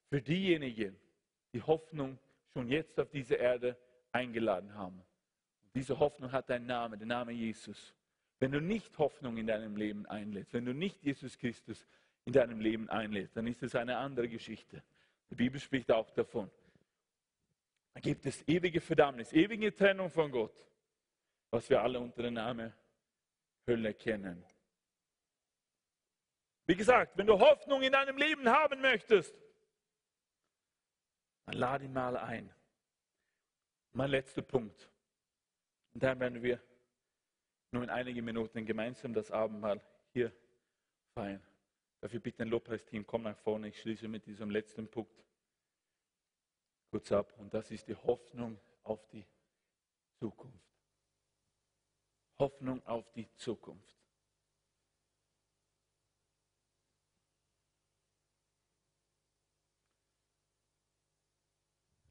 Für 0.10 0.22
diejenigen, 0.22 1.00
die 1.54 1.62
Hoffnung 1.62 2.20
schon 2.52 2.68
jetzt 2.68 3.00
auf 3.00 3.10
diese 3.10 3.36
Erde 3.36 3.78
eingeladen 4.12 4.74
haben. 4.76 5.02
Diese 5.74 5.98
Hoffnung 5.98 6.34
hat 6.34 6.52
einen 6.52 6.66
Namen, 6.66 7.00
der 7.00 7.08
Name 7.08 7.32
Jesus. 7.32 7.96
Wenn 8.40 8.52
du 8.52 8.60
nicht 8.60 8.98
Hoffnung 8.98 9.38
in 9.38 9.48
deinem 9.48 9.76
Leben 9.78 10.06
einlädst, 10.06 10.54
wenn 10.54 10.66
du 10.66 10.74
nicht 10.74 11.02
Jesus 11.04 11.38
Christus 11.38 11.86
in 12.26 12.34
deinem 12.34 12.60
Leben 12.60 12.90
einlädst, 12.90 13.38
dann 13.38 13.48
ist 13.48 13.64
es 13.64 13.76
eine 13.76 13.98
andere 13.98 14.28
Geschichte. 14.28 14.84
Die 15.30 15.36
Bibel 15.36 15.60
spricht 15.60 15.92
auch 15.92 16.10
davon. 16.12 16.50
Da 17.94 18.02
gibt 18.02 18.26
es 18.26 18.46
ewige 18.48 18.82
Verdammnis, 18.82 19.32
ewige 19.32 19.74
Trennung 19.74 20.10
von 20.10 20.30
Gott, 20.32 20.68
was 21.50 21.70
wir 21.70 21.82
alle 21.82 22.00
unter 22.00 22.24
dem 22.24 22.34
Namen 22.34 22.74
Hölle 23.68 23.94
kennen. 23.94 24.44
Wie 26.68 26.76
gesagt, 26.76 27.18
wenn 27.18 27.28
du 27.28 27.40
Hoffnung 27.40 27.82
in 27.84 27.92
deinem 27.92 28.18
Leben 28.18 28.50
haben 28.50 28.82
möchtest, 28.82 29.40
dann 31.46 31.56
lade 31.56 31.86
ihn 31.86 31.94
mal 31.94 32.18
ein. 32.18 32.52
Mein 33.94 34.10
letzter 34.10 34.42
Punkt. 34.42 34.90
Und 35.94 36.04
dann 36.04 36.20
werden 36.20 36.42
wir 36.42 36.60
nur 37.72 37.84
in 37.84 37.90
einigen 37.90 38.24
Minuten 38.24 38.66
gemeinsam 38.66 39.14
das 39.14 39.32
Abendmahl 39.32 39.82
hier 40.14 40.32
feiern. 41.14 41.44
Dafür 42.02 42.20
bitte 42.20 42.44
ein 42.44 42.50
Lobpreisteam, 42.50 43.06
komm 43.06 43.24
nach 43.24 43.38
vorne. 43.38 43.70
Ich 43.70 43.82
schließe 43.82 44.08
mit 44.08 44.26
diesem 44.26 44.50
letzten 44.50 44.88
Punkt 44.88 45.24
kurz 46.92 47.12
ab. 47.12 47.34
Und 47.40 47.54
das 47.54 47.72
ist 47.72 47.88
die 47.88 47.96
Hoffnung 47.96 48.60
auf 48.84 49.06
die 49.08 49.26
Zukunft. 50.20 50.66
Hoffnung 52.40 52.86
auf 52.86 53.12
die 53.14 53.28
Zukunft. 53.36 53.96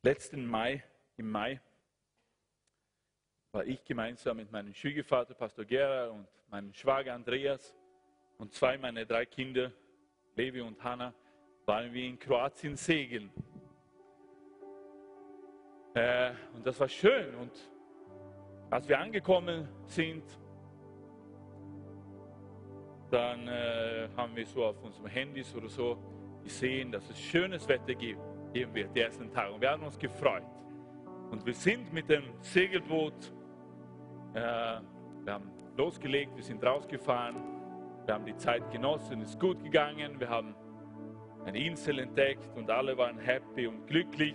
Letzten 0.02 0.44
Mai, 0.46 0.84
im 1.16 1.30
Mai, 1.30 1.62
war 3.54 3.64
ich 3.64 3.84
gemeinsam 3.84 4.38
mit 4.38 4.50
meinem 4.50 4.74
Schwiegervater, 4.74 5.32
Pastor 5.32 5.64
Gera, 5.64 6.08
und 6.08 6.26
meinem 6.50 6.74
Schwager 6.74 7.14
Andreas 7.14 7.72
und 8.36 8.52
zwei 8.52 8.76
meiner 8.76 9.04
drei 9.04 9.26
Kinder, 9.26 9.70
Levi 10.34 10.60
und 10.60 10.82
Hanna, 10.82 11.14
waren 11.64 11.92
wir 11.92 12.04
in 12.04 12.18
Kroatien 12.18 12.74
segeln. 12.74 13.30
Äh, 15.94 16.32
und 16.52 16.66
das 16.66 16.80
war 16.80 16.88
schön. 16.88 17.32
Und 17.36 17.52
als 18.70 18.88
wir 18.88 18.98
angekommen 18.98 19.68
sind, 19.86 20.24
dann 23.08 23.46
äh, 23.46 24.08
haben 24.16 24.34
wir 24.34 24.46
so 24.46 24.64
auf 24.64 24.82
unserem 24.82 25.06
Handys 25.06 25.54
oder 25.54 25.68
so 25.68 25.96
gesehen, 26.42 26.90
dass 26.90 27.08
es 27.08 27.20
schönes 27.20 27.68
Wetter 27.68 27.94
geben 27.94 28.18
wird, 28.52 28.96
die 28.96 29.00
ersten 29.00 29.30
Tage. 29.30 29.52
Und 29.52 29.60
wir 29.60 29.70
haben 29.70 29.84
uns 29.84 29.96
gefreut. 29.96 30.42
Und 31.30 31.46
wir 31.46 31.54
sind 31.54 31.92
mit 31.92 32.08
dem 32.08 32.24
Segelboot, 32.40 33.32
äh, 34.34 34.80
wir 35.24 35.32
haben 35.32 35.50
losgelegt, 35.76 36.36
wir 36.36 36.42
sind 36.42 36.64
rausgefahren, 36.64 37.36
wir 38.04 38.14
haben 38.14 38.26
die 38.26 38.36
Zeit 38.36 38.70
genossen, 38.70 39.22
es 39.22 39.30
ist 39.30 39.40
gut 39.40 39.62
gegangen, 39.62 40.18
wir 40.20 40.28
haben 40.28 40.54
eine 41.44 41.58
Insel 41.58 41.98
entdeckt 41.98 42.50
und 42.56 42.70
alle 42.70 42.96
waren 42.96 43.18
happy 43.18 43.66
und 43.66 43.86
glücklich. 43.86 44.34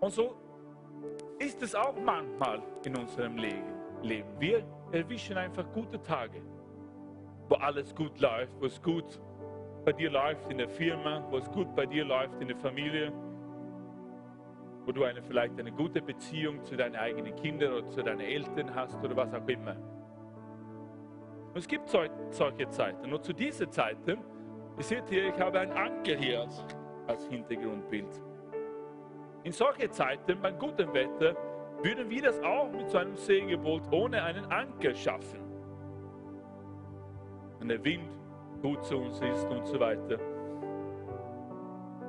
Und 0.00 0.10
so 0.10 0.36
ist 1.38 1.62
es 1.62 1.74
auch 1.74 1.96
manchmal 1.96 2.62
in 2.84 2.96
unserem 2.96 3.36
Leben. 3.36 3.74
Wir 4.38 4.64
erwischen 4.92 5.36
einfach 5.36 5.70
gute 5.72 6.00
Tage, 6.02 6.42
wo 7.48 7.56
alles 7.56 7.94
gut 7.94 8.18
läuft, 8.20 8.52
wo 8.60 8.66
es 8.66 8.80
gut 8.80 9.20
bei 9.84 9.92
dir 9.92 10.10
läuft 10.10 10.50
in 10.50 10.58
der 10.58 10.68
Firma, 10.68 11.24
wo 11.30 11.38
es 11.38 11.50
gut 11.50 11.74
bei 11.74 11.86
dir 11.86 12.04
läuft 12.04 12.40
in 12.40 12.48
der 12.48 12.56
Familie, 12.56 13.12
wo 14.86 14.92
du 14.92 15.02
eine, 15.02 15.20
vielleicht 15.20 15.58
eine 15.58 15.72
gute 15.72 16.00
Beziehung 16.00 16.64
zu 16.64 16.76
deinen 16.76 16.94
eigenen 16.94 17.34
Kindern 17.34 17.72
oder 17.72 17.88
zu 17.90 18.02
deinen 18.02 18.20
Eltern 18.20 18.72
hast 18.72 19.02
oder 19.02 19.16
was 19.16 19.34
auch 19.34 19.46
immer. 19.48 19.74
Und 21.48 21.56
es 21.56 21.66
gibt 21.66 21.88
solche 21.88 22.68
Zeiten. 22.70 23.12
Und 23.12 23.24
zu 23.24 23.32
diesen 23.32 23.70
Zeiten, 23.70 24.18
ihr 24.78 24.84
seht 24.84 25.08
hier, 25.08 25.28
ich 25.28 25.40
habe 25.40 25.58
einen 25.58 25.72
Anker 25.72 26.14
hier 26.14 26.42
als, 26.42 26.64
als 27.08 27.26
Hintergrundbild. 27.26 28.22
In 29.42 29.52
solchen 29.52 29.90
Zeiten, 29.90 30.40
bei 30.40 30.52
gutem 30.52 30.92
Wetter, 30.94 31.36
würden 31.82 32.08
wir 32.08 32.22
das 32.22 32.40
auch 32.42 32.70
mit 32.70 32.88
so 32.88 32.98
einem 32.98 33.16
Segelboot 33.16 33.82
ohne 33.92 34.22
einen 34.22 34.44
Anker 34.46 34.94
schaffen. 34.94 35.40
wenn 37.58 37.68
der 37.68 37.84
Wind 37.84 38.08
gut 38.62 38.84
zu 38.84 38.98
uns 38.98 39.20
ist 39.20 39.48
und 39.50 39.66
so 39.66 39.80
weiter. 39.80 40.18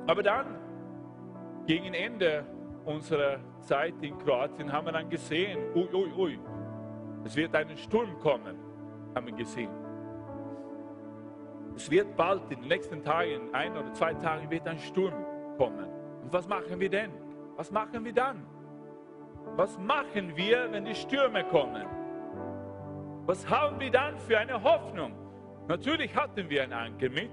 Aber 0.06 0.22
dann, 0.22 0.58
gegen 1.66 1.94
Ende 1.94 2.44
unserer 2.88 3.38
Zeit 3.60 3.94
in 4.00 4.16
Kroatien, 4.18 4.72
haben 4.72 4.86
wir 4.86 4.92
dann 4.92 5.08
gesehen, 5.08 5.58
ui, 5.74 5.88
ui, 5.92 6.12
ui, 6.16 6.40
es 7.24 7.36
wird 7.36 7.54
einen 7.54 7.76
Sturm 7.76 8.18
kommen, 8.20 8.56
haben 9.14 9.26
wir 9.26 9.34
gesehen. 9.34 9.70
Es 11.76 11.90
wird 11.90 12.16
bald, 12.16 12.50
in 12.50 12.60
den 12.60 12.68
nächsten 12.68 13.02
Tagen, 13.02 13.54
ein 13.54 13.76
oder 13.76 13.92
zwei 13.92 14.14
Tagen, 14.14 14.50
wird 14.50 14.66
ein 14.66 14.78
Sturm 14.78 15.14
kommen. 15.56 15.86
Und 16.22 16.32
was 16.32 16.48
machen 16.48 16.80
wir 16.80 16.88
denn? 16.88 17.12
Was 17.56 17.70
machen 17.70 18.04
wir 18.04 18.12
dann? 18.12 18.44
Was 19.56 19.78
machen 19.78 20.36
wir, 20.36 20.72
wenn 20.72 20.84
die 20.84 20.94
Stürme 20.94 21.44
kommen? 21.44 21.86
Was 23.26 23.48
haben 23.48 23.78
wir 23.78 23.90
dann 23.90 24.16
für 24.16 24.38
eine 24.38 24.62
Hoffnung? 24.62 25.12
Natürlich 25.68 26.16
hatten 26.16 26.48
wir 26.48 26.62
einen 26.62 26.72
Anker 26.72 27.10
mit, 27.10 27.30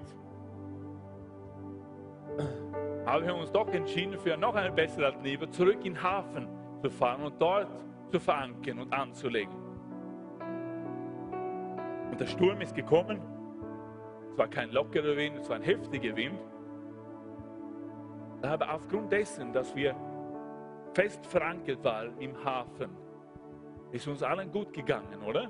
aber 3.15 3.23
wir 3.23 3.31
haben 3.31 3.39
uns 3.39 3.51
doch 3.53 3.69
entschieden, 3.69 4.19
für 4.19 4.35
noch 4.35 4.55
eine 4.55 4.73
bessere 4.73 5.05
Alternative 5.05 5.49
zurück 5.49 5.85
in 5.85 5.93
den 5.93 6.03
Hafen 6.03 6.49
zu 6.81 6.89
fahren 6.89 7.23
und 7.23 7.41
dort 7.41 7.69
zu 8.11 8.19
verankern 8.19 8.79
und 8.79 8.93
anzulegen. 8.93 9.55
Und 12.11 12.19
der 12.19 12.27
Sturm 12.27 12.59
ist 12.59 12.75
gekommen. 12.75 13.21
Es 14.31 14.37
war 14.37 14.49
kein 14.49 14.69
lockerer 14.71 15.15
Wind, 15.15 15.37
es 15.37 15.49
war 15.49 15.55
ein 15.55 15.61
heftiger 15.61 16.13
Wind. 16.17 16.37
Aber 18.41 18.73
aufgrund 18.73 19.13
dessen, 19.13 19.53
dass 19.53 19.73
wir 19.73 19.95
fest 20.93 21.25
verankert 21.25 21.81
waren 21.85 22.19
im 22.19 22.35
Hafen, 22.43 22.89
ist 23.93 24.09
uns 24.09 24.23
allen 24.23 24.51
gut 24.51 24.73
gegangen, 24.73 25.23
oder? 25.25 25.49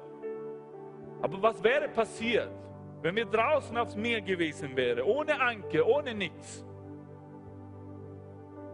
Aber 1.20 1.42
was 1.42 1.64
wäre 1.64 1.88
passiert, 1.88 2.52
wenn 3.02 3.16
wir 3.16 3.26
draußen 3.26 3.76
aufs 3.76 3.96
Meer 3.96 4.22
gewesen 4.22 4.76
wären, 4.76 5.02
ohne 5.02 5.42
Anker, 5.42 5.84
ohne 5.88 6.14
nichts? 6.14 6.64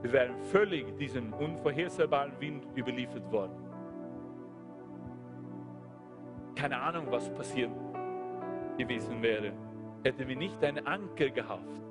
Wir 0.02 0.12
wären 0.12 0.36
völlig 0.38 0.98
diesem 0.98 1.32
unvorhersehbaren 1.34 2.34
Wind 2.40 2.66
überliefert 2.76 3.32
worden. 3.32 3.56
Keine 6.56 6.80
Ahnung, 6.82 7.08
was 7.10 7.32
passiert 7.34 7.72
gewesen 8.78 9.22
wäre, 9.22 9.54
hätten 10.04 10.28
wir 10.28 10.36
nicht 10.36 10.64
einen 10.64 10.86
Anker 10.88 11.30
gehabt. 11.30 11.82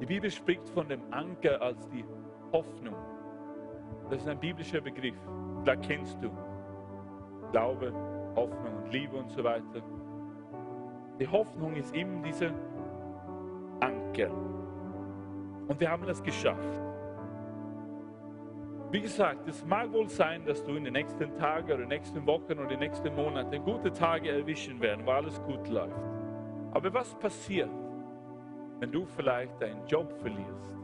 Die 0.00 0.06
Bibel 0.06 0.30
spricht 0.30 0.68
von 0.68 0.88
dem 0.88 1.00
Anker 1.12 1.62
als 1.62 1.88
die 1.88 2.04
Hoffnung. 2.52 2.96
Das 4.10 4.20
ist 4.20 4.28
ein 4.28 4.38
biblischer 4.38 4.80
Begriff. 4.80 5.16
Da 5.64 5.76
kennst 5.76 6.22
du 6.22 6.30
Glaube, 7.52 7.92
Hoffnung 8.36 8.76
und 8.82 8.92
Liebe 8.92 9.16
und 9.16 9.30
so 9.30 9.42
weiter. 9.44 9.82
Die 11.18 11.28
Hoffnung 11.28 11.74
ist 11.76 11.94
eben 11.94 12.22
dieser 12.22 12.50
Anker. 13.80 14.30
Und 15.68 15.80
wir 15.80 15.90
haben 15.90 16.04
das 16.04 16.22
geschafft. 16.22 16.80
Wie 18.94 19.00
gesagt, 19.00 19.48
es 19.48 19.64
mag 19.66 19.92
wohl 19.92 20.08
sein, 20.08 20.46
dass 20.46 20.62
du 20.62 20.76
in 20.76 20.84
den 20.84 20.92
nächsten 20.92 21.34
Tagen 21.34 21.72
oder 21.72 21.84
nächsten 21.84 22.24
Wochen 22.28 22.52
oder 22.52 22.68
den 22.68 22.78
nächsten 22.78 23.12
Monaten 23.12 23.60
gute 23.64 23.92
Tage 23.92 24.30
erwischen 24.30 24.80
werden, 24.80 25.04
wo 25.04 25.10
alles 25.10 25.42
gut 25.42 25.68
läuft. 25.68 25.98
Aber 26.70 26.94
was 26.94 27.12
passiert, 27.16 27.70
wenn 28.78 28.92
du 28.92 29.04
vielleicht 29.04 29.60
deinen 29.60 29.84
Job 29.88 30.12
verlierst? 30.20 30.76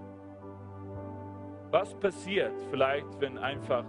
Was 1.71 1.95
passiert 2.01 2.61
vielleicht, 2.69 3.21
wenn 3.21 3.39
einfach 3.39 3.85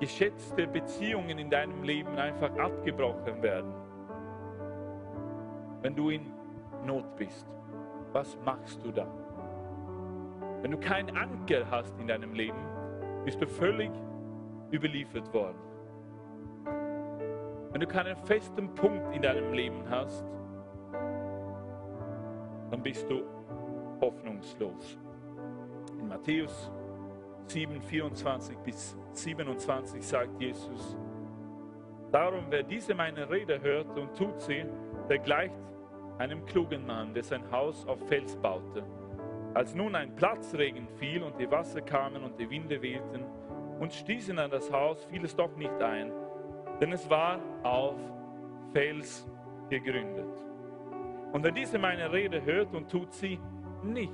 geschätzte 0.00 0.66
Beziehungen 0.66 1.38
in 1.38 1.48
deinem 1.48 1.82
Leben 1.82 2.14
einfach 2.18 2.54
abgebrochen 2.58 3.42
werden? 3.42 3.72
Wenn 5.80 5.96
du 5.96 6.10
in 6.10 6.30
Not 6.84 7.16
bist, 7.16 7.48
was 8.12 8.36
machst 8.44 8.84
du 8.84 8.92
dann? 8.92 9.27
Wenn 10.62 10.72
du 10.72 10.78
keinen 10.78 11.16
Anker 11.16 11.70
hast 11.70 11.98
in 11.98 12.08
deinem 12.08 12.34
Leben, 12.34 12.58
bist 13.24 13.40
du 13.40 13.46
völlig 13.46 13.90
überliefert 14.72 15.32
worden. 15.32 15.58
Wenn 17.70 17.80
du 17.80 17.86
keinen 17.86 18.16
festen 18.16 18.74
Punkt 18.74 19.14
in 19.14 19.22
deinem 19.22 19.52
Leben 19.52 19.84
hast, 19.88 20.24
dann 22.70 22.82
bist 22.82 23.08
du 23.08 23.22
hoffnungslos. 24.00 24.98
In 25.98 26.08
Matthäus 26.08 26.72
7, 27.46 27.80
24 27.80 28.58
bis 28.58 28.96
27 29.12 30.06
sagt 30.06 30.40
Jesus, 30.40 30.96
Darum, 32.10 32.46
wer 32.48 32.62
diese 32.62 32.94
meine 32.94 33.28
Rede 33.28 33.60
hört 33.60 33.98
und 33.98 34.16
tut 34.16 34.40
sie, 34.40 34.64
der 35.08 35.18
gleicht 35.18 35.54
einem 36.18 36.44
klugen 36.46 36.86
Mann, 36.86 37.12
der 37.12 37.22
sein 37.22 37.42
Haus 37.50 37.86
auf 37.86 37.98
Fels 38.08 38.34
baute. 38.36 38.82
Als 39.58 39.74
nun 39.74 39.96
ein 39.96 40.14
Platzregen 40.14 40.86
fiel 41.00 41.20
und 41.24 41.36
die 41.40 41.50
Wasser 41.50 41.80
kamen 41.80 42.22
und 42.22 42.38
die 42.38 42.48
Winde 42.48 42.80
wehten 42.80 43.24
und 43.80 43.92
stießen 43.92 44.38
an 44.38 44.52
das 44.52 44.70
Haus, 44.70 45.04
fiel 45.06 45.24
es 45.24 45.34
doch 45.34 45.56
nicht 45.56 45.82
ein, 45.82 46.12
denn 46.80 46.92
es 46.92 47.10
war 47.10 47.40
auf 47.64 47.96
Fels 48.72 49.28
gegründet. 49.68 50.30
Und 51.32 51.42
wer 51.42 51.50
diese 51.50 51.76
meine 51.76 52.12
Rede 52.12 52.44
hört 52.44 52.72
und 52.72 52.88
tut 52.88 53.12
sie 53.12 53.40
nicht, 53.82 54.12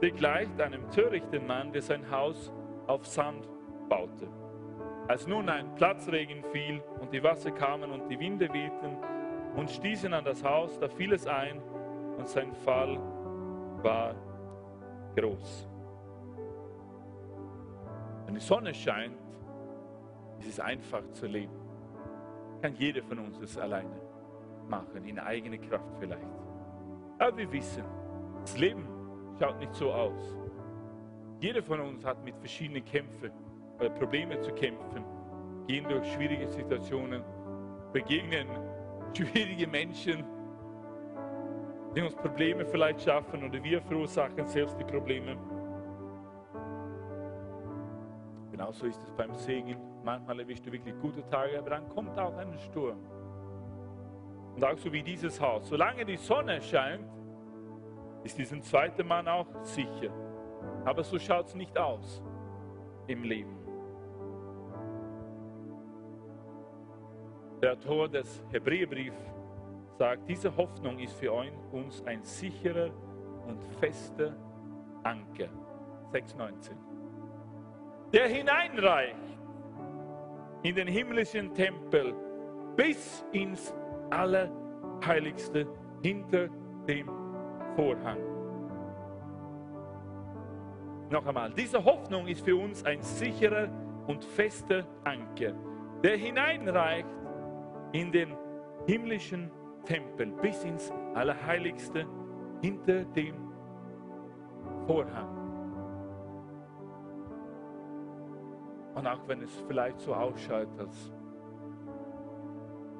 der 0.00 0.12
gleicht 0.12 0.60
einem 0.60 0.88
törichten 0.92 1.44
Mann, 1.44 1.72
der 1.72 1.82
sein 1.82 2.08
Haus 2.08 2.52
auf 2.86 3.04
Sand 3.06 3.48
baute. 3.88 4.28
Als 5.08 5.26
nun 5.26 5.48
ein 5.48 5.74
Platzregen 5.74 6.44
fiel 6.52 6.80
und 7.00 7.12
die 7.12 7.24
Wasser 7.24 7.50
kamen 7.50 7.90
und 7.90 8.08
die 8.08 8.20
Winde 8.20 8.48
wehten 8.52 8.96
und 9.56 9.72
stießen 9.72 10.14
an 10.14 10.24
das 10.24 10.44
Haus, 10.44 10.78
da 10.78 10.88
fiel 10.88 11.12
es 11.14 11.26
ein 11.26 11.60
und 12.16 12.28
sein 12.28 12.54
Fall 12.54 12.96
war 13.84 14.14
groß. 15.14 15.68
Wenn 18.26 18.34
die 18.34 18.40
Sonne 18.40 18.74
scheint, 18.74 19.16
ist 20.40 20.48
es 20.48 20.60
einfach 20.60 21.02
zu 21.12 21.26
leben. 21.26 21.54
Kann 22.62 22.74
jeder 22.74 23.02
von 23.02 23.18
uns 23.18 23.38
es 23.40 23.56
alleine 23.58 24.00
machen, 24.68 25.04
in 25.04 25.18
eigener 25.18 25.58
Kraft 25.58 25.94
vielleicht. 26.00 26.22
Aber 27.18 27.36
wir 27.36 27.52
wissen, 27.52 27.84
das 28.40 28.58
Leben 28.58 28.88
schaut 29.38 29.58
nicht 29.60 29.74
so 29.74 29.92
aus. 29.92 30.36
Jeder 31.40 31.62
von 31.62 31.80
uns 31.80 32.04
hat 32.04 32.24
mit 32.24 32.36
verschiedenen 32.38 32.84
Kämpfen 32.84 33.30
oder 33.78 33.90
Problemen 33.90 34.42
zu 34.42 34.52
kämpfen, 34.52 35.04
gehen 35.66 35.86
durch 35.88 36.10
schwierige 36.12 36.48
Situationen, 36.48 37.22
begegnen 37.92 38.48
schwierige 39.16 39.66
Menschen, 39.66 40.24
die 41.94 42.02
uns 42.02 42.14
Probleme 42.14 42.64
vielleicht 42.64 43.02
schaffen 43.02 43.44
oder 43.44 43.62
wir 43.62 43.80
verursachen 43.82 44.46
selbst 44.46 44.76
die 44.78 44.84
Probleme. 44.84 45.36
Genauso 48.50 48.86
ist 48.86 49.02
es 49.02 49.10
beim 49.12 49.34
Segen. 49.34 49.76
Manchmal 50.04 50.40
erwischst 50.40 50.66
du 50.66 50.72
wirklich 50.72 50.94
gute 51.00 51.26
Tage, 51.28 51.58
aber 51.58 51.70
dann 51.70 51.88
kommt 51.88 52.18
auch 52.18 52.36
ein 52.36 52.58
Sturm. 52.58 52.98
Und 54.54 54.64
auch 54.64 54.76
so 54.76 54.92
wie 54.92 55.02
dieses 55.02 55.40
Haus. 55.40 55.68
Solange 55.68 56.04
die 56.04 56.16
Sonne 56.16 56.60
scheint, 56.62 57.08
ist 58.22 58.38
dieser 58.38 58.60
zweite 58.60 59.02
Mann 59.02 59.26
auch 59.28 59.46
sicher. 59.62 60.10
Aber 60.84 61.02
so 61.02 61.18
schaut 61.18 61.46
es 61.46 61.54
nicht 61.54 61.76
aus 61.76 62.22
im 63.06 63.22
Leben. 63.22 63.56
Der 67.60 67.72
Autor 67.72 68.08
des 68.08 68.44
Hebräerbriefs 68.50 69.33
sagt, 69.98 70.28
diese 70.28 70.54
Hoffnung 70.56 70.98
ist 70.98 71.14
für 71.14 71.32
uns 71.32 72.02
ein 72.06 72.22
sicherer 72.22 72.90
und 73.46 73.62
fester 73.80 74.34
Anker. 75.02 75.48
6,19. 76.12 76.72
Der 78.12 78.28
hineinreicht 78.28 79.16
in 80.62 80.74
den 80.74 80.88
himmlischen 80.88 81.52
Tempel 81.54 82.14
bis 82.76 83.24
ins 83.32 83.74
Allerheiligste 84.10 85.66
hinter 86.02 86.48
dem 86.88 87.08
Vorhang. 87.76 88.18
Noch 91.10 91.26
einmal, 91.26 91.52
diese 91.52 91.84
Hoffnung 91.84 92.26
ist 92.28 92.44
für 92.44 92.56
uns 92.56 92.84
ein 92.84 93.02
sicherer 93.02 93.68
und 94.06 94.24
fester 94.24 94.86
Anker, 95.04 95.52
der 96.02 96.16
hineinreicht 96.16 97.08
in 97.92 98.10
den 98.10 98.36
himmlischen 98.86 99.50
Tempel 99.50 99.63
bis 100.40 100.64
ins 100.64 100.92
Allerheiligste 101.14 102.06
hinter 102.62 103.04
dem 103.04 103.34
Vorhang. 104.86 105.44
Und 108.94 109.06
auch 109.06 109.26
wenn 109.26 109.42
es 109.42 109.50
vielleicht 109.66 110.00
so 110.00 110.14
ausschaut, 110.14 110.68
als 110.78 111.12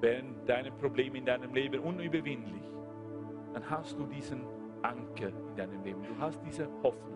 wären 0.01 0.35
deine 0.45 0.71
Probleme 0.73 1.19
in 1.19 1.25
deinem 1.25 1.55
Leben 1.55 1.81
unüberwindlich, 1.81 2.65
dann 3.53 3.71
hast 3.71 3.99
du 3.99 4.07
diesen 4.07 4.43
Anker 4.83 5.29
in 5.29 5.57
deinem 5.57 5.83
Leben. 5.83 6.03
Du 6.03 6.21
hast 6.21 6.41
diese 6.45 6.69
Hoffnung. 6.83 7.15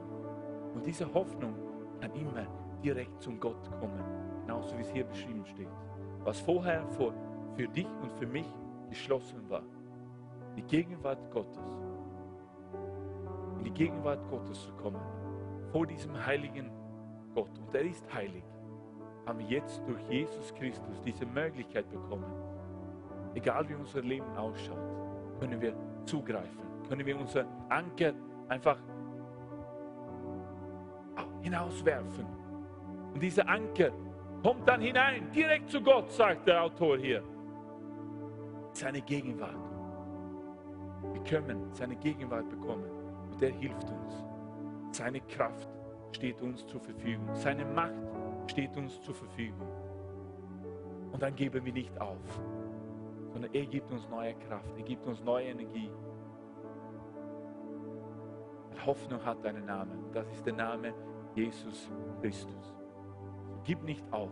Und 0.74 0.86
diese 0.86 1.12
Hoffnung 1.12 1.54
kann 2.00 2.14
immer 2.14 2.46
direkt 2.82 3.20
zum 3.20 3.38
Gott 3.40 3.70
kommen. 3.80 4.02
Genauso 4.46 4.76
wie 4.78 4.82
es 4.82 4.90
hier 4.90 5.04
beschrieben 5.04 5.44
steht. 5.44 5.68
Was 6.24 6.40
vorher 6.40 6.86
vor 6.88 7.12
für 7.56 7.66
dich 7.68 7.88
und 8.02 8.12
für 8.14 8.26
mich 8.26 8.46
geschlossen 8.88 9.48
war. 9.48 9.62
Die 10.56 10.62
Gegenwart 10.62 11.30
Gottes. 11.30 11.64
In 13.58 13.64
die 13.64 13.70
Gegenwart 13.70 14.28
Gottes 14.28 14.62
zu 14.64 14.72
kommen. 14.74 15.00
Vor 15.72 15.86
diesem 15.86 16.14
heiligen 16.26 16.70
Gott. 17.34 17.50
Und 17.58 17.74
er 17.74 17.82
ist 17.82 18.12
heilig. 18.12 18.44
Haben 19.26 19.38
wir 19.40 19.46
jetzt 19.46 19.82
durch 19.86 20.02
Jesus 20.08 20.54
Christus 20.54 21.02
diese 21.04 21.26
Möglichkeit 21.26 21.88
bekommen. 21.90 22.32
Egal 23.34 23.68
wie 23.68 23.74
unser 23.74 24.00
Leben 24.00 24.36
ausschaut, 24.36 24.78
können 25.38 25.60
wir 25.60 25.74
zugreifen. 26.06 26.62
Können 26.88 27.04
wir 27.04 27.18
unser 27.18 27.44
Anker 27.68 28.14
einfach 28.48 28.78
hinauswerfen. 31.42 32.26
Und 33.14 33.22
dieser 33.22 33.48
Anker 33.48 33.90
kommt 34.42 34.66
dann 34.68 34.80
hinein, 34.80 35.30
direkt 35.32 35.70
zu 35.70 35.80
Gott, 35.80 36.10
sagt 36.10 36.46
der 36.46 36.62
Autor 36.62 36.98
hier. 36.98 37.22
Seine 38.78 39.00
Gegenwart. 39.02 39.56
Wir 41.12 41.20
können 41.24 41.68
seine 41.72 41.96
Gegenwart 41.96 42.48
bekommen 42.48 42.88
und 43.28 43.42
er 43.42 43.50
hilft 43.50 43.90
uns. 43.90 44.24
Seine 44.92 45.20
Kraft 45.22 45.68
steht 46.12 46.40
uns 46.40 46.64
zur 46.64 46.80
Verfügung. 46.80 47.26
Seine 47.34 47.64
Macht 47.64 47.92
steht 48.46 48.76
uns 48.76 49.02
zur 49.02 49.16
Verfügung. 49.16 49.66
Und 51.10 51.20
dann 51.20 51.34
geben 51.34 51.64
wir 51.64 51.72
nicht 51.72 52.00
auf, 52.00 52.20
sondern 53.32 53.52
er 53.52 53.66
gibt 53.66 53.90
uns 53.90 54.08
neue 54.08 54.34
Kraft, 54.46 54.72
er 54.76 54.84
gibt 54.84 55.04
uns 55.08 55.24
neue 55.24 55.46
Energie. 55.46 55.90
Hoffnung 58.86 59.24
hat 59.24 59.44
einen 59.44 59.64
Namen. 59.64 60.04
Das 60.12 60.30
ist 60.30 60.46
der 60.46 60.54
Name 60.54 60.94
Jesus 61.34 61.90
Christus. 62.20 62.76
Gib 63.64 63.82
nicht 63.82 64.04
auf. 64.12 64.30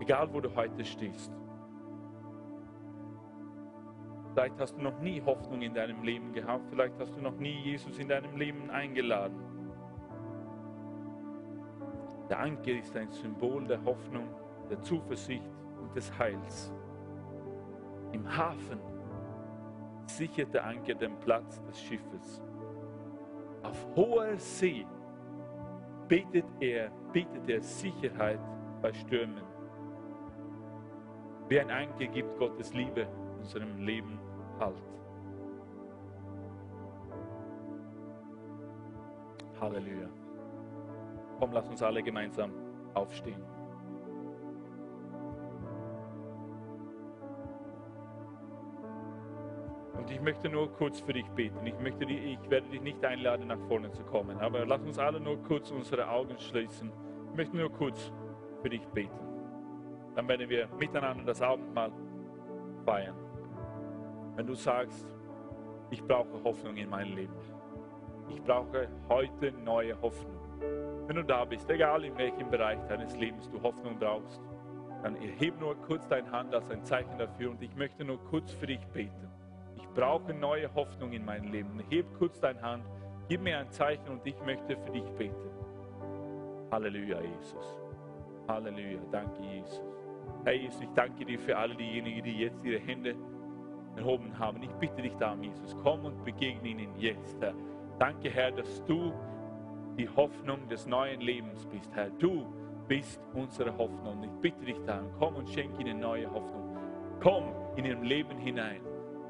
Egal, 0.00 0.32
wo 0.32 0.40
du 0.40 0.56
heute 0.56 0.82
stehst. 0.82 1.39
Vielleicht 4.32 4.60
hast 4.60 4.76
du 4.76 4.82
noch 4.82 4.98
nie 5.00 5.20
Hoffnung 5.24 5.60
in 5.62 5.74
deinem 5.74 6.02
Leben 6.04 6.32
gehabt. 6.32 6.64
Vielleicht 6.70 6.98
hast 7.00 7.16
du 7.16 7.20
noch 7.20 7.36
nie 7.36 7.60
Jesus 7.64 7.98
in 7.98 8.08
deinem 8.08 8.36
Leben 8.36 8.70
eingeladen. 8.70 9.36
Der 12.28 12.38
Anker 12.38 12.70
ist 12.72 12.96
ein 12.96 13.10
Symbol 13.10 13.66
der 13.66 13.84
Hoffnung, 13.84 14.28
der 14.70 14.80
Zuversicht 14.82 15.50
und 15.80 15.94
des 15.96 16.16
Heils. 16.16 16.72
Im 18.12 18.24
Hafen 18.36 18.78
sichert 20.06 20.54
der 20.54 20.64
Anker 20.64 20.94
den 20.94 21.18
Platz 21.18 21.60
des 21.64 21.80
Schiffes. 21.80 22.40
Auf 23.64 23.84
hoher 23.96 24.36
See 24.36 24.86
betet 26.06 26.46
er, 26.60 26.90
bietet 27.12 27.48
er 27.48 27.60
Sicherheit 27.60 28.40
bei 28.80 28.92
Stürmen. 28.92 29.42
Wie 31.48 31.58
ein 31.58 31.70
Anker 31.70 32.06
gibt 32.06 32.38
Gottes 32.38 32.72
Liebe 32.72 33.08
unserem 33.38 33.78
Leben 33.78 34.19
Halt. 34.60 34.76
Halleluja. 39.60 40.08
Komm, 41.38 41.52
lass 41.52 41.68
uns 41.68 41.82
alle 41.82 42.02
gemeinsam 42.02 42.52
aufstehen. 42.92 43.42
Und 49.96 50.10
ich 50.10 50.20
möchte 50.20 50.48
nur 50.48 50.70
kurz 50.72 51.00
für 51.00 51.14
dich 51.14 51.28
beten. 51.30 51.66
Ich, 51.66 51.78
möchte, 51.78 52.04
ich 52.04 52.50
werde 52.50 52.68
dich 52.68 52.82
nicht 52.82 53.02
einladen, 53.04 53.46
nach 53.46 53.60
vorne 53.68 53.90
zu 53.92 54.02
kommen. 54.04 54.38
Aber 54.40 54.66
lass 54.66 54.82
uns 54.82 54.98
alle 54.98 55.20
nur 55.20 55.42
kurz 55.42 55.70
unsere 55.70 56.08
Augen 56.08 56.38
schließen. 56.38 56.92
Ich 57.30 57.36
möchte 57.36 57.56
nur 57.56 57.70
kurz 57.70 58.12
für 58.62 58.68
dich 58.68 58.86
beten. 58.88 59.18
Dann 60.16 60.28
werden 60.28 60.48
wir 60.48 60.68
miteinander 60.78 61.24
das 61.24 61.40
Abendmahl 61.40 61.92
feiern. 62.84 63.29
Wenn 64.40 64.46
du 64.46 64.54
sagst, 64.54 65.06
ich 65.90 66.02
brauche 66.02 66.42
Hoffnung 66.42 66.74
in 66.78 66.88
meinem 66.88 67.14
Leben. 67.14 67.34
Ich 68.30 68.42
brauche 68.42 68.88
heute 69.10 69.52
neue 69.52 70.00
Hoffnung. 70.00 70.40
Wenn 71.06 71.16
du 71.16 71.24
da 71.24 71.44
bist, 71.44 71.68
egal 71.68 72.06
in 72.06 72.16
welchem 72.16 72.48
Bereich 72.48 72.78
deines 72.88 73.14
Lebens 73.18 73.50
du 73.50 73.60
Hoffnung 73.60 73.98
brauchst, 73.98 74.40
dann 75.02 75.14
erhebe 75.16 75.58
nur 75.58 75.74
kurz 75.82 76.08
deine 76.08 76.32
Hand 76.32 76.54
als 76.54 76.70
ein 76.70 76.82
Zeichen 76.86 77.18
dafür 77.18 77.50
und 77.50 77.60
ich 77.60 77.76
möchte 77.76 78.02
nur 78.02 78.18
kurz 78.30 78.50
für 78.52 78.66
dich 78.66 78.80
beten. 78.94 79.28
Ich 79.76 79.86
brauche 79.88 80.32
neue 80.32 80.74
Hoffnung 80.74 81.12
in 81.12 81.26
meinem 81.26 81.52
Leben. 81.52 81.78
Heb 81.90 82.06
kurz 82.16 82.40
deine 82.40 82.62
Hand, 82.62 82.84
gib 83.28 83.42
mir 83.42 83.58
ein 83.58 83.70
Zeichen 83.70 84.08
und 84.08 84.26
ich 84.26 84.40
möchte 84.46 84.74
für 84.74 84.90
dich 84.90 85.10
beten. 85.18 85.50
Halleluja, 86.72 87.20
Jesus. 87.20 87.78
Halleluja, 88.48 89.00
danke, 89.12 89.42
Jesus. 89.42 89.82
Herr 90.44 90.54
Jesus, 90.54 90.80
ich 90.80 90.92
danke 90.94 91.26
dir 91.26 91.38
für 91.38 91.58
alle 91.58 91.74
diejenigen, 91.74 92.24
die 92.24 92.38
jetzt 92.38 92.64
ihre 92.64 92.80
Hände 92.80 93.14
erhoben 93.96 94.38
haben. 94.38 94.62
Ich 94.62 94.72
bitte 94.72 95.02
dich 95.02 95.14
darum, 95.16 95.42
Jesus, 95.42 95.76
komm 95.82 96.04
und 96.04 96.24
begegne 96.24 96.68
ihnen 96.68 96.90
jetzt, 96.98 97.40
Herr. 97.40 97.54
Danke, 97.98 98.30
Herr, 98.30 98.50
dass 98.50 98.84
du 98.86 99.12
die 99.98 100.08
Hoffnung 100.08 100.68
des 100.68 100.86
neuen 100.86 101.20
Lebens 101.20 101.66
bist, 101.66 101.94
Herr. 101.94 102.10
Du 102.18 102.46
bist 102.88 103.20
unsere 103.34 103.76
Hoffnung. 103.76 104.22
Ich 104.24 104.40
bitte 104.40 104.64
dich 104.64 104.80
darum, 104.86 105.10
komm 105.18 105.36
und 105.36 105.48
schenk 105.48 105.78
ihnen 105.78 106.00
neue 106.00 106.30
Hoffnung. 106.30 106.76
Komm 107.20 107.44
in 107.76 107.84
ihrem 107.84 108.02
Leben 108.02 108.38
hinein. 108.38 108.80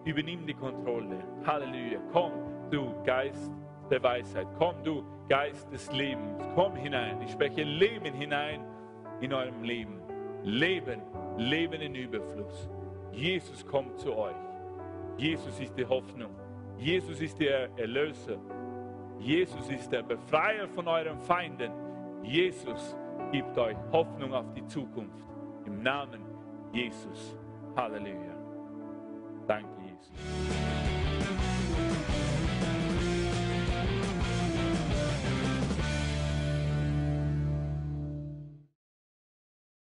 Übernimm 0.04 0.46
die 0.46 0.54
Kontrolle. 0.54 1.18
Halleluja. 1.44 2.00
Komm, 2.12 2.32
du 2.70 2.94
Geist 3.04 3.52
der 3.90 4.02
Weisheit. 4.02 4.46
Komm, 4.56 4.76
du 4.84 5.02
Geist 5.28 5.70
des 5.72 5.92
Lebens. 5.92 6.42
Komm 6.54 6.76
hinein. 6.76 7.20
Ich 7.22 7.32
spreche 7.32 7.62
Leben 7.62 8.14
hinein 8.14 8.64
in 9.20 9.32
eurem 9.32 9.62
Leben. 9.62 10.00
Leben, 10.42 11.02
Leben 11.36 11.82
in 11.82 11.94
Überfluss. 11.94 12.70
Jesus 13.12 13.66
kommt 13.66 13.98
zu 13.98 14.16
euch. 14.16 14.49
Jesus 15.20 15.60
ist 15.60 15.76
die 15.76 15.84
Hoffnung. 15.84 16.34
Jesus 16.78 17.20
ist 17.20 17.38
der 17.38 17.68
Erlöser. 17.76 18.38
Jesus 19.18 19.68
ist 19.68 19.92
der 19.92 20.02
Befreier 20.02 20.66
von 20.68 20.88
euren 20.88 21.20
Feinden. 21.20 21.70
Jesus 22.22 22.96
gibt 23.30 23.56
euch 23.58 23.76
Hoffnung 23.92 24.32
auf 24.32 24.50
die 24.54 24.66
Zukunft. 24.66 25.26
Im 25.66 25.82
Namen 25.82 26.22
Jesus. 26.72 27.36
Halleluja. 27.76 28.34
Danke, 29.46 29.68
Jesus. 29.82 30.59